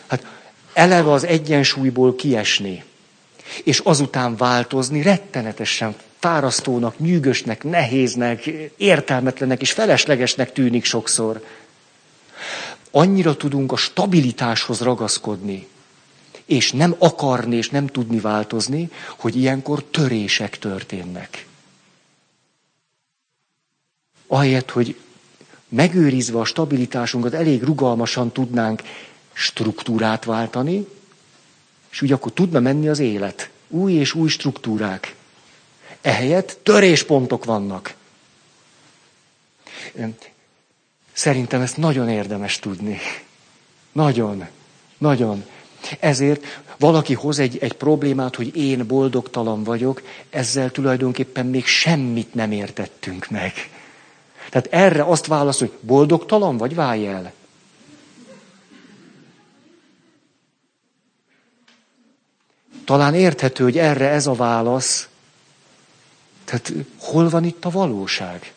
Hát 0.08 0.26
eleve 0.74 1.12
az 1.12 1.26
egyensúlyból 1.26 2.16
kiesni, 2.16 2.84
és 3.64 3.80
azután 3.80 4.36
változni 4.36 5.02
rettenetesen 5.02 5.96
fárasztónak, 6.20 7.00
nyűgösnek, 7.00 7.64
nehéznek, 7.64 8.46
értelmetlenek 8.78 9.62
és 9.62 9.72
feleslegesnek 9.72 10.52
tűnik 10.52 10.86
sokszor 10.86 11.42
annyira 12.96 13.36
tudunk 13.36 13.72
a 13.72 13.76
stabilitáshoz 13.76 14.82
ragaszkodni, 14.82 15.68
és 16.46 16.72
nem 16.72 16.96
akarni, 16.98 17.56
és 17.56 17.70
nem 17.70 17.88
tudni 17.88 18.20
változni, 18.20 18.90
hogy 19.18 19.36
ilyenkor 19.36 19.84
törések 19.84 20.60
történnek. 20.60 21.48
Ahelyett, 24.28 24.72
hogy 24.72 25.00
megőrizve 25.70 26.40
a 26.40 26.46
stabilitásunkat 26.46 27.34
elég 27.34 27.64
rugalmasan 27.64 28.32
tudnánk 28.32 28.82
struktúrát 29.34 30.26
váltani, 30.26 30.88
és 31.92 32.02
úgy 32.02 32.12
akkor 32.12 32.32
tudna 32.32 32.60
menni 32.60 32.88
az 32.88 33.00
élet. 33.00 33.50
Új 33.68 33.94
és 33.94 34.14
új 34.14 34.30
struktúrák. 34.30 35.16
Ehelyett 36.02 36.60
töréspontok 36.64 37.46
vannak. 37.46 37.94
Szerintem 41.14 41.62
ezt 41.62 41.78
nagyon 41.78 42.10
érdemes 42.10 42.60
tudni. 42.60 43.00
Nagyon, 43.92 44.48
nagyon. 44.98 45.46
Ezért 46.00 46.62
valaki 46.80 47.14
hoz 47.14 47.40
egy, 47.40 47.58
egy 47.58 47.74
problémát, 47.74 48.36
hogy 48.36 48.56
én 48.56 48.88
boldogtalan 48.88 49.64
vagyok, 49.64 50.02
ezzel 50.30 50.72
tulajdonképpen 50.72 51.46
még 51.46 51.66
semmit 51.66 52.34
nem 52.34 52.52
értettünk 52.52 53.30
meg. 53.30 53.54
Tehát 54.50 54.68
erre 54.72 55.04
azt 55.04 55.26
válaszol, 55.26 55.68
hogy 55.68 55.78
boldogtalan 55.82 56.58
vagy, 56.58 56.76
válj 56.76 57.08
el. 57.08 57.34
Talán 62.86 63.14
érthető, 63.14 63.64
hogy 63.64 63.78
erre 63.78 64.10
ez 64.10 64.28
a 64.28 64.34
válasz. 64.34 65.08
Tehát 66.44 66.74
hol 67.00 67.30
van 67.30 67.44
itt 67.44 67.66
a 67.66 67.70
valóság? 67.70 68.54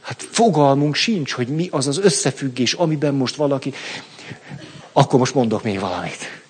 Hát 0.00 0.22
fogalmunk 0.22 0.94
sincs, 0.94 1.32
hogy 1.32 1.48
mi 1.48 1.68
az 1.70 1.86
az 1.86 1.98
összefüggés, 1.98 2.72
amiben 2.72 3.14
most 3.14 3.34
valaki... 3.34 3.72
Akkor 4.96 5.18
most 5.18 5.34
mondok 5.34 5.62
még 5.62 5.80
valamit. 5.80 6.42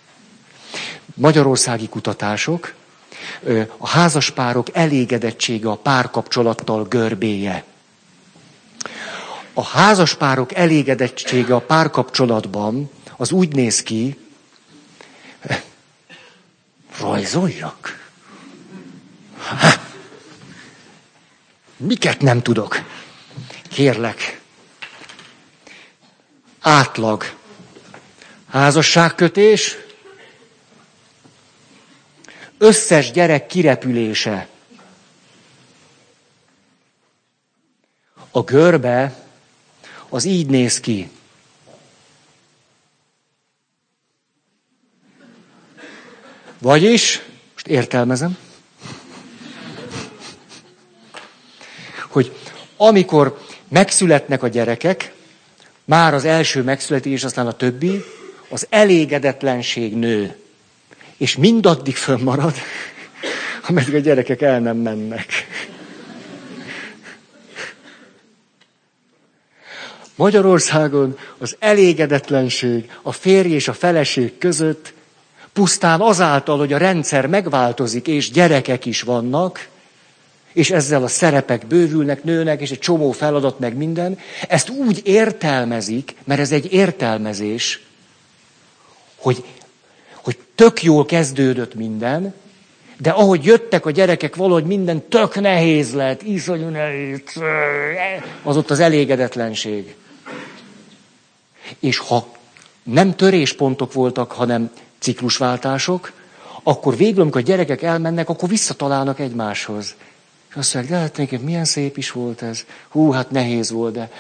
Magyarországi 1.15 1.89
kutatások, 1.89 2.75
a 3.77 3.89
házaspárok 3.89 4.67
elégedettsége 4.73 5.71
a 5.71 5.77
párkapcsolattal 5.77 6.85
görbéje. 6.85 7.65
A 9.55 9.65
házaspárok 9.65 10.55
elégedettsége 10.55 11.55
a 11.55 11.61
párkapcsolatban 11.61 12.91
az 13.17 13.33
úgy 13.33 13.55
néz 13.55 13.83
ki, 13.83 14.19
rajzoljak. 17.01 18.09
Miket 21.77 22.21
nem 22.21 22.43
tudok? 22.43 22.83
Kérlek. 23.69 24.41
Átlag. 26.61 27.25
Házasságkötés. 28.55 29.77
Összes 32.59 33.11
gyerek 33.11 33.47
kirepülése. 33.47 34.49
A 38.31 38.43
görbe 38.43 39.25
az 40.09 40.25
így 40.25 40.47
néz 40.47 40.81
ki. 40.81 41.11
Vagyis, 46.59 47.23
most 47.53 47.67
értelmezem, 47.67 48.39
hogy 52.09 52.37
amikor 52.77 53.45
megszületnek 53.69 54.43
a 54.43 54.49
gyerekek, 54.49 55.13
már 55.85 56.15
az 56.15 56.25
első 56.25 56.63
megszületés, 56.63 57.25
aztán 57.25 57.47
a 57.47 57.53
többi, 57.53 58.05
az 58.49 58.67
elégedetlenség 58.71 59.97
nő. 59.97 60.37
És 61.17 61.37
mindaddig 61.37 61.97
fönnmarad, 61.97 62.55
ameddig 63.69 63.95
a 63.95 63.99
gyerekek 63.99 64.43
el 64.43 64.61
nem 64.61 64.77
mennek. 64.77 65.47
Magyarországon 70.17 71.19
az 71.39 71.57
elégedetlenség 71.59 72.91
a 73.03 73.13
férj 73.13 73.53
és 73.53 73.69
a 73.69 73.73
feleség 73.73 74.39
között 74.39 74.93
pusztán 75.53 76.01
azáltal, 76.01 76.59
hogy 76.59 76.73
a 76.73 76.79
rendszer 76.79 77.27
megváltozik, 77.27 78.07
és 78.07 78.31
gyerekek 78.31 78.85
is 78.85 79.03
vannak, 79.03 79.69
és 80.53 80.71
ezzel 80.71 81.03
a 81.03 81.09
szerepek 81.09 81.67
bővülnek, 81.67 82.25
nőnek, 82.25 82.61
és 82.61 82.71
egy 82.71 82.79
csomó 82.79 83.11
feladat, 83.11 83.59
meg 83.59 83.77
minden, 83.77 84.19
ezt 84.49 84.69
úgy 84.69 85.01
értelmezik, 85.05 86.15
mert 86.25 86.41
ez 86.41 86.53
egy 86.53 86.73
értelmezés, 86.73 87.84
hogy, 89.25 89.45
hogy 90.15 90.39
tök 90.55 90.83
jól 90.83 91.05
kezdődött 91.05 91.75
minden, 91.75 92.35
de 92.99 93.11
ahogy 93.11 93.45
jöttek 93.45 93.87
a 93.87 93.91
gyerekek, 93.91 94.37
valahogy 94.37 94.65
minden 94.65 95.09
tök 95.09 95.41
nehéz 95.41 95.95
lett, 95.95 96.23
iszonyú 96.23 96.69
nehéz, 96.69 97.21
az 98.43 98.57
ott 98.57 98.71
az 98.71 98.81
elégedetlenség. 98.81 99.95
És 101.79 101.99
ha 101.99 102.29
nem 102.83 103.17
töréspontok 103.17 103.93
voltak, 103.93 104.33
hanem 104.33 104.71
ciklusváltások, 104.99 106.13
akkor 106.63 106.97
végül, 106.97 107.21
amikor 107.21 107.41
a 107.41 107.45
gyerekek 107.45 107.83
elmennek, 107.83 108.29
akkor 108.29 108.49
visszatalálnak 108.49 109.21
egymáshoz. 109.21 109.95
És 110.51 110.55
azt 110.57 110.75
mondják, 110.75 111.13
de 111.13 111.27
hát 111.31 111.43
milyen 111.43 111.65
szép 111.65 111.97
is 111.97 112.11
volt 112.11 112.43
ez. 112.43 112.65
Hú, 112.89 113.11
hát 113.11 113.31
nehéz 113.31 113.71
volt, 113.71 113.95
de 113.95 114.11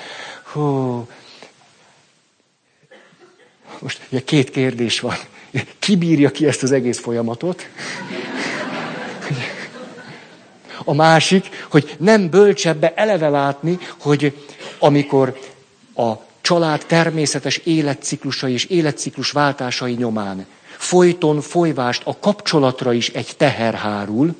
hú. 0.52 1.06
Most 3.84 4.00
ugye 4.10 4.24
két 4.24 4.50
kérdés 4.50 5.00
van. 5.00 5.16
Ki 5.78 5.96
bírja 5.96 6.30
ki 6.30 6.46
ezt 6.46 6.62
az 6.62 6.72
egész 6.72 6.98
folyamatot? 6.98 7.68
A 10.84 10.94
másik, 10.94 11.48
hogy 11.70 11.96
nem 11.98 12.30
bölcsebbe 12.30 12.92
eleve 12.94 13.28
látni, 13.28 13.78
hogy 13.98 14.46
amikor 14.78 15.38
a 15.94 16.12
család 16.40 16.84
természetes 16.86 17.56
életciklusai 17.56 18.52
és 18.52 18.64
életciklus 18.64 19.30
váltásai 19.30 19.92
nyomán 19.92 20.46
folyton 20.76 21.40
folyvást 21.40 22.02
a 22.04 22.18
kapcsolatra 22.18 22.92
is 22.92 23.08
egy 23.08 23.36
teher 23.36 23.74
hárul, 23.74 24.34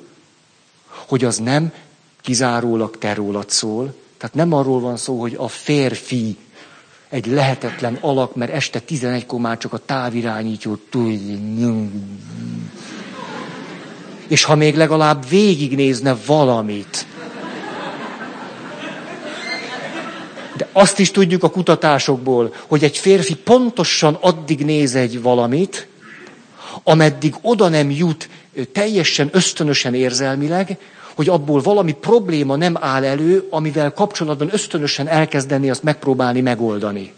hogy 0.87 1.23
az 1.23 1.37
nem 1.37 1.73
kizárólag 2.21 2.97
te 2.97 3.13
rólad 3.13 3.49
szól. 3.49 3.95
Tehát 4.17 4.35
nem 4.35 4.53
arról 4.53 4.79
van 4.79 4.97
szó, 4.97 5.19
hogy 5.21 5.35
a 5.37 5.47
férfi 5.47 6.37
egy 7.09 7.25
lehetetlen 7.25 7.97
alak, 8.01 8.35
mert 8.35 8.51
este 8.51 8.81
11-kor 8.89 9.39
már 9.39 9.57
csak 9.57 9.73
a 9.73 9.77
távirányító 9.77 10.77
És 14.27 14.43
ha 14.43 14.55
még 14.55 14.75
legalább 14.75 15.29
végignézne 15.29 16.15
valamit. 16.25 17.05
De 20.57 20.67
azt 20.71 20.99
is 20.99 21.11
tudjuk 21.11 21.43
a 21.43 21.49
kutatásokból, 21.49 22.53
hogy 22.67 22.83
egy 22.83 22.97
férfi 22.97 23.35
pontosan 23.35 24.17
addig 24.21 24.65
néz 24.65 24.95
egy 24.95 25.21
valamit, 25.21 25.87
ameddig 26.83 27.35
oda 27.41 27.67
nem 27.67 27.91
jut 27.91 28.29
teljesen 28.71 29.29
ösztönösen 29.31 29.93
érzelmileg, 29.93 30.77
hogy 31.15 31.29
abból 31.29 31.61
valami 31.61 31.91
probléma 31.91 32.55
nem 32.55 32.77
áll 32.79 33.03
elő, 33.03 33.47
amivel 33.49 33.93
kapcsolatban 33.93 34.49
ösztönösen 34.51 35.07
elkezdeni 35.07 35.69
azt 35.69 35.83
megpróbálni 35.83 36.41
megoldani. 36.41 37.13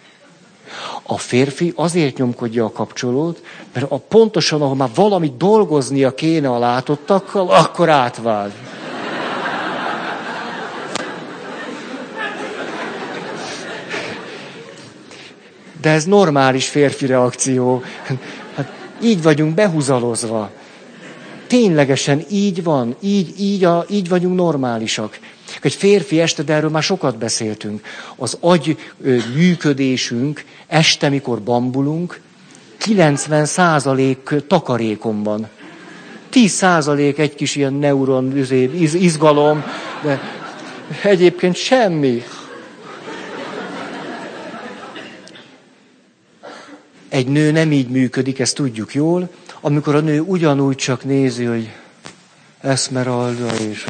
A 1.03 1.17
férfi 1.17 1.73
azért 1.75 2.17
nyomkodja 2.17 2.65
a 2.65 2.71
kapcsolót, 2.71 3.43
mert 3.73 3.91
a 3.91 3.97
pontosan, 3.97 4.61
ahol 4.61 4.75
már 4.75 4.89
valami 4.95 5.33
dolgoznia 5.37 6.13
kéne 6.13 6.49
a 6.49 6.59
látottakkal, 6.59 7.49
akkor 7.49 7.89
átvált. 7.89 8.53
De 15.81 15.89
ez 15.89 16.05
normális 16.05 16.67
férfi 16.67 17.05
reakció. 17.05 17.83
Hát 18.55 18.71
így 19.01 19.21
vagyunk 19.21 19.53
behúzalozva. 19.53 20.49
Ténylegesen 21.47 22.23
így 22.29 22.63
van, 22.63 22.95
így, 22.99 23.39
így, 23.39 23.63
a, 23.63 23.85
így 23.89 24.09
vagyunk 24.09 24.35
normálisak. 24.35 25.19
Egy 25.61 25.73
férfi 25.73 26.19
este, 26.19 26.43
de 26.43 26.53
erről 26.53 26.69
már 26.69 26.83
sokat 26.83 27.17
beszéltünk. 27.17 27.81
Az 28.15 28.37
agy 28.39 28.77
működésünk 29.35 30.43
este, 30.67 31.09
mikor 31.09 31.41
bambulunk, 31.41 32.19
90 32.77 33.45
százalék 33.45 34.33
takarékon 34.47 35.23
van. 35.23 35.47
10 36.29 36.51
százalék 36.51 37.17
egy 37.17 37.35
kis 37.35 37.55
ilyen 37.55 37.73
neuron 37.73 38.37
iz, 38.73 38.93
izgalom, 38.93 39.63
de 40.03 40.19
egyébként 41.03 41.55
semmi. 41.55 42.23
Egy 47.09 47.27
nő 47.27 47.51
nem 47.51 47.71
így 47.71 47.89
működik, 47.89 48.39
ezt 48.39 48.55
tudjuk 48.55 48.93
jól, 48.93 49.29
amikor 49.67 49.95
a 49.95 49.99
nő 49.99 50.19
ugyanúgy 50.21 50.75
csak 50.75 51.03
nézi, 51.03 51.45
hogy 51.45 51.71
Esmeralda 52.61 53.53
és 53.55 53.85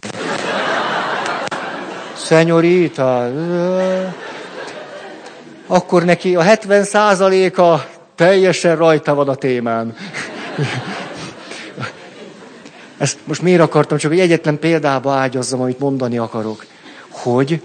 Szenyorita, 2.15 3.31
akkor 5.67 6.03
neki 6.03 6.35
a 6.35 6.41
70 6.41 6.83
százaléka 6.83 7.89
teljesen 8.15 8.75
rajta 8.75 9.13
van 9.15 9.29
a 9.29 9.35
témán. 9.35 9.95
Ezt 12.97 13.17
most 13.23 13.41
miért 13.41 13.61
akartam, 13.61 13.97
csak 13.97 14.11
egy 14.11 14.19
egyetlen 14.19 14.59
példába 14.59 15.13
ágyazzam, 15.13 15.61
amit 15.61 15.79
mondani 15.79 16.17
akarok. 16.17 16.65
Hogy 17.09 17.61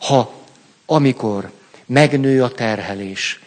ha 0.00 0.32
amikor 0.86 1.50
megnő 1.86 2.42
a 2.42 2.48
terhelés, 2.48 3.40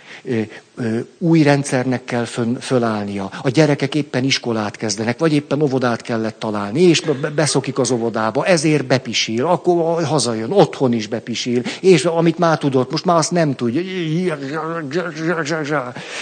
új 1.17 1.43
rendszernek 1.43 2.03
kell 2.03 2.25
fön, 2.25 2.57
fölállnia. 2.59 3.31
A 3.41 3.49
gyerekek 3.49 3.95
éppen 3.95 4.23
iskolát 4.23 4.75
kezdenek, 4.75 5.19
vagy 5.19 5.33
éppen 5.33 5.61
óvodát 5.61 6.01
kellett 6.01 6.39
találni, 6.39 6.81
és 6.81 7.01
beszokik 7.35 7.79
az 7.79 7.91
óvodába, 7.91 8.45
ezért 8.45 8.85
bepisil, 8.85 9.45
akkor 9.45 10.03
hazajön, 10.03 10.51
otthon 10.51 10.93
is 10.93 11.07
bepisil, 11.07 11.61
és 11.79 12.05
amit 12.05 12.37
már 12.37 12.57
tudott, 12.57 12.91
most 12.91 13.05
már 13.05 13.17
azt 13.17 13.31
nem 13.31 13.55
tudja. 13.55 13.81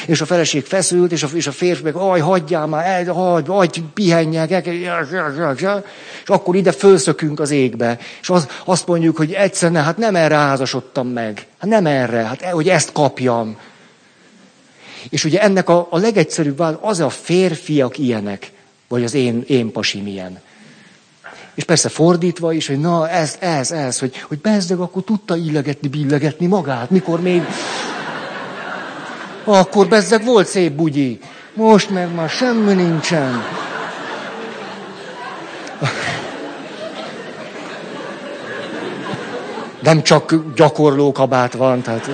És 0.06 0.22
a 0.22 0.26
feleség 0.26 0.66
feszült, 0.66 1.12
és 1.12 1.24
a, 1.24 1.28
és 1.34 1.48
a 1.48 1.52
férfi 1.52 1.84
meg, 1.84 1.96
aj, 1.96 2.20
hagyjál 2.20 2.68
már, 2.68 3.08
hagyj, 3.08 3.50
hagyj, 3.50 3.80
pihenjek, 3.94 4.66
és 4.66 6.30
akkor 6.30 6.56
ide 6.56 6.72
fölszökünk 6.72 7.40
az 7.40 7.52
égbe, 7.52 7.98
és 8.22 8.30
az, 8.30 8.48
azt 8.66 8.88
mondjuk, 8.88 9.18
hogy 9.18 9.32
egyszerűen, 9.32 9.84
hát 9.84 9.98
nem 9.98 10.16
erre 10.16 10.36
házasodtam 10.36 11.08
meg, 11.08 11.48
hát 11.58 11.70
nem 11.70 11.86
erre, 11.86 12.18
hát 12.18 12.44
hogy 12.44 12.70
ezt 12.70 12.92
kapjam. 12.92 13.58
És 15.10 15.24
ugye 15.24 15.42
ennek 15.42 15.70
a, 15.70 15.88
a 15.90 15.98
legegyszerűbb 15.98 16.58
válasz 16.58 16.80
az 16.82 17.00
a 17.00 17.10
férfiak 17.10 17.98
ilyenek, 17.98 18.52
vagy 18.88 19.04
az 19.04 19.14
én, 19.14 19.44
én 19.48 19.72
pasim 19.72 20.08
ilyen. 20.08 20.40
És 21.54 21.64
persze 21.64 21.90
fordítva 21.90 22.54
is, 22.54 22.68
hogy 22.68 22.80
na 22.80 23.10
ez, 23.10 23.36
ez, 23.40 23.72
ez, 23.72 24.00
hogy, 24.00 24.18
hogy 24.18 24.40
bezdeg, 24.40 24.80
akkor 24.80 25.04
tudta 25.04 25.36
illegetni, 25.36 25.88
billegetni 25.88 26.46
magát, 26.46 26.90
mikor 26.90 27.22
még... 27.22 27.42
Akkor 29.44 29.88
bezdeg 29.88 30.26
volt 30.26 30.48
szép 30.48 30.72
bugyi. 30.72 31.20
Most 31.54 31.90
meg 31.90 32.14
már 32.14 32.30
semmi 32.30 32.74
nincsen. 32.74 33.44
Nem 39.82 40.04
csak 40.04 40.36
gyakorló 40.56 41.12
kabát 41.12 41.54
van, 41.54 41.82
tehát... 41.82 42.10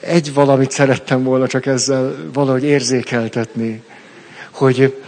Egy 0.00 0.34
valamit 0.34 0.70
szerettem 0.70 1.22
volna 1.22 1.46
csak 1.46 1.66
ezzel 1.66 2.16
valahogy 2.32 2.64
érzékeltetni, 2.64 3.82
hogy 4.50 5.02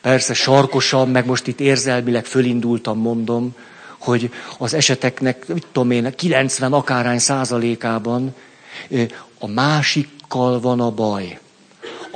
persze 0.00 0.34
sarkosan, 0.34 1.08
meg 1.08 1.26
most 1.26 1.46
itt 1.46 1.60
érzelmileg 1.60 2.24
fölindultam, 2.24 2.98
mondom, 2.98 3.54
hogy 3.98 4.30
az 4.58 4.74
eseteknek, 4.74 5.46
mit 5.48 5.66
tudom 5.72 5.90
én, 5.90 6.14
90 6.16 6.72
akárány 6.72 7.18
százalékában 7.18 8.34
a 9.38 9.46
másikkal 9.46 10.60
van 10.60 10.80
a 10.80 10.90
baj. 10.90 11.38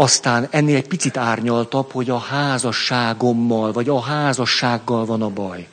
Aztán 0.01 0.49
ennél 0.51 0.77
egy 0.77 0.89
picit 0.89 1.17
árnyaltabb, 1.17 1.93
hogy 1.93 2.11
a 2.11 2.19
házasságommal, 2.19 3.73
vagy 3.73 3.89
a 3.89 4.01
házassággal 4.01 5.05
van 5.05 5.23
a 5.23 5.29
baj. 5.29 5.69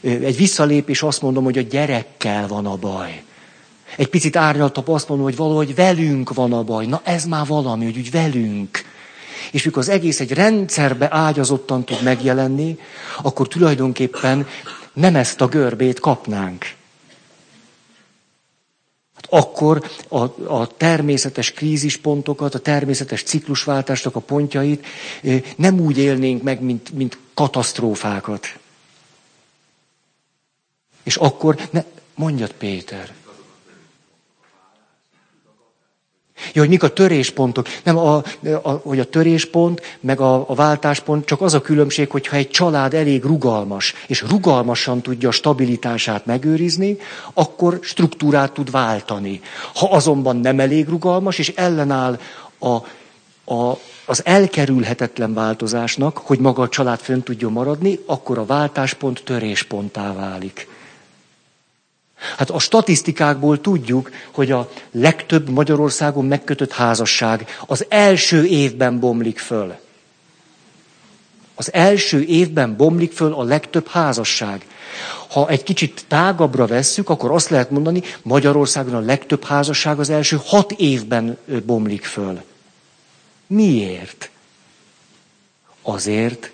Egy 0.00 0.36
visszalépés 0.36 1.02
azt 1.02 1.22
mondom, 1.22 1.44
hogy 1.44 1.58
a 1.58 1.62
gyerekkel 1.62 2.46
van 2.46 2.66
a 2.66 2.76
baj. 2.76 3.22
Egy 3.96 4.08
picit 4.08 4.36
árnyaltabb 4.36 4.88
azt 4.88 5.08
mondom, 5.08 5.26
hogy 5.26 5.36
valahogy 5.36 5.74
velünk 5.74 6.34
van 6.34 6.52
a 6.52 6.62
baj. 6.62 6.86
Na 6.86 7.00
ez 7.04 7.24
már 7.24 7.46
valami, 7.46 7.84
hogy 7.84 7.98
úgy 7.98 8.10
velünk. 8.10 8.82
És 9.50 9.64
mikor 9.64 9.82
az 9.82 9.88
egész 9.88 10.20
egy 10.20 10.32
rendszerbe 10.32 11.08
ágyazottan 11.10 11.84
tud 11.84 12.02
megjelenni, 12.02 12.78
akkor 13.22 13.48
tulajdonképpen 13.48 14.46
nem 14.92 15.16
ezt 15.16 15.40
a 15.40 15.46
görbét 15.46 16.00
kapnánk. 16.00 16.64
Akkor 19.34 19.90
a, 20.08 20.18
a 20.54 20.66
természetes 20.76 21.52
krízispontokat, 21.52 22.54
a 22.54 22.58
természetes 22.58 23.22
ciklusváltásnak 23.22 24.16
a 24.16 24.20
pontjait 24.20 24.86
nem 25.56 25.80
úgy 25.80 25.98
élnénk 25.98 26.42
meg, 26.42 26.60
mint, 26.60 26.92
mint 26.92 27.18
katasztrófákat. 27.34 28.46
És 31.02 31.16
akkor, 31.16 31.68
ne, 31.70 31.84
mondjad 32.14 32.52
Péter. 32.52 33.14
Ja, 36.52 36.60
hogy 36.60 36.70
mik 36.70 36.82
a 36.82 36.88
töréspontok. 36.88 37.66
Nem, 37.82 37.96
a, 37.96 38.22
a, 38.62 38.70
hogy 38.70 38.98
a 38.98 39.04
töréspont, 39.04 39.98
meg 40.00 40.20
a, 40.20 40.44
a 40.48 40.54
váltáspont 40.54 41.24
csak 41.24 41.40
az 41.40 41.54
a 41.54 41.60
különbség, 41.60 42.10
hogyha 42.10 42.36
egy 42.36 42.50
család 42.50 42.94
elég 42.94 43.24
rugalmas, 43.24 43.94
és 44.06 44.24
rugalmasan 44.28 45.00
tudja 45.00 45.28
a 45.28 45.32
stabilitását 45.32 46.26
megőrizni, 46.26 46.96
akkor 47.34 47.78
struktúrát 47.82 48.52
tud 48.52 48.70
váltani. 48.70 49.40
Ha 49.74 49.86
azonban 49.90 50.36
nem 50.36 50.60
elég 50.60 50.88
rugalmas, 50.88 51.38
és 51.38 51.52
ellenáll 51.56 52.18
a, 52.58 52.74
a, 53.54 53.78
az 54.04 54.22
elkerülhetetlen 54.24 55.34
változásnak, 55.34 56.18
hogy 56.18 56.38
maga 56.38 56.62
a 56.62 56.68
család 56.68 56.98
fönn 56.98 57.20
tudjon 57.20 57.52
maradni, 57.52 57.98
akkor 58.06 58.38
a 58.38 58.46
váltáspont 58.46 59.22
törésponttá 59.24 60.12
válik. 60.12 60.68
Hát 62.36 62.50
a 62.50 62.58
statisztikákból 62.58 63.60
tudjuk, 63.60 64.10
hogy 64.30 64.50
a 64.50 64.70
legtöbb 64.90 65.48
Magyarországon 65.48 66.24
megkötött 66.24 66.72
házasság 66.72 67.46
az 67.66 67.86
első 67.88 68.44
évben 68.44 69.00
bomlik 69.00 69.38
föl. 69.38 69.74
Az 71.54 71.72
első 71.72 72.22
évben 72.24 72.76
bomlik 72.76 73.12
föl 73.12 73.32
a 73.32 73.42
legtöbb 73.42 73.88
házasság. 73.88 74.66
Ha 75.28 75.48
egy 75.48 75.62
kicsit 75.62 76.04
tágabbra 76.08 76.66
vesszük, 76.66 77.08
akkor 77.08 77.30
azt 77.30 77.48
lehet 77.48 77.70
mondani, 77.70 78.02
Magyarországon 78.22 78.94
a 78.94 79.00
legtöbb 79.00 79.44
házasság 79.44 79.98
az 79.98 80.10
első 80.10 80.40
hat 80.44 80.72
évben 80.72 81.38
bomlik 81.66 82.04
föl. 82.04 82.42
Miért? 83.46 84.30
Azért, 85.82 86.52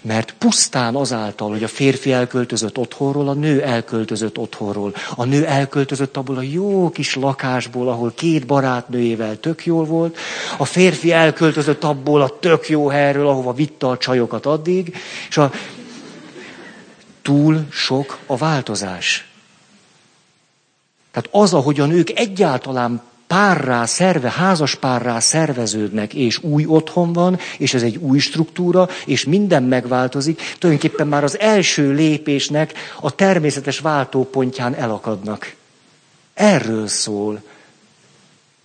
mert 0.00 0.34
pusztán 0.38 0.94
azáltal, 0.94 1.50
hogy 1.50 1.62
a 1.62 1.68
férfi 1.68 2.12
elköltözött 2.12 2.78
otthonról, 2.78 3.28
a 3.28 3.32
nő 3.32 3.62
elköltözött 3.62 4.38
otthonról. 4.38 4.94
A 5.16 5.24
nő 5.24 5.46
elköltözött 5.46 6.16
abból 6.16 6.36
a 6.36 6.42
jó 6.42 6.90
kis 6.90 7.14
lakásból, 7.14 7.88
ahol 7.88 8.12
két 8.16 8.46
barátnőjével 8.46 9.40
tök 9.40 9.66
jól 9.66 9.84
volt. 9.84 10.18
A 10.58 10.64
férfi 10.64 11.12
elköltözött 11.12 11.84
abból 11.84 12.22
a 12.22 12.38
tök 12.38 12.68
jó 12.68 12.88
helyről, 12.88 13.28
ahova 13.28 13.52
vitte 13.52 13.86
a 13.86 13.98
csajokat 13.98 14.46
addig. 14.46 14.96
És 15.28 15.36
a... 15.36 15.52
túl 17.22 17.66
sok 17.70 18.18
a 18.26 18.36
változás. 18.36 19.28
Tehát 21.12 21.28
az, 21.32 21.54
ahogy 21.54 21.80
a 21.80 21.86
nők 21.86 22.10
egyáltalán 22.18 23.02
párrá, 23.34 23.84
szerve, 23.84 24.30
házas 24.30 24.74
párrá 24.74 25.18
szerveződnek, 25.18 26.14
és 26.14 26.42
új 26.42 26.64
otthon 26.66 27.12
van, 27.12 27.38
és 27.58 27.74
ez 27.74 27.82
egy 27.82 27.96
új 27.96 28.18
struktúra, 28.18 28.88
és 29.06 29.24
minden 29.24 29.62
megváltozik, 29.62 30.40
tulajdonképpen 30.58 31.06
már 31.06 31.24
az 31.24 31.38
első 31.38 31.92
lépésnek 31.92 32.72
a 33.00 33.14
természetes 33.14 33.78
váltópontján 33.78 34.74
elakadnak. 34.74 35.54
Erről 36.34 36.86
szól 36.86 37.42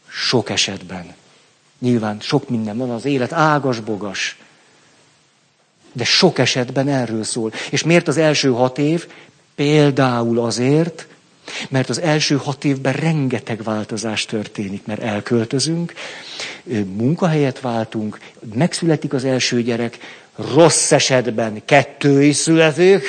sok 0.07 0.49
esetben. 0.49 1.13
Nyilván 1.79 2.17
sok 2.19 2.49
minden 2.49 2.77
van, 2.77 2.89
az 2.89 3.05
élet 3.05 3.33
ágas-bogas. 3.33 4.37
De 5.91 6.03
sok 6.03 6.39
esetben 6.39 6.87
erről 6.87 7.23
szól. 7.23 7.51
És 7.69 7.83
miért 7.83 8.07
az 8.07 8.17
első 8.17 8.49
hat 8.49 8.77
év? 8.77 9.07
Például 9.55 10.39
azért, 10.39 11.07
mert 11.69 11.89
az 11.89 12.01
első 12.01 12.35
hat 12.35 12.65
évben 12.65 12.93
rengeteg 12.93 13.63
változás 13.63 14.25
történik, 14.25 14.85
mert 14.85 15.01
elköltözünk, 15.01 15.93
munkahelyet 16.97 17.59
váltunk, 17.59 18.19
megszületik 18.53 19.13
az 19.13 19.25
első 19.25 19.61
gyerek, 19.61 19.97
rossz 20.53 20.91
esetben 20.91 21.61
kettő 21.65 22.23
is 22.23 22.35
születik, 22.35 23.03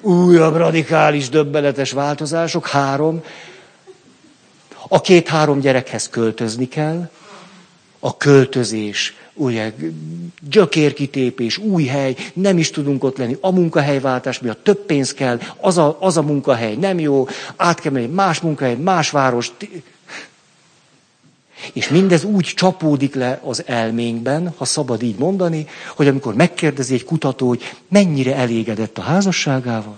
újabb 0.00 0.56
radikális, 0.56 1.28
döbbenetes 1.28 1.92
változások, 1.92 2.66
három. 2.66 3.22
A 4.88 5.00
két-három 5.00 5.60
gyerekhez 5.60 6.08
költözni 6.08 6.68
kell, 6.68 7.10
a 8.00 8.16
költözés 8.16 9.14
ugye, 9.40 9.72
gyökérkitépés, 10.50 11.58
új 11.58 11.84
hely, 11.84 12.16
nem 12.32 12.58
is 12.58 12.70
tudunk 12.70 13.04
ott 13.04 13.18
lenni, 13.18 13.36
a 13.40 13.50
munkahelyváltás 13.50 14.38
miatt 14.40 14.64
több 14.64 14.78
pénz 14.86 15.14
kell, 15.14 15.40
az 15.56 15.78
a, 15.78 15.96
az 16.00 16.16
a 16.16 16.22
munkahely 16.22 16.74
nem 16.74 16.98
jó, 16.98 17.26
át 17.56 17.80
kell 17.80 17.92
menni 17.92 18.06
más 18.06 18.40
munkahely, 18.40 18.74
más 18.74 19.10
város. 19.10 19.52
És 21.72 21.88
mindez 21.88 22.24
úgy 22.24 22.44
csapódik 22.44 23.14
le 23.14 23.40
az 23.44 23.62
elménkben, 23.66 24.54
ha 24.56 24.64
szabad 24.64 25.02
így 25.02 25.18
mondani, 25.18 25.66
hogy 25.96 26.08
amikor 26.08 26.34
megkérdezi 26.34 26.94
egy 26.94 27.04
kutató, 27.04 27.48
hogy 27.48 27.74
mennyire 27.88 28.34
elégedett 28.34 28.98
a 28.98 29.02
házasságával, 29.02 29.96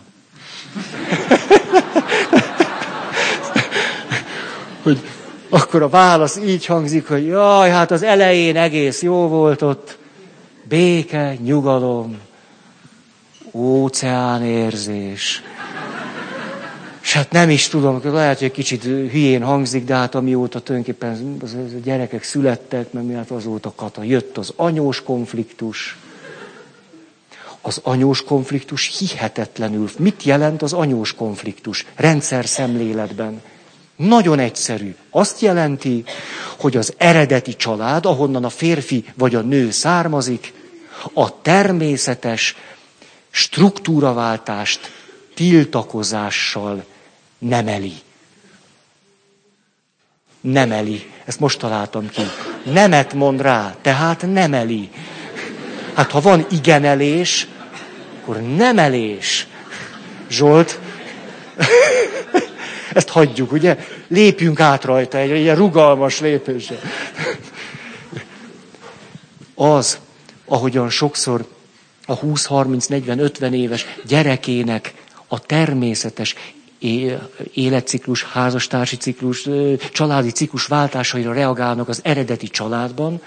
akkor 5.53 5.83
a 5.83 5.89
válasz 5.89 6.37
így 6.37 6.67
hangzik, 6.67 7.09
hogy 7.09 7.27
jaj, 7.27 7.71
hát 7.71 7.91
az 7.91 8.03
elején 8.03 8.57
egész 8.57 9.03
jó 9.03 9.29
volt 9.29 9.63
ott, 9.63 9.99
béke, 10.69 11.37
nyugalom, 11.43 12.19
óceánérzés. 13.53 15.43
És 17.03 17.13
hát 17.13 17.31
nem 17.31 17.51
is 17.51 17.69
tudom, 17.69 18.01
lehet, 18.05 18.39
hogy 18.39 18.47
egy 18.47 18.53
kicsit 18.53 18.83
hülyén 18.83 19.43
hangzik, 19.43 19.85
de 19.85 19.95
hát 19.95 20.15
amióta 20.15 20.61
tulajdonképpen 20.61 21.37
az, 21.43 21.55
a 21.55 21.79
gyerekek 21.85 22.23
születtek, 22.23 22.93
mert 22.93 23.07
miatt 23.07 23.31
azóta 23.31 23.73
kata, 23.77 24.03
jött 24.03 24.39
az 24.39 24.53
anyós 24.57 25.03
konfliktus. 25.03 25.99
Az 27.61 27.81
anyós 27.83 28.23
konfliktus 28.25 28.99
hihetetlenül. 28.99 29.91
Mit 29.99 30.23
jelent 30.23 30.63
az 30.63 30.73
anyós 30.73 31.15
konfliktus? 31.15 31.87
Rendszer 31.95 32.47
szemléletben. 32.47 33.41
Nagyon 34.03 34.39
egyszerű. 34.39 34.95
Azt 35.11 35.41
jelenti, 35.41 36.05
hogy 36.59 36.77
az 36.77 36.95
eredeti 36.97 37.57
család, 37.57 38.07
ahonnan 38.07 38.45
a 38.45 38.49
férfi 38.49 39.05
vagy 39.15 39.35
a 39.35 39.41
nő 39.41 39.71
származik, 39.71 40.53
a 41.13 41.41
természetes 41.43 42.57
struktúraváltást 43.31 44.93
tiltakozással 45.35 46.85
nemeli. 47.39 47.93
Nemeli. 50.41 51.11
Ezt 51.25 51.41
most 51.41 51.59
találtam 51.59 52.09
ki. 52.09 52.23
Nemet 52.63 53.13
mond 53.13 53.41
rá, 53.41 53.75
tehát 53.83 54.33
nemeli. 54.33 54.91
Hát 55.95 56.11
ha 56.11 56.21
van 56.21 56.47
igenelés, 56.51 57.49
akkor 58.23 58.41
nemelés. 58.41 59.47
Zsolt, 60.31 60.81
ezt 62.95 63.09
hagyjuk, 63.09 63.53
ugye? 63.53 63.79
Lépjünk 64.09 64.61
át 64.61 64.85
rajta 64.85 65.19
egy 65.19 65.31
ilyen 65.31 65.57
rugalmas 65.57 66.21
lépésre. 66.21 66.79
Az, 69.55 69.99
ahogyan 70.45 70.91
sokszor 70.91 71.47
a 72.07 72.15
20, 72.15 72.45
30, 72.45 72.87
40, 72.87 73.19
50 73.19 73.55
éves 73.55 73.87
gyerekének 74.07 74.95
a 75.29 75.39
természetes 75.39 76.35
életciklus, 77.55 78.25
házastársi 78.25 78.97
ciklus, 78.97 79.49
családi 79.93 80.31
ciklus 80.31 80.67
váltásaira 80.67 81.33
reagálnak 81.33 81.89
az 81.89 82.01
eredeti 82.03 82.49
családban, 82.49 83.21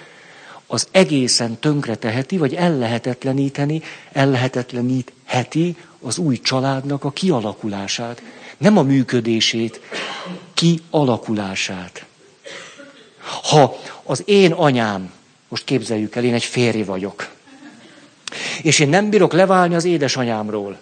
az 0.67 0.87
egészen 0.91 1.59
tönkre 1.59 1.95
teheti, 1.95 2.37
vagy 2.37 2.53
ellehetetleníteni, 2.53 3.81
ellehetetlenítheti 4.11 5.75
az 6.01 6.17
új 6.17 6.37
családnak 6.37 7.03
a 7.03 7.11
kialakulását. 7.11 8.21
Nem 8.57 8.77
a 8.77 8.81
működését, 8.81 9.81
kialakulását. 10.53 12.05
Ha 13.49 13.77
az 14.03 14.23
én 14.25 14.51
anyám, 14.51 15.11
most 15.47 15.63
képzeljük 15.63 16.15
el, 16.15 16.23
én 16.23 16.33
egy 16.33 16.43
férj 16.43 16.81
vagyok, 16.81 17.33
és 18.61 18.79
én 18.79 18.89
nem 18.89 19.09
bírok 19.09 19.33
leválni 19.33 19.75
az 19.75 19.85
édesanyámról, 19.85 20.79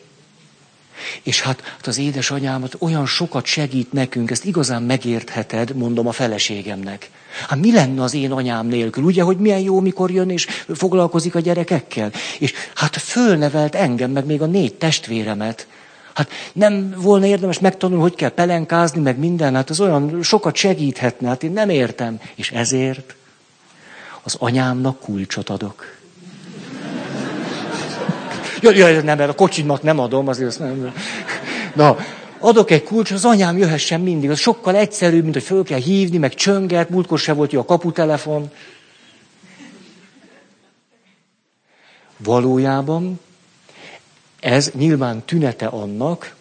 és 1.24 1.42
hát, 1.42 1.62
hát 1.62 1.88
az 1.88 1.98
édesanyámat 1.98 2.76
olyan 2.80 3.06
sokat 3.06 3.46
segít 3.46 3.92
nekünk, 3.92 4.32
ezt 4.32 4.46
igazán 4.46 4.84
megértheted, 4.84 5.76
mondom 5.76 6.08
a 6.08 6.12
feleségemnek. 6.12 7.10
Hát 7.48 7.60
mi 7.60 7.72
lenne 7.72 8.02
az 8.02 8.14
én 8.14 8.32
anyám 8.32 8.68
nélkül? 8.68 9.04
Ugye, 9.04 9.22
hogy 9.22 9.38
milyen 9.38 9.60
jó, 9.60 9.80
mikor 9.80 10.12
jön 10.12 10.30
és 10.30 10.48
foglalkozik 10.74 11.36
a 11.36 11.40
gyerekekkel? 11.40 12.12
És 12.40 12.54
hát 12.76 12.98
fölnevelt 12.98 13.76
engem, 13.76 14.12
meg 14.12 14.26
még 14.26 14.42
a 14.42 14.46
négy 14.46 14.74
testvéremet. 14.74 15.68
Hát 16.14 16.30
nem 16.54 16.94
volna 16.98 17.26
érdemes 17.26 17.60
megtanulni, 17.60 18.02
hogy 18.02 18.16
kell 18.16 18.30
pelenkázni, 18.30 19.02
meg 19.02 19.18
minden, 19.18 19.56
hát 19.56 19.70
az 19.70 19.80
olyan 19.80 20.24
sokat 20.24 20.56
segíthetne, 20.56 21.28
hát 21.28 21.44
én 21.44 21.52
nem 21.52 21.70
értem. 21.70 22.20
És 22.36 22.52
ezért 22.52 23.16
az 24.24 24.36
anyámnak 24.40 25.00
kulcsot 25.00 25.50
adok. 25.50 25.86
Jaj, 28.62 28.76
jaj, 28.76 29.02
nem, 29.02 29.18
mert 29.18 29.30
a 29.30 29.36
kocsimat 29.36 29.84
nem 29.84 30.00
adom, 30.00 30.28
azért 30.28 30.48
azt 30.48 30.60
nem. 30.60 30.94
Na, 31.76 31.98
adok 32.40 32.72
egy 32.72 32.84
kulcs, 32.84 33.12
az 33.12 33.26
anyám 33.26 33.58
jöhessen 33.58 34.02
mindig. 34.02 34.30
Az 34.30 34.40
sokkal 34.40 34.76
egyszerűbb, 34.76 35.22
mint 35.22 35.34
hogy 35.34 35.44
föl 35.44 35.64
kell 35.64 35.80
hívni, 35.80 36.18
meg 36.18 36.34
csönget, 36.34 36.90
múltkor 36.90 37.20
se 37.20 37.34
volt 37.34 37.52
jó 37.52 37.60
a 37.60 37.66
kaputelefon. 37.66 38.52
Valójában 42.18 43.20
ez 44.44 44.72
nyilván 44.74 45.24
tünete 45.26 45.66
annak, 45.66 46.36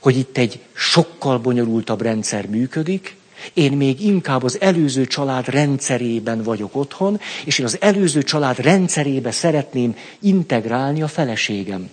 hogy 0.00 0.16
itt 0.16 0.36
egy 0.38 0.60
sokkal 0.72 1.38
bonyolultabb 1.38 2.00
rendszer 2.00 2.46
működik, 2.46 3.16
én 3.54 3.72
még 3.72 4.00
inkább 4.00 4.42
az 4.42 4.60
előző 4.60 5.06
család 5.06 5.48
rendszerében 5.48 6.42
vagyok 6.42 6.76
otthon, 6.76 7.20
és 7.44 7.58
én 7.58 7.66
az 7.66 7.76
előző 7.80 8.22
család 8.22 8.58
rendszerébe 8.58 9.30
szeretném 9.30 9.96
integrálni 10.20 11.02
a 11.02 11.08
feleségem. 11.08 11.90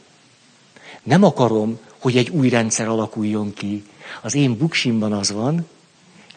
Nem 1.04 1.24
akarom, 1.24 1.80
hogy 2.00 2.18
egy 2.18 2.30
új 2.30 2.50
rendszer 2.50 2.88
alakuljon 2.88 3.54
ki. 3.54 3.84
Az 4.22 4.36
én 4.36 4.58
buksimban 4.58 5.14
az 5.14 5.32
van, 5.32 5.68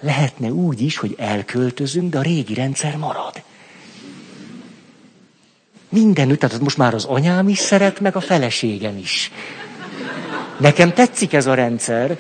lehetne 0.01 0.53
úgy 0.53 0.81
is, 0.81 0.97
hogy 0.97 1.15
elköltözünk, 1.19 2.11
de 2.11 2.19
a 2.19 2.23
régi 2.23 2.55
rendszer 2.55 2.97
marad. 2.97 3.43
Mindenütt, 5.93 6.39
tehát 6.39 6.61
most 6.61 6.77
már 6.77 6.95
az 6.95 7.05
anyám 7.05 7.49
is 7.49 7.59
szeret, 7.59 8.01
meg 8.01 8.17
a 8.17 8.21
feleségem 8.21 8.97
is. 8.97 9.33
Nekem 10.59 10.93
tetszik 10.93 11.33
ez 11.33 11.47
a 11.47 11.55
rendszer. 11.55 12.19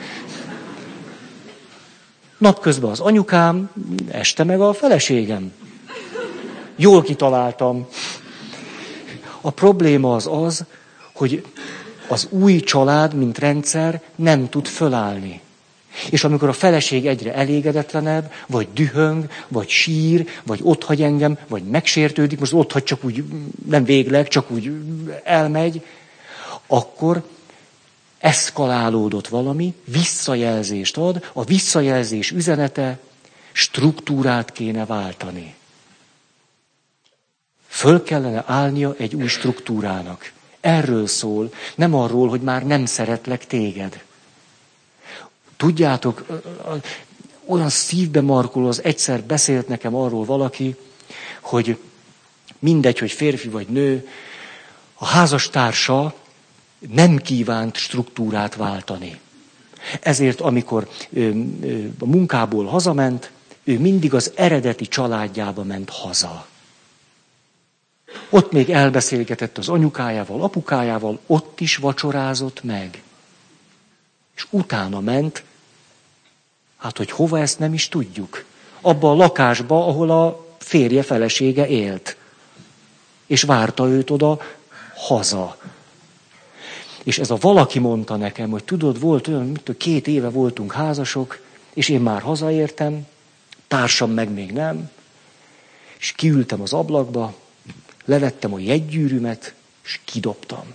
Napközben 2.39 2.91
az 2.91 3.01
anyukám, 3.01 3.71
este 4.11 4.45
meg 4.45 4.61
a 4.61 4.73
feleségem. 4.73 5.53
Jól 6.77 7.03
kitaláltam. 7.03 7.87
A 9.41 9.51
probléma 9.51 10.14
az 10.14 10.27
az, 10.27 10.64
hogy 11.14 11.47
az 12.09 12.27
új 12.31 12.61
család, 12.61 13.14
mint 13.14 13.39
rendszer 13.39 14.03
nem 14.14 14.49
tud 14.49 14.66
fölállni. 14.66 15.41
És 16.11 16.24
amikor 16.24 16.49
a 16.49 16.53
feleség 16.53 17.07
egyre 17.07 17.34
elégedetlenebb, 17.34 18.32
vagy 18.47 18.68
dühöng, 18.74 19.30
vagy 19.49 19.68
sír, 19.68 20.28
vagy 20.43 20.61
otthagy 20.62 21.03
engem, 21.03 21.38
vagy 21.49 21.62
megsértődik, 21.62 22.38
most 22.38 22.53
otthagy 22.53 22.82
csak 22.82 23.05
úgy, 23.05 23.24
nem 23.66 23.84
végleg, 23.84 24.28
csak 24.28 24.51
úgy 24.51 24.72
elmegy, 25.24 25.84
akkor 26.66 27.22
eszkalálódott 28.18 29.28
valami, 29.28 29.74
visszajelzést 29.84 30.97
ad, 30.97 31.30
a 31.32 31.45
visszajelzés 31.45 32.30
üzenete 32.30 32.99
struktúrát 33.53 34.53
kéne 34.53 34.86
váltani. 34.86 35.55
Föl 37.66 38.03
kellene 38.03 38.45
állnia 38.47 38.95
egy 38.99 39.14
új 39.14 39.26
struktúrának. 39.26 40.32
Erről 40.61 41.07
szól, 41.07 41.53
nem 41.74 41.95
arról, 41.95 42.28
hogy 42.28 42.41
már 42.41 42.66
nem 42.66 42.86
szeretlek 42.86 43.47
téged. 43.47 44.03
Tudjátok, 45.61 46.27
olyan 47.47 47.69
szívbe 47.69 48.21
markoló, 48.21 48.67
az 48.69 48.85
egyszer 48.85 49.23
beszélt 49.23 49.69
nekem 49.69 49.95
arról 49.95 50.25
valaki, 50.25 50.77
hogy 51.41 51.79
mindegy, 52.59 52.99
hogy 52.99 53.11
férfi 53.11 53.49
vagy 53.49 53.69
nő, 53.69 54.09
a 54.95 55.05
házastársa 55.05 56.15
nem 56.93 57.17
kívánt 57.17 57.77
struktúrát 57.77 58.55
váltani. 58.55 59.21
Ezért, 60.01 60.41
amikor 60.41 60.89
a 61.99 62.07
munkából 62.07 62.67
hazament, 62.67 63.31
ő 63.65 63.79
mindig 63.79 64.15
az 64.15 64.33
eredeti 64.35 64.87
családjába 64.87 65.63
ment 65.63 65.91
haza. 65.91 66.47
Ott 68.31 68.53
még 68.53 68.71
elbeszélgetett 68.71 69.59
az 69.59 69.69
anyukájával, 69.69 70.43
apukájával, 70.43 71.21
ott 71.27 71.61
is 71.61 71.77
vacsorázott 71.77 72.63
meg. 72.63 73.03
És 74.37 74.47
utána 74.51 75.01
ment, 75.01 75.45
hát 76.81 76.97
hogy 76.97 77.11
hova 77.11 77.39
ezt 77.39 77.59
nem 77.59 77.72
is 77.72 77.89
tudjuk. 77.89 78.45
Abba 78.81 79.11
a 79.11 79.14
lakásba, 79.14 79.87
ahol 79.87 80.11
a 80.11 80.47
férje 80.59 81.03
felesége 81.03 81.68
élt. 81.68 82.16
És 83.26 83.43
várta 83.43 83.89
őt 83.89 84.11
oda 84.11 84.41
haza. 84.95 85.57
És 87.03 87.18
ez 87.18 87.31
a 87.31 87.37
valaki 87.41 87.78
mondta 87.78 88.16
nekem, 88.16 88.51
hogy 88.51 88.64
tudod, 88.64 89.01
volt 89.01 89.28
olyan, 89.28 89.45
mint 89.45 89.76
két 89.76 90.07
éve 90.07 90.28
voltunk 90.28 90.72
házasok, 90.72 91.41
és 91.74 91.89
én 91.89 92.01
már 92.01 92.22
hazaértem, 92.22 93.07
társam 93.68 94.11
meg 94.11 94.31
még 94.31 94.53
nem, 94.53 94.91
és 95.99 96.12
kiültem 96.12 96.61
az 96.61 96.72
ablakba, 96.72 97.35
levettem 98.05 98.55
a 98.55 98.59
jegygyűrűmet, 98.59 99.55
és 99.85 100.01
kidobtam. 100.05 100.74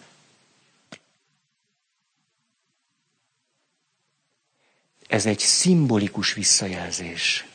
Ez 5.16 5.26
egy 5.26 5.39
szimbolikus 5.39 6.34
visszajelzés. 6.34 7.45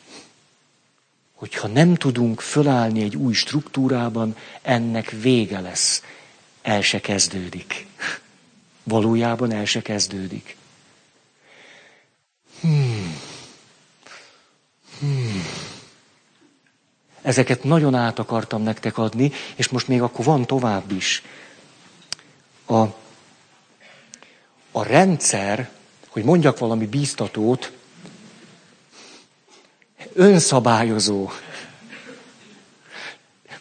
Hogyha 1.35 1.69
nem 1.69 1.95
tudunk 1.95 2.41
fölállni 2.41 3.03
egy 3.03 3.17
új 3.17 3.33
struktúrában, 3.33 4.37
ennek 4.63 5.11
vége 5.11 5.61
lesz. 5.61 6.03
El 6.63 6.83
se 6.83 7.01
kezdődik. 7.01 7.87
Valójában 8.83 9.53
el 9.53 9.65
se 9.65 9.83
kezdődik. 9.83 10.57
Hmm. 12.61 13.21
Hmm. 14.99 15.45
Ezeket 17.23 17.65
nagyon 17.65 17.95
át 17.95 18.19
akartam 18.19 18.63
nektek 18.63 18.99
adni, 18.99 19.33
és 19.55 19.69
most 19.69 19.89
még 19.89 20.03
akkor 20.03 20.25
van 20.25 20.47
tovább 20.47 20.91
is. 20.93 21.23
A, 22.67 22.81
a 24.71 24.83
rendszer, 24.83 25.71
hogy 26.11 26.25
mondjak 26.25 26.59
valami 26.59 26.87
bíztatót, 26.87 27.73
önszabályozó. 30.15 31.31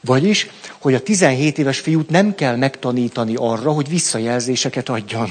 Vagyis, 0.02 0.50
hogy 0.80 0.94
a 0.94 1.02
17 1.02 1.58
éves 1.58 1.80
fiút 1.80 2.10
nem 2.10 2.36
kell 2.36 2.56
megtanítani 2.56 3.34
arra, 3.36 3.72
hogy 3.72 3.90
visszajelzéseket 3.90 4.90
adjon. 4.90 5.30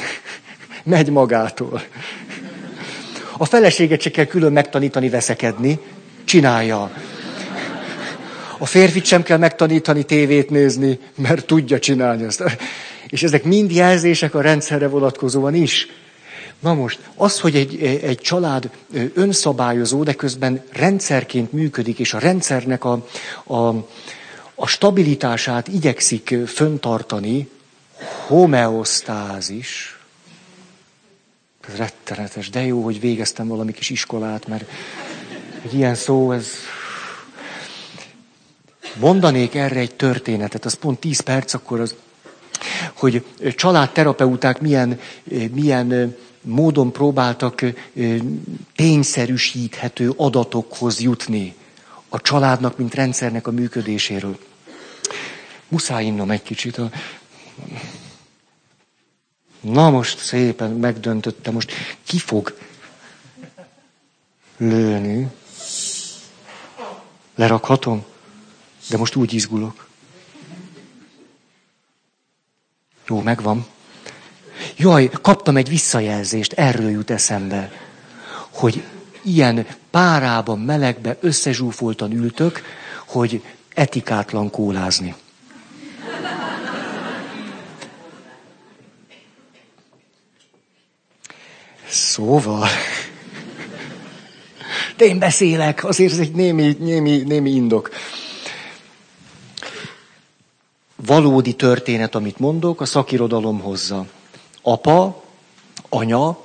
Megy 0.84 1.10
magától. 1.10 1.82
A 3.36 3.44
feleséget 3.44 4.00
se 4.00 4.10
kell 4.10 4.24
külön 4.24 4.52
megtanítani 4.52 5.08
veszekedni, 5.08 5.78
csinálja. 6.24 6.90
A 8.58 8.66
férfit 8.66 9.04
sem 9.04 9.22
kell 9.22 9.38
megtanítani 9.38 10.02
tévét 10.02 10.50
nézni, 10.50 10.98
mert 11.14 11.46
tudja 11.46 11.78
csinálni 11.78 12.24
azt. 12.24 12.42
És 13.08 13.22
ezek 13.22 13.44
mind 13.44 13.70
jelzések 13.70 14.34
a 14.34 14.40
rendszerre 14.40 14.88
vonatkozóan 14.88 15.54
is. 15.54 15.86
Na 16.60 16.74
most, 16.74 16.98
az, 17.16 17.40
hogy 17.40 17.56
egy, 17.56 17.82
egy 17.82 18.18
család 18.18 18.70
önszabályozó, 19.14 20.02
de 20.02 20.12
közben 20.14 20.62
rendszerként 20.72 21.52
működik, 21.52 21.98
és 21.98 22.14
a 22.14 22.18
rendszernek 22.18 22.84
a, 22.84 23.06
a, 23.44 23.68
a 24.54 24.66
stabilitását 24.66 25.68
igyekszik 25.68 26.34
föntartani, 26.46 27.48
homeosztázis. 28.26 29.98
Ez 31.68 31.76
rettenetes, 31.76 32.50
de 32.50 32.64
jó, 32.64 32.82
hogy 32.84 33.00
végeztem 33.00 33.48
valami 33.48 33.72
kis 33.72 33.90
iskolát, 33.90 34.46
mert 34.46 34.70
egy 35.64 35.74
ilyen 35.74 35.94
szó, 35.94 36.32
ez... 36.32 36.48
Mondanék 38.94 39.54
erre 39.54 39.80
egy 39.80 39.94
történetet, 39.94 40.64
az 40.64 40.74
pont 40.74 40.98
10 40.98 41.20
perc, 41.20 41.54
akkor 41.54 41.80
az, 41.80 41.94
hogy 42.94 43.24
családterapeuták 43.56 44.60
milyen, 44.60 45.00
milyen 45.52 46.16
módon 46.48 46.92
próbáltak 46.92 47.64
tényszerűsíthető 48.76 50.12
adatokhoz 50.16 51.00
jutni 51.00 51.54
a 52.08 52.20
családnak, 52.20 52.78
mint 52.78 52.94
rendszernek 52.94 53.46
a 53.46 53.50
működéséről. 53.50 54.38
Muszáj 55.68 56.04
innom 56.04 56.30
egy 56.30 56.42
kicsit. 56.42 56.80
Na 59.60 59.90
most 59.90 60.18
szépen 60.18 60.70
megdöntöttem, 60.70 61.52
most 61.52 61.72
ki 62.04 62.18
fog 62.18 62.58
lőni? 64.56 65.28
Lerakhatom? 67.34 68.04
De 68.90 68.96
most 68.96 69.14
úgy 69.14 69.32
izgulok. 69.32 69.88
Jó, 73.06 73.20
megvan. 73.20 73.66
Jaj, 74.80 75.10
kaptam 75.22 75.56
egy 75.56 75.68
visszajelzést, 75.68 76.52
erről 76.52 76.90
jut 76.90 77.10
eszembe, 77.10 77.72
hogy 78.50 78.82
ilyen 79.22 79.66
párában, 79.90 80.58
melegbe, 80.58 81.16
összezsúfoltan 81.20 82.12
ültök, 82.12 82.62
hogy 83.06 83.42
etikátlan 83.74 84.50
kólázni. 84.50 85.14
Szóval... 91.88 92.68
De 94.96 95.04
én 95.04 95.18
beszélek, 95.18 95.84
azért 95.84 96.12
ez 96.12 96.18
egy 96.18 96.32
némi, 96.32 96.76
némi, 96.78 97.22
némi 97.22 97.50
indok. 97.50 97.90
Valódi 100.96 101.52
történet, 101.52 102.14
amit 102.14 102.38
mondok, 102.38 102.80
a 102.80 102.84
szakirodalom 102.84 103.60
hozza. 103.60 104.06
Apa, 104.68 105.24
anya, 105.88 106.38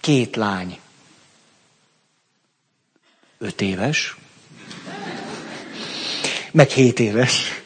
két 0.00 0.36
lány. 0.36 0.78
Öt 3.38 3.60
éves, 3.60 4.16
meg 6.50 6.70
hét 6.70 7.00
éves. 7.00 7.62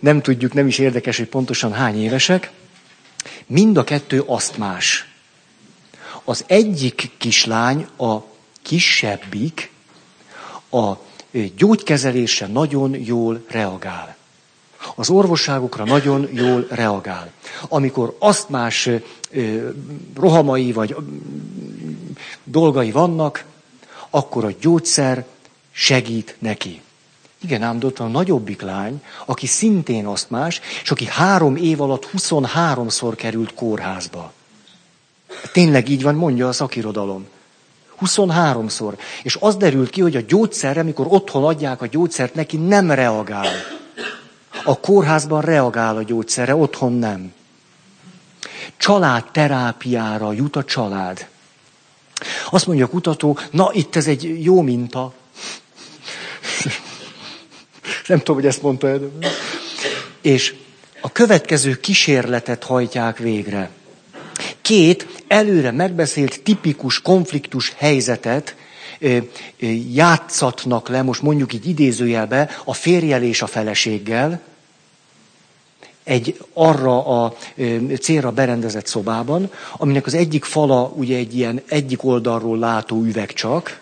Nem 0.00 0.22
tudjuk, 0.22 0.52
nem 0.52 0.66
is 0.66 0.78
érdekes, 0.78 1.16
hogy 1.16 1.28
pontosan 1.28 1.72
hány 1.72 2.02
évesek. 2.02 2.50
Mind 3.46 3.76
a 3.76 3.84
kettő 3.84 4.20
asztmás. 4.20 5.08
Az 6.24 6.44
egyik 6.46 7.10
kislány, 7.18 7.86
a 7.96 8.18
kisebbik, 8.62 9.70
a 10.70 10.92
gyógykezelésre 11.56 12.46
nagyon 12.46 12.94
jól 12.94 13.44
reagál. 13.48 14.16
Az 14.94 15.10
orvosságokra 15.10 15.84
nagyon 15.84 16.28
jól 16.32 16.66
reagál. 16.70 17.30
Amikor 17.68 18.16
azt 18.18 18.48
más 18.48 18.88
rohamai 20.16 20.72
vagy 20.72 20.96
dolgai 22.44 22.90
vannak, 22.90 23.44
akkor 24.10 24.44
a 24.44 24.52
gyógyszer 24.60 25.24
segít 25.72 26.36
neki. 26.38 26.80
Igen, 27.42 27.62
ám 27.62 27.78
ott 27.82 27.96
van 27.96 28.08
a 28.08 28.10
nagyobbik 28.10 28.62
lány, 28.62 29.02
aki 29.24 29.46
szintén 29.46 30.06
azt 30.06 30.30
más, 30.30 30.60
és 30.82 30.90
aki 30.90 31.06
három 31.06 31.56
év 31.56 31.80
alatt 31.80 32.08
23-szor 32.16 33.12
került 33.16 33.54
kórházba. 33.54 34.32
Tényleg 35.52 35.88
így 35.88 36.02
van, 36.02 36.14
mondja 36.14 36.48
a 36.48 36.52
szakirodalom. 36.52 37.26
23-szor. 38.00 38.98
És 39.22 39.36
az 39.40 39.56
derült 39.56 39.90
ki, 39.90 40.00
hogy 40.00 40.16
a 40.16 40.20
gyógyszerre, 40.20 40.80
amikor 40.80 41.06
otthon 41.08 41.44
adják 41.44 41.82
a 41.82 41.86
gyógyszert, 41.86 42.34
neki 42.34 42.56
nem 42.56 42.90
reagál. 42.90 43.52
A 44.64 44.80
kórházban 44.80 45.40
reagál 45.40 45.96
a 45.96 46.02
gyógyszerre, 46.02 46.54
otthon 46.54 46.92
nem. 46.92 47.32
Családterápiára 48.76 50.32
jut 50.32 50.56
a 50.56 50.64
család. 50.64 51.26
Azt 52.50 52.66
mondja 52.66 52.84
a 52.84 52.88
kutató, 52.88 53.38
na 53.50 53.70
itt 53.72 53.96
ez 53.96 54.06
egy 54.06 54.42
jó 54.42 54.60
minta. 54.60 55.12
Nem 58.06 58.18
tudom, 58.18 58.36
hogy 58.36 58.46
ezt 58.46 58.62
mondta 58.62 58.88
-e. 58.88 58.98
És 60.20 60.54
a 61.00 61.12
következő 61.12 61.74
kísérletet 61.74 62.64
hajtják 62.64 63.18
végre. 63.18 63.70
Két 64.62 65.24
előre 65.28 65.70
megbeszélt 65.70 66.42
tipikus 66.42 67.02
konfliktus 67.02 67.72
helyzetet 67.76 68.56
játszatnak 69.92 70.88
le, 70.88 71.02
most 71.02 71.22
mondjuk 71.22 71.52
így 71.52 71.68
idézőjelbe, 71.68 72.50
a 72.64 72.74
férjel 72.74 73.22
és 73.22 73.42
a 73.42 73.46
feleséggel, 73.46 74.40
egy 76.04 76.38
arra 76.52 77.22
a 77.22 77.36
célra 78.00 78.30
berendezett 78.30 78.86
szobában, 78.86 79.50
aminek 79.76 80.06
az 80.06 80.14
egyik 80.14 80.44
fala 80.44 80.92
ugye 80.94 81.16
egy 81.16 81.36
ilyen 81.36 81.62
egyik 81.68 82.04
oldalról 82.04 82.58
látó 82.58 83.02
üveg 83.02 83.32
csak, 83.32 83.80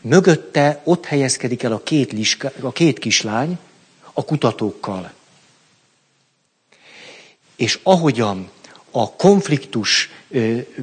mögötte 0.00 0.80
ott 0.84 1.04
helyezkedik 1.04 1.62
el 1.62 1.72
a 1.72 1.82
két, 1.82 2.12
liska, 2.12 2.52
a 2.60 2.72
két 2.72 2.98
kislány 2.98 3.58
a 4.12 4.24
kutatókkal. 4.24 5.12
És 7.56 7.78
ahogyan 7.82 8.50
a 8.90 9.10
konfliktus 9.10 10.10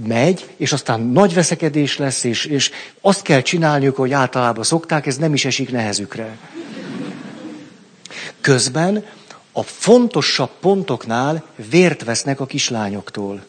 megy, 0.08 0.50
és 0.58 0.72
aztán 0.72 1.02
nagy 1.02 1.34
veszekedés 1.34 1.98
lesz, 1.98 2.24
és, 2.24 2.46
és 2.46 2.72
azt 3.02 3.22
kell 3.22 3.42
csinálniuk, 3.42 3.96
hogy 3.96 4.12
általában 4.12 4.64
szokták, 4.64 5.06
ez 5.06 5.18
nem 5.18 5.34
is 5.34 5.46
esik 5.46 5.72
nehezükre. 5.72 6.38
Közben 8.42 9.06
a 9.52 9.64
fontosabb 9.64 10.50
pontoknál 10.60 11.44
vért 11.56 12.04
vesznek 12.04 12.40
a 12.40 12.46
kislányoktól. 12.46 13.46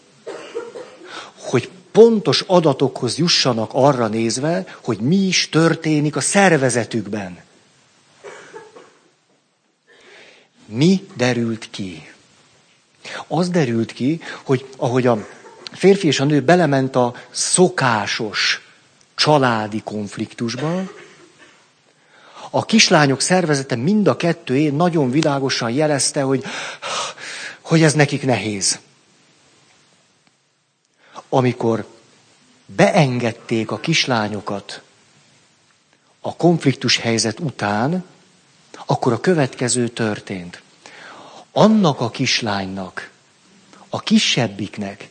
Hogy 1.36 1.70
pontos 1.92 2.44
adatokhoz 2.46 3.18
jussanak 3.18 3.70
arra 3.72 4.07
nézve, 4.07 4.64
hogy 4.82 4.98
mi 4.98 5.16
is 5.16 5.48
történik 5.48 6.16
a 6.16 6.20
szervezetükben. 6.20 7.38
Mi 10.66 11.07
derült 11.16 11.68
ki? 11.70 12.12
Az 13.28 13.48
derült 13.48 13.92
ki, 13.92 14.20
hogy 14.42 14.66
ahogy 14.76 15.07
a 15.07 15.26
férfi 15.72 16.07
és 16.07 16.20
a 16.20 16.24
nő 16.24 16.40
belement 16.40 16.96
a 16.96 17.14
szokásos 17.30 18.61
családi 19.14 19.80
konfliktusba, 19.82 20.82
a 22.55 22.64
kislányok 22.64 23.20
szervezete 23.20 23.76
mind 23.76 24.09
a 24.09 24.16
kettő 24.16 24.70
nagyon 24.70 25.11
világosan 25.11 25.70
jelezte, 25.70 26.22
hogy, 26.22 26.44
hogy 27.61 27.82
ez 27.82 27.94
nekik 27.94 28.24
nehéz. 28.24 28.78
Amikor 31.28 31.86
beengedték 32.66 33.70
a 33.70 33.80
kislányokat 33.80 34.82
a 36.20 36.36
konfliktus 36.36 36.96
helyzet 36.96 37.40
után, 37.40 38.05
akkor 38.86 39.12
a 39.12 39.20
következő 39.20 39.88
történt. 39.88 40.62
Annak 41.53 42.00
a 42.00 42.11
kislánynak, 42.11 43.11
a 43.88 44.00
kisebbiknek, 44.00 45.09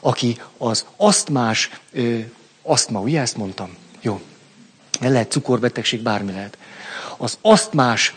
aki 0.00 0.40
az 0.56 0.84
asztmás, 0.96 1.70
ö, 1.92 2.18
asztma, 2.62 3.00
ugye 3.00 3.20
ezt 3.20 3.36
mondtam? 3.36 3.76
Jó. 4.00 4.20
El 5.00 5.10
lehet 5.10 5.30
cukorbetegség, 5.30 6.00
bármi 6.00 6.32
lehet 6.32 6.58
az 7.22 7.38
asztmás 7.40 8.14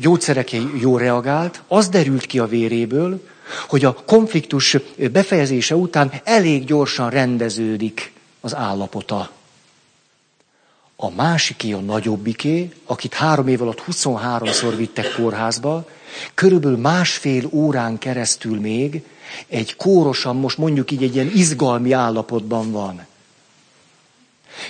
gyógyszerekre 0.00 0.58
jó 0.80 0.96
reagált, 0.96 1.62
az 1.68 1.88
derült 1.88 2.26
ki 2.26 2.38
a 2.38 2.46
véréből, 2.46 3.28
hogy 3.68 3.84
a 3.84 3.94
konfliktus 3.94 4.76
befejezése 5.12 5.76
után 5.76 6.12
elég 6.24 6.64
gyorsan 6.64 7.10
rendeződik 7.10 8.12
az 8.40 8.54
állapota. 8.54 9.30
A 10.96 11.10
másiké 11.10 11.72
a 11.72 11.80
nagyobbiké, 11.80 12.72
akit 12.84 13.14
három 13.14 13.48
év 13.48 13.62
alatt 13.62 13.82
23-szor 13.90 14.74
vittek 14.76 15.14
kórházba, 15.14 15.88
körülbelül 16.34 16.78
másfél 16.78 17.48
órán 17.50 17.98
keresztül 17.98 18.60
még 18.60 19.02
egy 19.46 19.76
kórosan, 19.76 20.36
most 20.36 20.58
mondjuk 20.58 20.90
így 20.90 21.02
egy 21.02 21.14
ilyen 21.14 21.30
izgalmi 21.34 21.92
állapotban 21.92 22.72
van. 22.72 23.06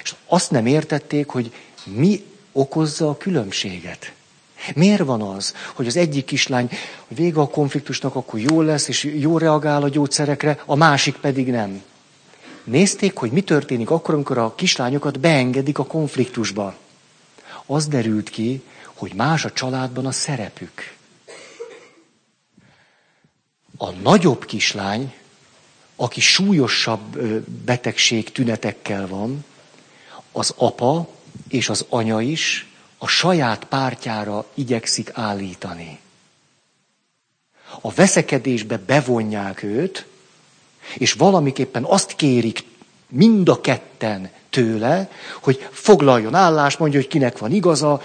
És 0.03 0.15
azt 0.27 0.51
nem 0.51 0.67
értették, 0.67 1.29
hogy 1.29 1.53
mi 1.85 2.31
okozza 2.53 3.09
a 3.09 3.17
különbséget. 3.17 4.13
Miért 4.75 5.05
van 5.05 5.23
az, 5.23 5.55
hogy 5.75 5.87
az 5.87 5.97
egyik 5.97 6.25
kislány 6.25 6.71
vége 7.09 7.41
a 7.41 7.49
konfliktusnak, 7.49 8.15
akkor 8.15 8.41
jól 8.41 8.65
lesz, 8.65 8.89
és 8.89 9.05
jól 9.05 9.39
reagál 9.39 9.83
a 9.83 9.89
gyógyszerekre, 9.89 10.63
a 10.67 10.75
másik 10.75 11.17
pedig 11.17 11.51
nem? 11.51 11.83
Nézték, 12.65 13.17
hogy 13.17 13.31
mi 13.31 13.41
történik 13.41 13.91
akkor, 13.91 14.15
amikor 14.15 14.39
a 14.39 14.55
kislányokat 14.55 15.21
beengedik 15.21 15.79
a 15.79 15.87
konfliktusba. 15.87 16.75
Az 17.67 17.87
derült 17.87 18.31
ki, 18.31 18.63
hogy 18.95 19.15
más 19.15 19.45
a 19.45 19.53
családban 19.53 20.07
a 20.07 20.13
szerepük. 20.13 20.95
A 23.77 23.91
nagyobb 23.91 24.45
kislány, 24.45 25.15
aki 25.97 26.21
súlyosabb 26.21 27.19
betegség 27.65 28.33
tünetekkel 28.33 29.07
van, 29.07 29.45
az 30.33 30.55
apa 30.57 31.09
és 31.53 31.69
az 31.69 31.85
anya 31.89 32.21
is 32.21 32.67
a 32.99 33.07
saját 33.07 33.65
pártjára 33.65 34.47
igyekszik 34.55 35.11
állítani. 35.15 35.99
A 37.81 37.93
veszekedésbe 37.93 38.81
bevonják 38.87 39.63
őt, 39.63 40.07
és 40.95 41.13
valamiképpen 41.13 41.85
azt 41.85 42.17
kérik 42.17 42.65
mind 43.09 43.49
a 43.49 43.61
ketten 43.61 44.31
tőle, 44.51 45.11
hogy 45.41 45.69
foglaljon 45.71 46.35
állást, 46.35 46.79
mondja, 46.79 47.01
hogy 47.01 47.09
kinek 47.09 47.39
van 47.39 47.53
igaza, 47.53 48.03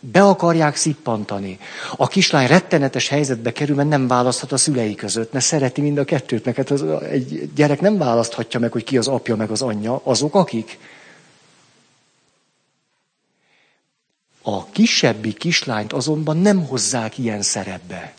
be 0.00 0.22
akarják 0.22 0.76
szippantani. 0.76 1.58
A 1.96 2.08
kislány 2.08 2.46
rettenetes 2.46 3.08
helyzetbe 3.08 3.52
kerül, 3.52 3.76
mert 3.76 3.88
nem 3.88 4.06
választhat 4.06 4.52
a 4.52 4.56
szülei 4.56 4.94
között, 4.94 5.32
mert 5.32 5.44
szereti 5.44 5.80
mind 5.80 5.98
a 5.98 6.04
kettőt, 6.04 6.44
mert 6.44 6.56
hát 6.56 6.70
az, 6.70 6.82
egy 7.02 7.50
gyerek 7.54 7.80
nem 7.80 7.98
választhatja 7.98 8.60
meg, 8.60 8.72
hogy 8.72 8.84
ki 8.84 8.98
az 8.98 9.08
apja, 9.08 9.36
meg 9.36 9.50
az 9.50 9.62
anyja, 9.62 10.00
azok 10.04 10.34
akik. 10.34 10.78
A 14.50 14.64
kisebbi 14.72 15.32
kislányt 15.32 15.92
azonban 15.92 16.36
nem 16.36 16.66
hozzák 16.66 17.18
ilyen 17.18 17.42
szerepbe. 17.42 18.14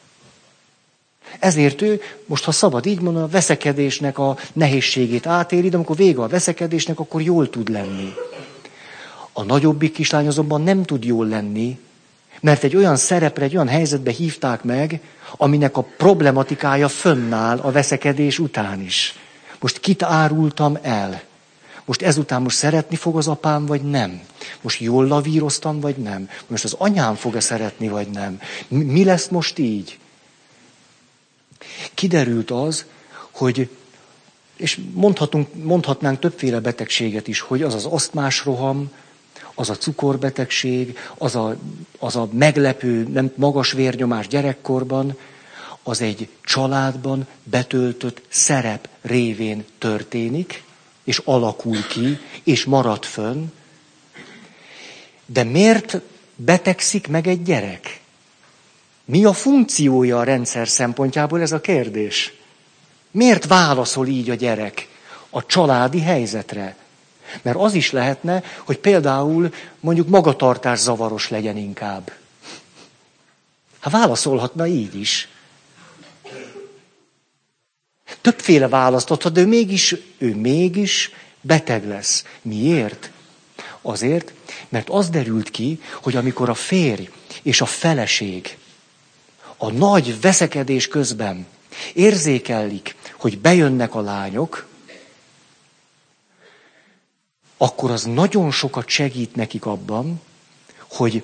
Ezért 1.40 1.82
ő, 1.82 2.02
most 2.26 2.44
ha 2.44 2.52
szabad 2.52 2.86
így 2.86 3.02
mondani, 3.02 3.26
a 3.26 3.30
veszekedésnek 3.30 4.18
a 4.18 4.38
nehézségét 4.54 5.28
átéri, 5.28 5.70
de 5.70 5.76
amikor 5.76 5.96
vége 5.96 6.22
a 6.22 6.28
veszekedésnek, 6.28 7.00
akkor 7.00 7.22
jól 7.22 7.50
tud 7.50 7.70
lenni. 7.70 8.14
A 9.32 9.44
nagyobbik 9.44 9.94
kislány 9.94 10.28
azonban 10.28 10.62
nem 10.62 10.84
tud 10.84 11.04
jól 11.04 11.28
lenni, 11.28 11.80
mert 12.42 12.64
egy 12.64 12.76
olyan 12.76 12.96
szerepre, 12.96 13.44
egy 13.44 13.56
olyan 13.56 13.68
helyzetbe 13.68 14.12
hívták 14.12 14.64
meg, 14.64 15.02
aminek 15.38 15.78
a 15.78 15.88
problematikája 15.98 16.88
fönnáll 16.88 17.60
a 17.60 17.72
veszekedés 17.72 18.40
után 18.40 18.82
is. 18.82 19.16
Most 19.60 19.80
kit 19.80 20.04
árultam 20.04 20.78
el? 20.82 21.22
Most 21.90 22.02
ezután 22.02 22.42
most 22.42 22.58
szeretni 22.58 22.96
fog 22.96 23.18
az 23.18 23.28
apám, 23.28 23.66
vagy 23.66 23.82
nem? 23.82 24.22
Most 24.62 24.80
jól 24.80 25.08
lavíroztam, 25.08 25.80
vagy 25.80 25.98
nem? 25.98 26.30
Most 26.48 26.64
az 26.64 26.76
anyám 26.78 27.16
fog-e 27.16 27.40
szeretni, 27.40 27.88
vagy 27.88 28.08
nem? 28.08 28.40
Mi 28.68 29.04
lesz 29.04 29.28
most 29.28 29.58
így? 29.58 30.00
Kiderült 31.94 32.52
az, 32.52 32.86
hogy 33.32 33.70
és 34.56 34.80
mondhatunk, 34.94 35.64
mondhatnánk 35.64 36.20
többféle 36.20 36.60
betegséget 36.60 37.28
is, 37.28 37.40
hogy 37.40 37.62
az 37.62 37.74
az 37.74 37.86
asztmás 37.86 38.46
roham, 38.46 38.92
az 39.56 39.70
a 39.70 39.78
cukorbetegség, 39.78 40.98
az 41.18 41.36
a, 41.36 41.56
az 42.00 42.16
a 42.16 42.30
meglepő, 42.32 43.08
nem 43.08 43.32
magas 43.36 43.72
vérnyomás 43.72 44.28
gyerekkorban, 44.28 45.18
az 45.84 46.02
egy 46.02 46.30
családban 46.42 47.28
betöltött 47.44 48.22
szerep 48.28 48.90
révén 49.02 49.66
történik, 49.78 50.68
és 51.10 51.22
alakul 51.26 51.88
ki, 51.88 52.20
és 52.44 52.66
marad 52.66 53.06
fönn. 53.06 53.46
De 55.26 55.44
miért 55.44 56.02
betegszik 56.36 57.08
meg 57.08 57.28
egy 57.28 57.44
gyerek? 57.44 58.02
Mi 59.06 59.26
a 59.26 59.34
funkciója 59.34 60.20
a 60.20 60.24
rendszer 60.24 60.68
szempontjából 60.68 61.42
ez 61.42 61.52
a 61.52 61.62
kérdés? 61.62 62.34
Miért 63.12 63.46
válaszol 63.48 64.08
így 64.08 64.30
a 64.30 64.34
gyerek 64.34 64.88
a 65.30 65.46
családi 65.46 66.02
helyzetre? 66.02 66.76
Mert 67.42 67.58
az 67.58 67.74
is 67.74 67.92
lehetne, 67.92 68.44
hogy 68.58 68.78
például 68.78 69.54
mondjuk 69.80 70.08
magatartás 70.08 70.80
zavaros 70.80 71.30
legyen 71.30 71.58
inkább. 71.58 72.12
Hát 73.80 73.94
válaszolhatna 73.94 74.68
így 74.68 74.96
is. 74.96 75.28
Többféle 78.22 78.68
választhatod, 78.68 79.34
de 79.34 79.42
ő 79.42 79.46
mégis, 79.46 79.96
ő 80.18 80.36
mégis 80.36 81.12
beteg 81.42 81.88
lesz. 81.88 82.24
Miért? 82.42 83.12
Azért, 83.82 84.34
mert 84.70 84.90
az 84.90 85.10
derült 85.10 85.50
ki, 85.52 85.80
hogy 86.02 86.16
amikor 86.16 86.50
a 86.50 86.54
férj 86.54 87.10
és 87.42 87.62
a 87.62 87.66
feleség 87.66 88.58
a 89.62 89.72
nagy 89.72 90.22
veszekedés 90.22 90.88
közben 90.88 91.48
érzékelik, 91.94 92.96
hogy 93.18 93.40
bejönnek 93.40 93.96
a 93.96 94.02
lányok, 94.02 94.68
akkor 97.58 97.92
az 97.92 98.04
nagyon 98.04 98.52
sokat 98.52 98.88
segít 98.88 99.36
nekik 99.36 99.66
abban, 99.66 100.22
hogy 100.88 101.24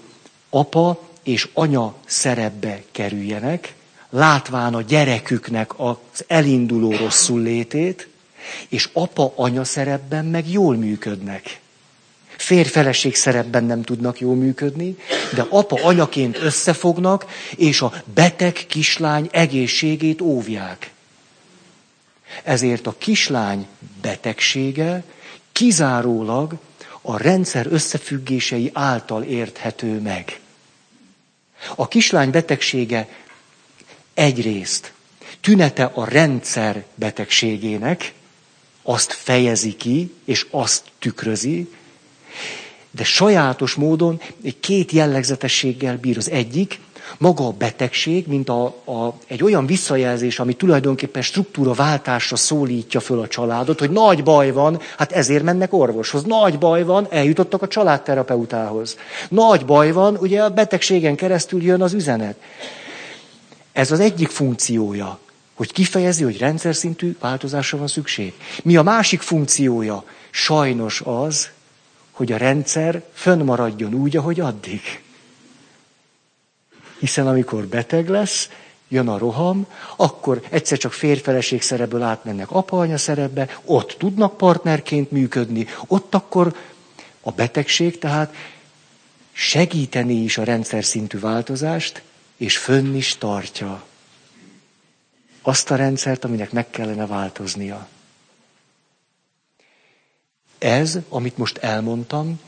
apa 0.49 1.09
és 1.23 1.49
anya 1.53 1.95
szerepbe 2.05 2.83
kerüljenek, 2.91 3.73
látván 4.09 4.73
a 4.73 4.81
gyereküknek 4.81 5.79
az 5.79 5.95
elinduló 6.27 6.95
rosszul 6.95 7.41
létét, 7.41 8.07
és 8.69 8.89
apa-anya 8.93 9.63
szerepben 9.63 10.25
meg 10.25 10.49
jól 10.49 10.75
működnek. 10.75 11.59
Férfeleség 12.37 13.15
szerepben 13.15 13.63
nem 13.63 13.81
tudnak 13.81 14.19
jól 14.19 14.35
működni, 14.35 14.97
de 15.33 15.45
apa-anyaként 15.49 16.37
összefognak, 16.37 17.25
és 17.55 17.81
a 17.81 17.93
beteg 18.13 18.53
kislány 18.53 19.27
egészségét 19.31 20.21
óvják. 20.21 20.91
Ezért 22.43 22.87
a 22.87 22.95
kislány 22.97 23.67
betegsége 24.01 25.03
kizárólag 25.51 26.53
a 27.01 27.17
rendszer 27.17 27.67
összefüggései 27.69 28.71
által 28.73 29.23
érthető 29.23 29.99
meg. 29.99 30.39
A 31.75 31.87
kislány 31.87 32.29
betegsége 32.29 33.07
egyrészt 34.15 34.93
tünete 35.41 35.91
a 35.93 36.05
rendszer 36.05 36.83
betegségének, 36.95 38.13
azt 38.83 39.11
fejezi 39.11 39.75
ki, 39.75 40.13
és 40.25 40.47
azt 40.51 40.83
tükrözi, 40.99 41.69
de 42.91 43.03
sajátos 43.03 43.73
módon 43.73 44.21
két 44.59 44.91
jellegzetességgel 44.91 45.97
bír. 45.97 46.17
Az 46.17 46.29
egyik, 46.29 46.79
maga 47.17 47.47
a 47.47 47.51
betegség, 47.51 48.27
mint 48.27 48.49
a, 48.49 48.63
a, 48.65 49.17
egy 49.27 49.43
olyan 49.43 49.65
visszajelzés, 49.65 50.39
ami 50.39 50.53
tulajdonképpen 50.53 51.21
struktúra 51.21 51.73
váltásra 51.73 52.35
szólítja 52.35 52.99
föl 52.99 53.19
a 53.19 53.27
családot, 53.27 53.79
hogy 53.79 53.89
nagy 53.89 54.23
baj 54.23 54.51
van, 54.51 54.79
hát 54.97 55.11
ezért 55.11 55.43
mennek 55.43 55.73
orvoshoz. 55.73 56.23
Nagy 56.23 56.57
baj 56.57 56.83
van, 56.83 57.07
eljutottak 57.09 57.61
a 57.61 57.67
családterapeutához. 57.67 58.97
Nagy 59.29 59.65
baj 59.65 59.91
van, 59.91 60.17
ugye 60.17 60.43
a 60.43 60.49
betegségen 60.49 61.15
keresztül 61.15 61.63
jön 61.63 61.81
az 61.81 61.93
üzenet. 61.93 62.35
Ez 63.75 63.91
az 63.91 63.99
egyik 63.99 64.29
funkciója, 64.29 65.19
hogy 65.53 65.71
kifejezi, 65.71 66.23
hogy 66.23 66.37
rendszer 66.37 66.75
szintű 66.75 67.15
változásra 67.19 67.77
van 67.77 67.87
szükség. 67.87 68.33
Mi 68.63 68.75
a 68.75 68.83
másik 68.83 69.21
funkciója? 69.21 70.03
Sajnos 70.29 71.01
az, 71.05 71.49
hogy 72.11 72.31
a 72.31 72.37
rendszer 72.37 73.03
fönnmaradjon 73.13 73.93
úgy, 73.93 74.17
ahogy 74.17 74.39
addig. 74.39 74.81
Hiszen 76.99 77.27
amikor 77.27 77.65
beteg 77.65 78.09
lesz, 78.09 78.49
jön 78.87 79.07
a 79.07 79.17
roham, 79.17 79.67
akkor 79.95 80.41
egyszer 80.49 80.77
csak 80.77 80.93
férfeleség 80.93 81.61
szerepből 81.61 82.01
átmennek 82.01 82.51
apa-anya 82.51 82.97
szerepbe, 82.97 83.59
ott 83.65 83.95
tudnak 83.97 84.37
partnerként 84.37 85.11
működni, 85.11 85.67
ott 85.87 86.15
akkor 86.15 86.55
a 87.21 87.31
betegség 87.31 87.99
tehát 87.99 88.33
segíteni 89.31 90.13
is 90.13 90.37
a 90.37 90.43
rendszer 90.43 90.85
szintű 90.85 91.19
változást, 91.19 92.01
és 92.37 92.57
fönn 92.57 92.95
is 92.95 93.17
tartja 93.17 93.83
azt 95.41 95.71
a 95.71 95.75
rendszert, 95.75 96.23
aminek 96.23 96.51
meg 96.51 96.69
kellene 96.69 97.05
változnia. 97.05 97.87
Ez, 100.57 100.99
amit 101.09 101.37
most 101.37 101.57
elmondtam, 101.57 102.39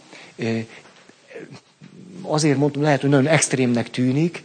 azért 2.21 2.57
mondtam, 2.57 2.81
lehet, 2.81 3.01
hogy 3.01 3.09
nagyon 3.09 3.27
extrémnek 3.27 3.89
tűnik, 3.89 4.43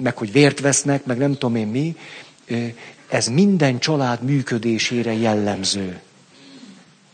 meg 0.00 0.16
hogy 0.16 0.32
vért 0.32 0.60
vesznek, 0.60 1.04
meg 1.04 1.18
nem 1.18 1.32
tudom 1.32 1.56
én 1.56 1.66
mi, 1.66 1.96
ez 3.08 3.26
minden 3.26 3.78
család 3.78 4.22
működésére 4.22 5.12
jellemző. 5.12 6.00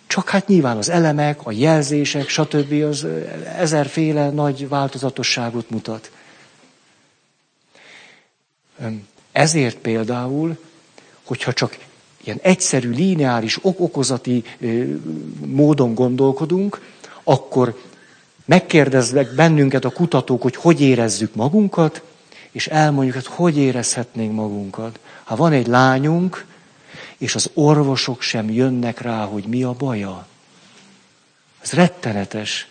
Csak 0.07 0.29
hát 0.29 0.47
nyilván 0.47 0.77
az 0.77 0.89
elemek, 0.89 1.47
a 1.47 1.53
jelzések, 1.53 2.29
stb. 2.29 2.73
az 2.73 3.07
ezerféle 3.57 4.31
nagy 4.31 4.69
változatosságot 4.69 5.71
mutat. 5.71 6.11
Ezért 9.33 9.77
például, 9.77 10.59
hogyha 11.25 11.53
csak 11.53 11.79
ilyen 12.25 12.39
egyszerű, 12.43 12.91
lineáris, 12.91 13.59
ok-okozati 13.63 14.45
módon 15.47 15.95
gondolkodunk, 15.95 16.93
akkor 17.25 17.81
megkérdeznek 18.45 19.35
bennünket 19.35 19.85
a 19.85 19.91
kutatók, 19.91 20.43
hogy 20.43 20.57
hogy 20.57 20.81
érezzük 20.81 21.35
magunkat, 21.35 22.03
és 22.51 22.67
elmondjuk, 22.67 23.15
hogy 23.15 23.27
hogy 23.27 23.57
érezhetnénk 23.57 24.33
magunkat. 24.33 24.99
Ha 25.25 25.37
van 25.37 25.53
egy 25.53 25.67
lányunk, 25.67 26.47
és 27.19 27.35
az 27.35 27.51
orvosok 27.55 28.21
sem 28.21 28.51
jönnek 28.51 29.01
rá, 29.01 29.25
hogy 29.25 29.45
mi 29.45 29.63
a 29.63 29.73
baja. 29.73 30.27
Ez 31.63 31.73
rettenetes, 31.73 32.69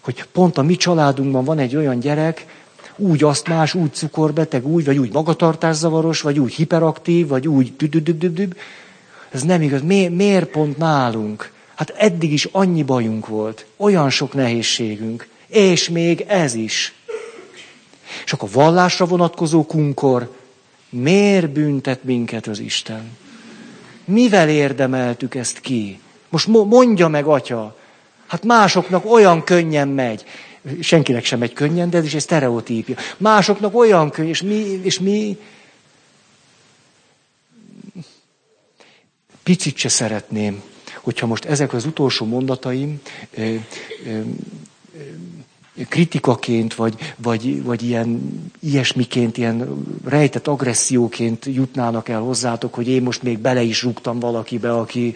hogy 0.00 0.24
pont 0.32 0.58
a 0.58 0.62
mi 0.62 0.76
családunkban 0.76 1.44
van 1.44 1.58
egy 1.58 1.76
olyan 1.76 1.98
gyerek, 1.98 2.62
úgy 2.96 3.24
asztmás, 3.24 3.74
úgy 3.74 3.92
cukorbeteg, 3.92 4.66
úgy, 4.66 4.84
vagy 4.84 4.98
úgy 4.98 5.12
magatartászavaros, 5.12 6.20
vagy 6.20 6.38
úgy 6.38 6.54
hiperaktív, 6.54 7.26
vagy 7.26 7.48
úgy 7.48 7.76
düdüdüdüdüb. 7.76 8.54
Ez 9.30 9.42
nem 9.42 9.62
igaz. 9.62 9.82
Mi, 9.82 10.08
miért 10.08 10.50
pont 10.50 10.76
nálunk? 10.76 11.52
Hát 11.74 11.90
eddig 11.90 12.32
is 12.32 12.48
annyi 12.52 12.82
bajunk 12.82 13.26
volt, 13.26 13.66
olyan 13.76 14.10
sok 14.10 14.34
nehézségünk, 14.34 15.28
és 15.46 15.88
még 15.88 16.24
ez 16.28 16.54
is. 16.54 16.94
És 18.24 18.32
akkor 18.32 18.48
a 18.52 18.58
vallásra 18.60 19.04
vonatkozó 19.04 19.66
kunkor, 19.66 20.36
miért 20.88 21.50
büntet 21.50 22.04
minket 22.04 22.46
az 22.46 22.58
Isten? 22.58 23.16
Mivel 24.04 24.48
érdemeltük 24.48 25.34
ezt 25.34 25.60
ki? 25.60 26.00
Most 26.28 26.46
mondja 26.46 27.08
meg, 27.08 27.26
atya, 27.26 27.76
hát 28.26 28.44
másoknak 28.44 29.10
olyan 29.12 29.44
könnyen 29.44 29.88
megy 29.88 30.24
senkinek 30.80 31.24
sem 31.24 31.42
egy 31.42 31.52
könnyen, 31.52 31.90
de 31.90 31.98
ez 31.98 32.04
is 32.04 32.14
egy 32.14 32.20
sztereotípia. 32.20 32.96
Másoknak 33.16 33.74
olyan 33.74 34.10
könny, 34.10 34.28
és 34.28 34.42
mi, 34.42 34.80
és 34.82 35.00
mi 35.00 35.38
picit 39.42 39.76
se 39.76 39.88
szeretném, 39.88 40.62
hogyha 41.00 41.26
most 41.26 41.44
ezek 41.44 41.72
az 41.72 41.84
utolsó 41.84 42.26
mondataim 42.26 43.00
ö, 43.30 43.42
ö, 43.42 43.54
ö, 44.06 44.20
kritikaként, 45.88 46.74
vagy, 46.74 47.14
vagy, 47.16 47.62
vagy 47.62 47.82
ilyen 47.82 48.20
ilyesmiként, 48.60 49.36
ilyen 49.36 49.84
rejtett 50.04 50.46
agresszióként 50.46 51.46
jutnának 51.46 52.08
el 52.08 52.20
hozzátok, 52.20 52.74
hogy 52.74 52.88
én 52.88 53.02
most 53.02 53.22
még 53.22 53.38
bele 53.38 53.62
is 53.62 53.82
rúgtam 53.82 54.18
valakibe, 54.18 54.72
aki... 54.74 55.14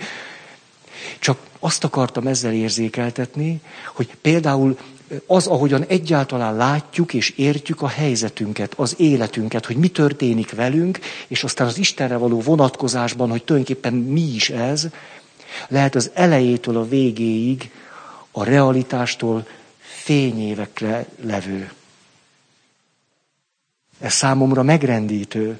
Csak 1.18 1.38
azt 1.58 1.84
akartam 1.84 2.26
ezzel 2.26 2.52
érzékeltetni, 2.52 3.60
hogy 3.94 4.16
például 4.20 4.78
az, 5.26 5.46
ahogyan 5.46 5.84
egyáltalán 5.84 6.56
látjuk 6.56 7.14
és 7.14 7.30
értjük 7.30 7.82
a 7.82 7.88
helyzetünket, 7.88 8.74
az 8.76 8.94
életünket, 8.98 9.66
hogy 9.66 9.76
mi 9.76 9.88
történik 9.88 10.54
velünk, 10.54 10.98
és 11.26 11.44
aztán 11.44 11.66
az 11.66 11.78
Istenre 11.78 12.16
való 12.16 12.40
vonatkozásban, 12.40 13.30
hogy 13.30 13.44
tulajdonképpen 13.44 13.94
mi 13.94 14.34
is 14.34 14.50
ez, 14.50 14.88
lehet 15.68 15.94
az 15.94 16.10
elejétől 16.14 16.76
a 16.76 16.88
végéig 16.88 17.70
a 18.30 18.44
realitástól 18.44 19.46
fényévekre 19.78 21.06
levő. 21.22 21.70
Ez 24.00 24.12
számomra 24.12 24.62
megrendítő. 24.62 25.58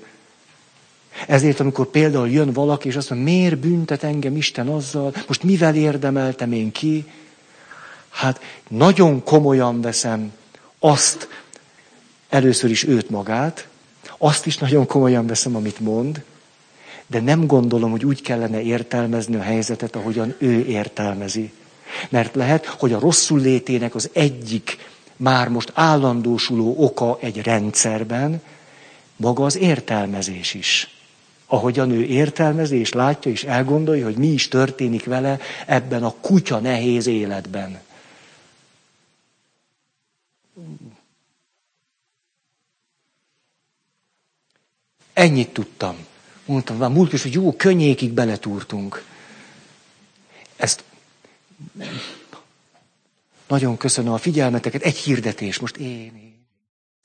Ezért, 1.26 1.60
amikor 1.60 1.86
például 1.86 2.28
jön 2.28 2.52
valaki, 2.52 2.88
és 2.88 2.96
azt 2.96 3.10
mondja, 3.10 3.32
miért 3.32 3.58
büntet 3.58 4.02
engem 4.02 4.36
Isten 4.36 4.68
azzal, 4.68 5.14
most 5.26 5.42
mivel 5.42 5.74
érdemeltem 5.74 6.52
én 6.52 6.72
ki? 6.72 7.04
Hát 8.16 8.40
nagyon 8.68 9.22
komolyan 9.24 9.80
veszem 9.80 10.32
azt, 10.78 11.28
először 12.28 12.70
is 12.70 12.84
őt 12.84 13.10
magát, 13.10 13.68
azt 14.18 14.46
is 14.46 14.58
nagyon 14.58 14.86
komolyan 14.86 15.26
veszem, 15.26 15.56
amit 15.56 15.80
mond, 15.80 16.22
de 17.06 17.20
nem 17.20 17.46
gondolom, 17.46 17.90
hogy 17.90 18.04
úgy 18.04 18.22
kellene 18.22 18.60
értelmezni 18.60 19.34
a 19.34 19.42
helyzetet, 19.42 19.96
ahogyan 19.96 20.34
ő 20.38 20.64
értelmezi. 20.64 21.52
Mert 22.08 22.34
lehet, 22.34 22.66
hogy 22.66 22.92
a 22.92 22.98
rosszul 22.98 23.40
létének 23.40 23.94
az 23.94 24.10
egyik 24.12 24.78
már 25.16 25.48
most 25.48 25.72
állandósuló 25.74 26.74
oka 26.78 27.18
egy 27.20 27.42
rendszerben, 27.42 28.42
maga 29.16 29.44
az 29.44 29.56
értelmezés 29.56 30.54
is. 30.54 30.88
Ahogyan 31.46 31.90
ő 31.90 32.02
értelmezi 32.02 32.76
és 32.76 32.92
látja 32.92 33.30
és 33.30 33.44
elgondolja, 33.44 34.04
hogy 34.04 34.16
mi 34.16 34.26
is 34.26 34.48
történik 34.48 35.04
vele 35.04 35.38
ebben 35.66 36.04
a 36.04 36.14
kutya 36.20 36.58
nehéz 36.58 37.06
életben. 37.06 37.78
Ennyit 45.12 45.52
tudtam. 45.52 45.96
Mondtam, 46.44 46.76
már 46.76 46.90
múlt 46.90 47.12
is, 47.12 47.22
hogy 47.22 47.32
jó, 47.32 47.52
könnyékig 47.52 48.12
beletúrtunk. 48.12 49.04
Ezt 50.56 50.84
nagyon 53.46 53.76
köszönöm 53.76 54.12
a 54.12 54.18
figyelmeteket. 54.18 54.82
Egy 54.82 54.96
hirdetés, 54.96 55.58
most 55.58 55.76
én, 55.76 56.16
én. 56.16 56.35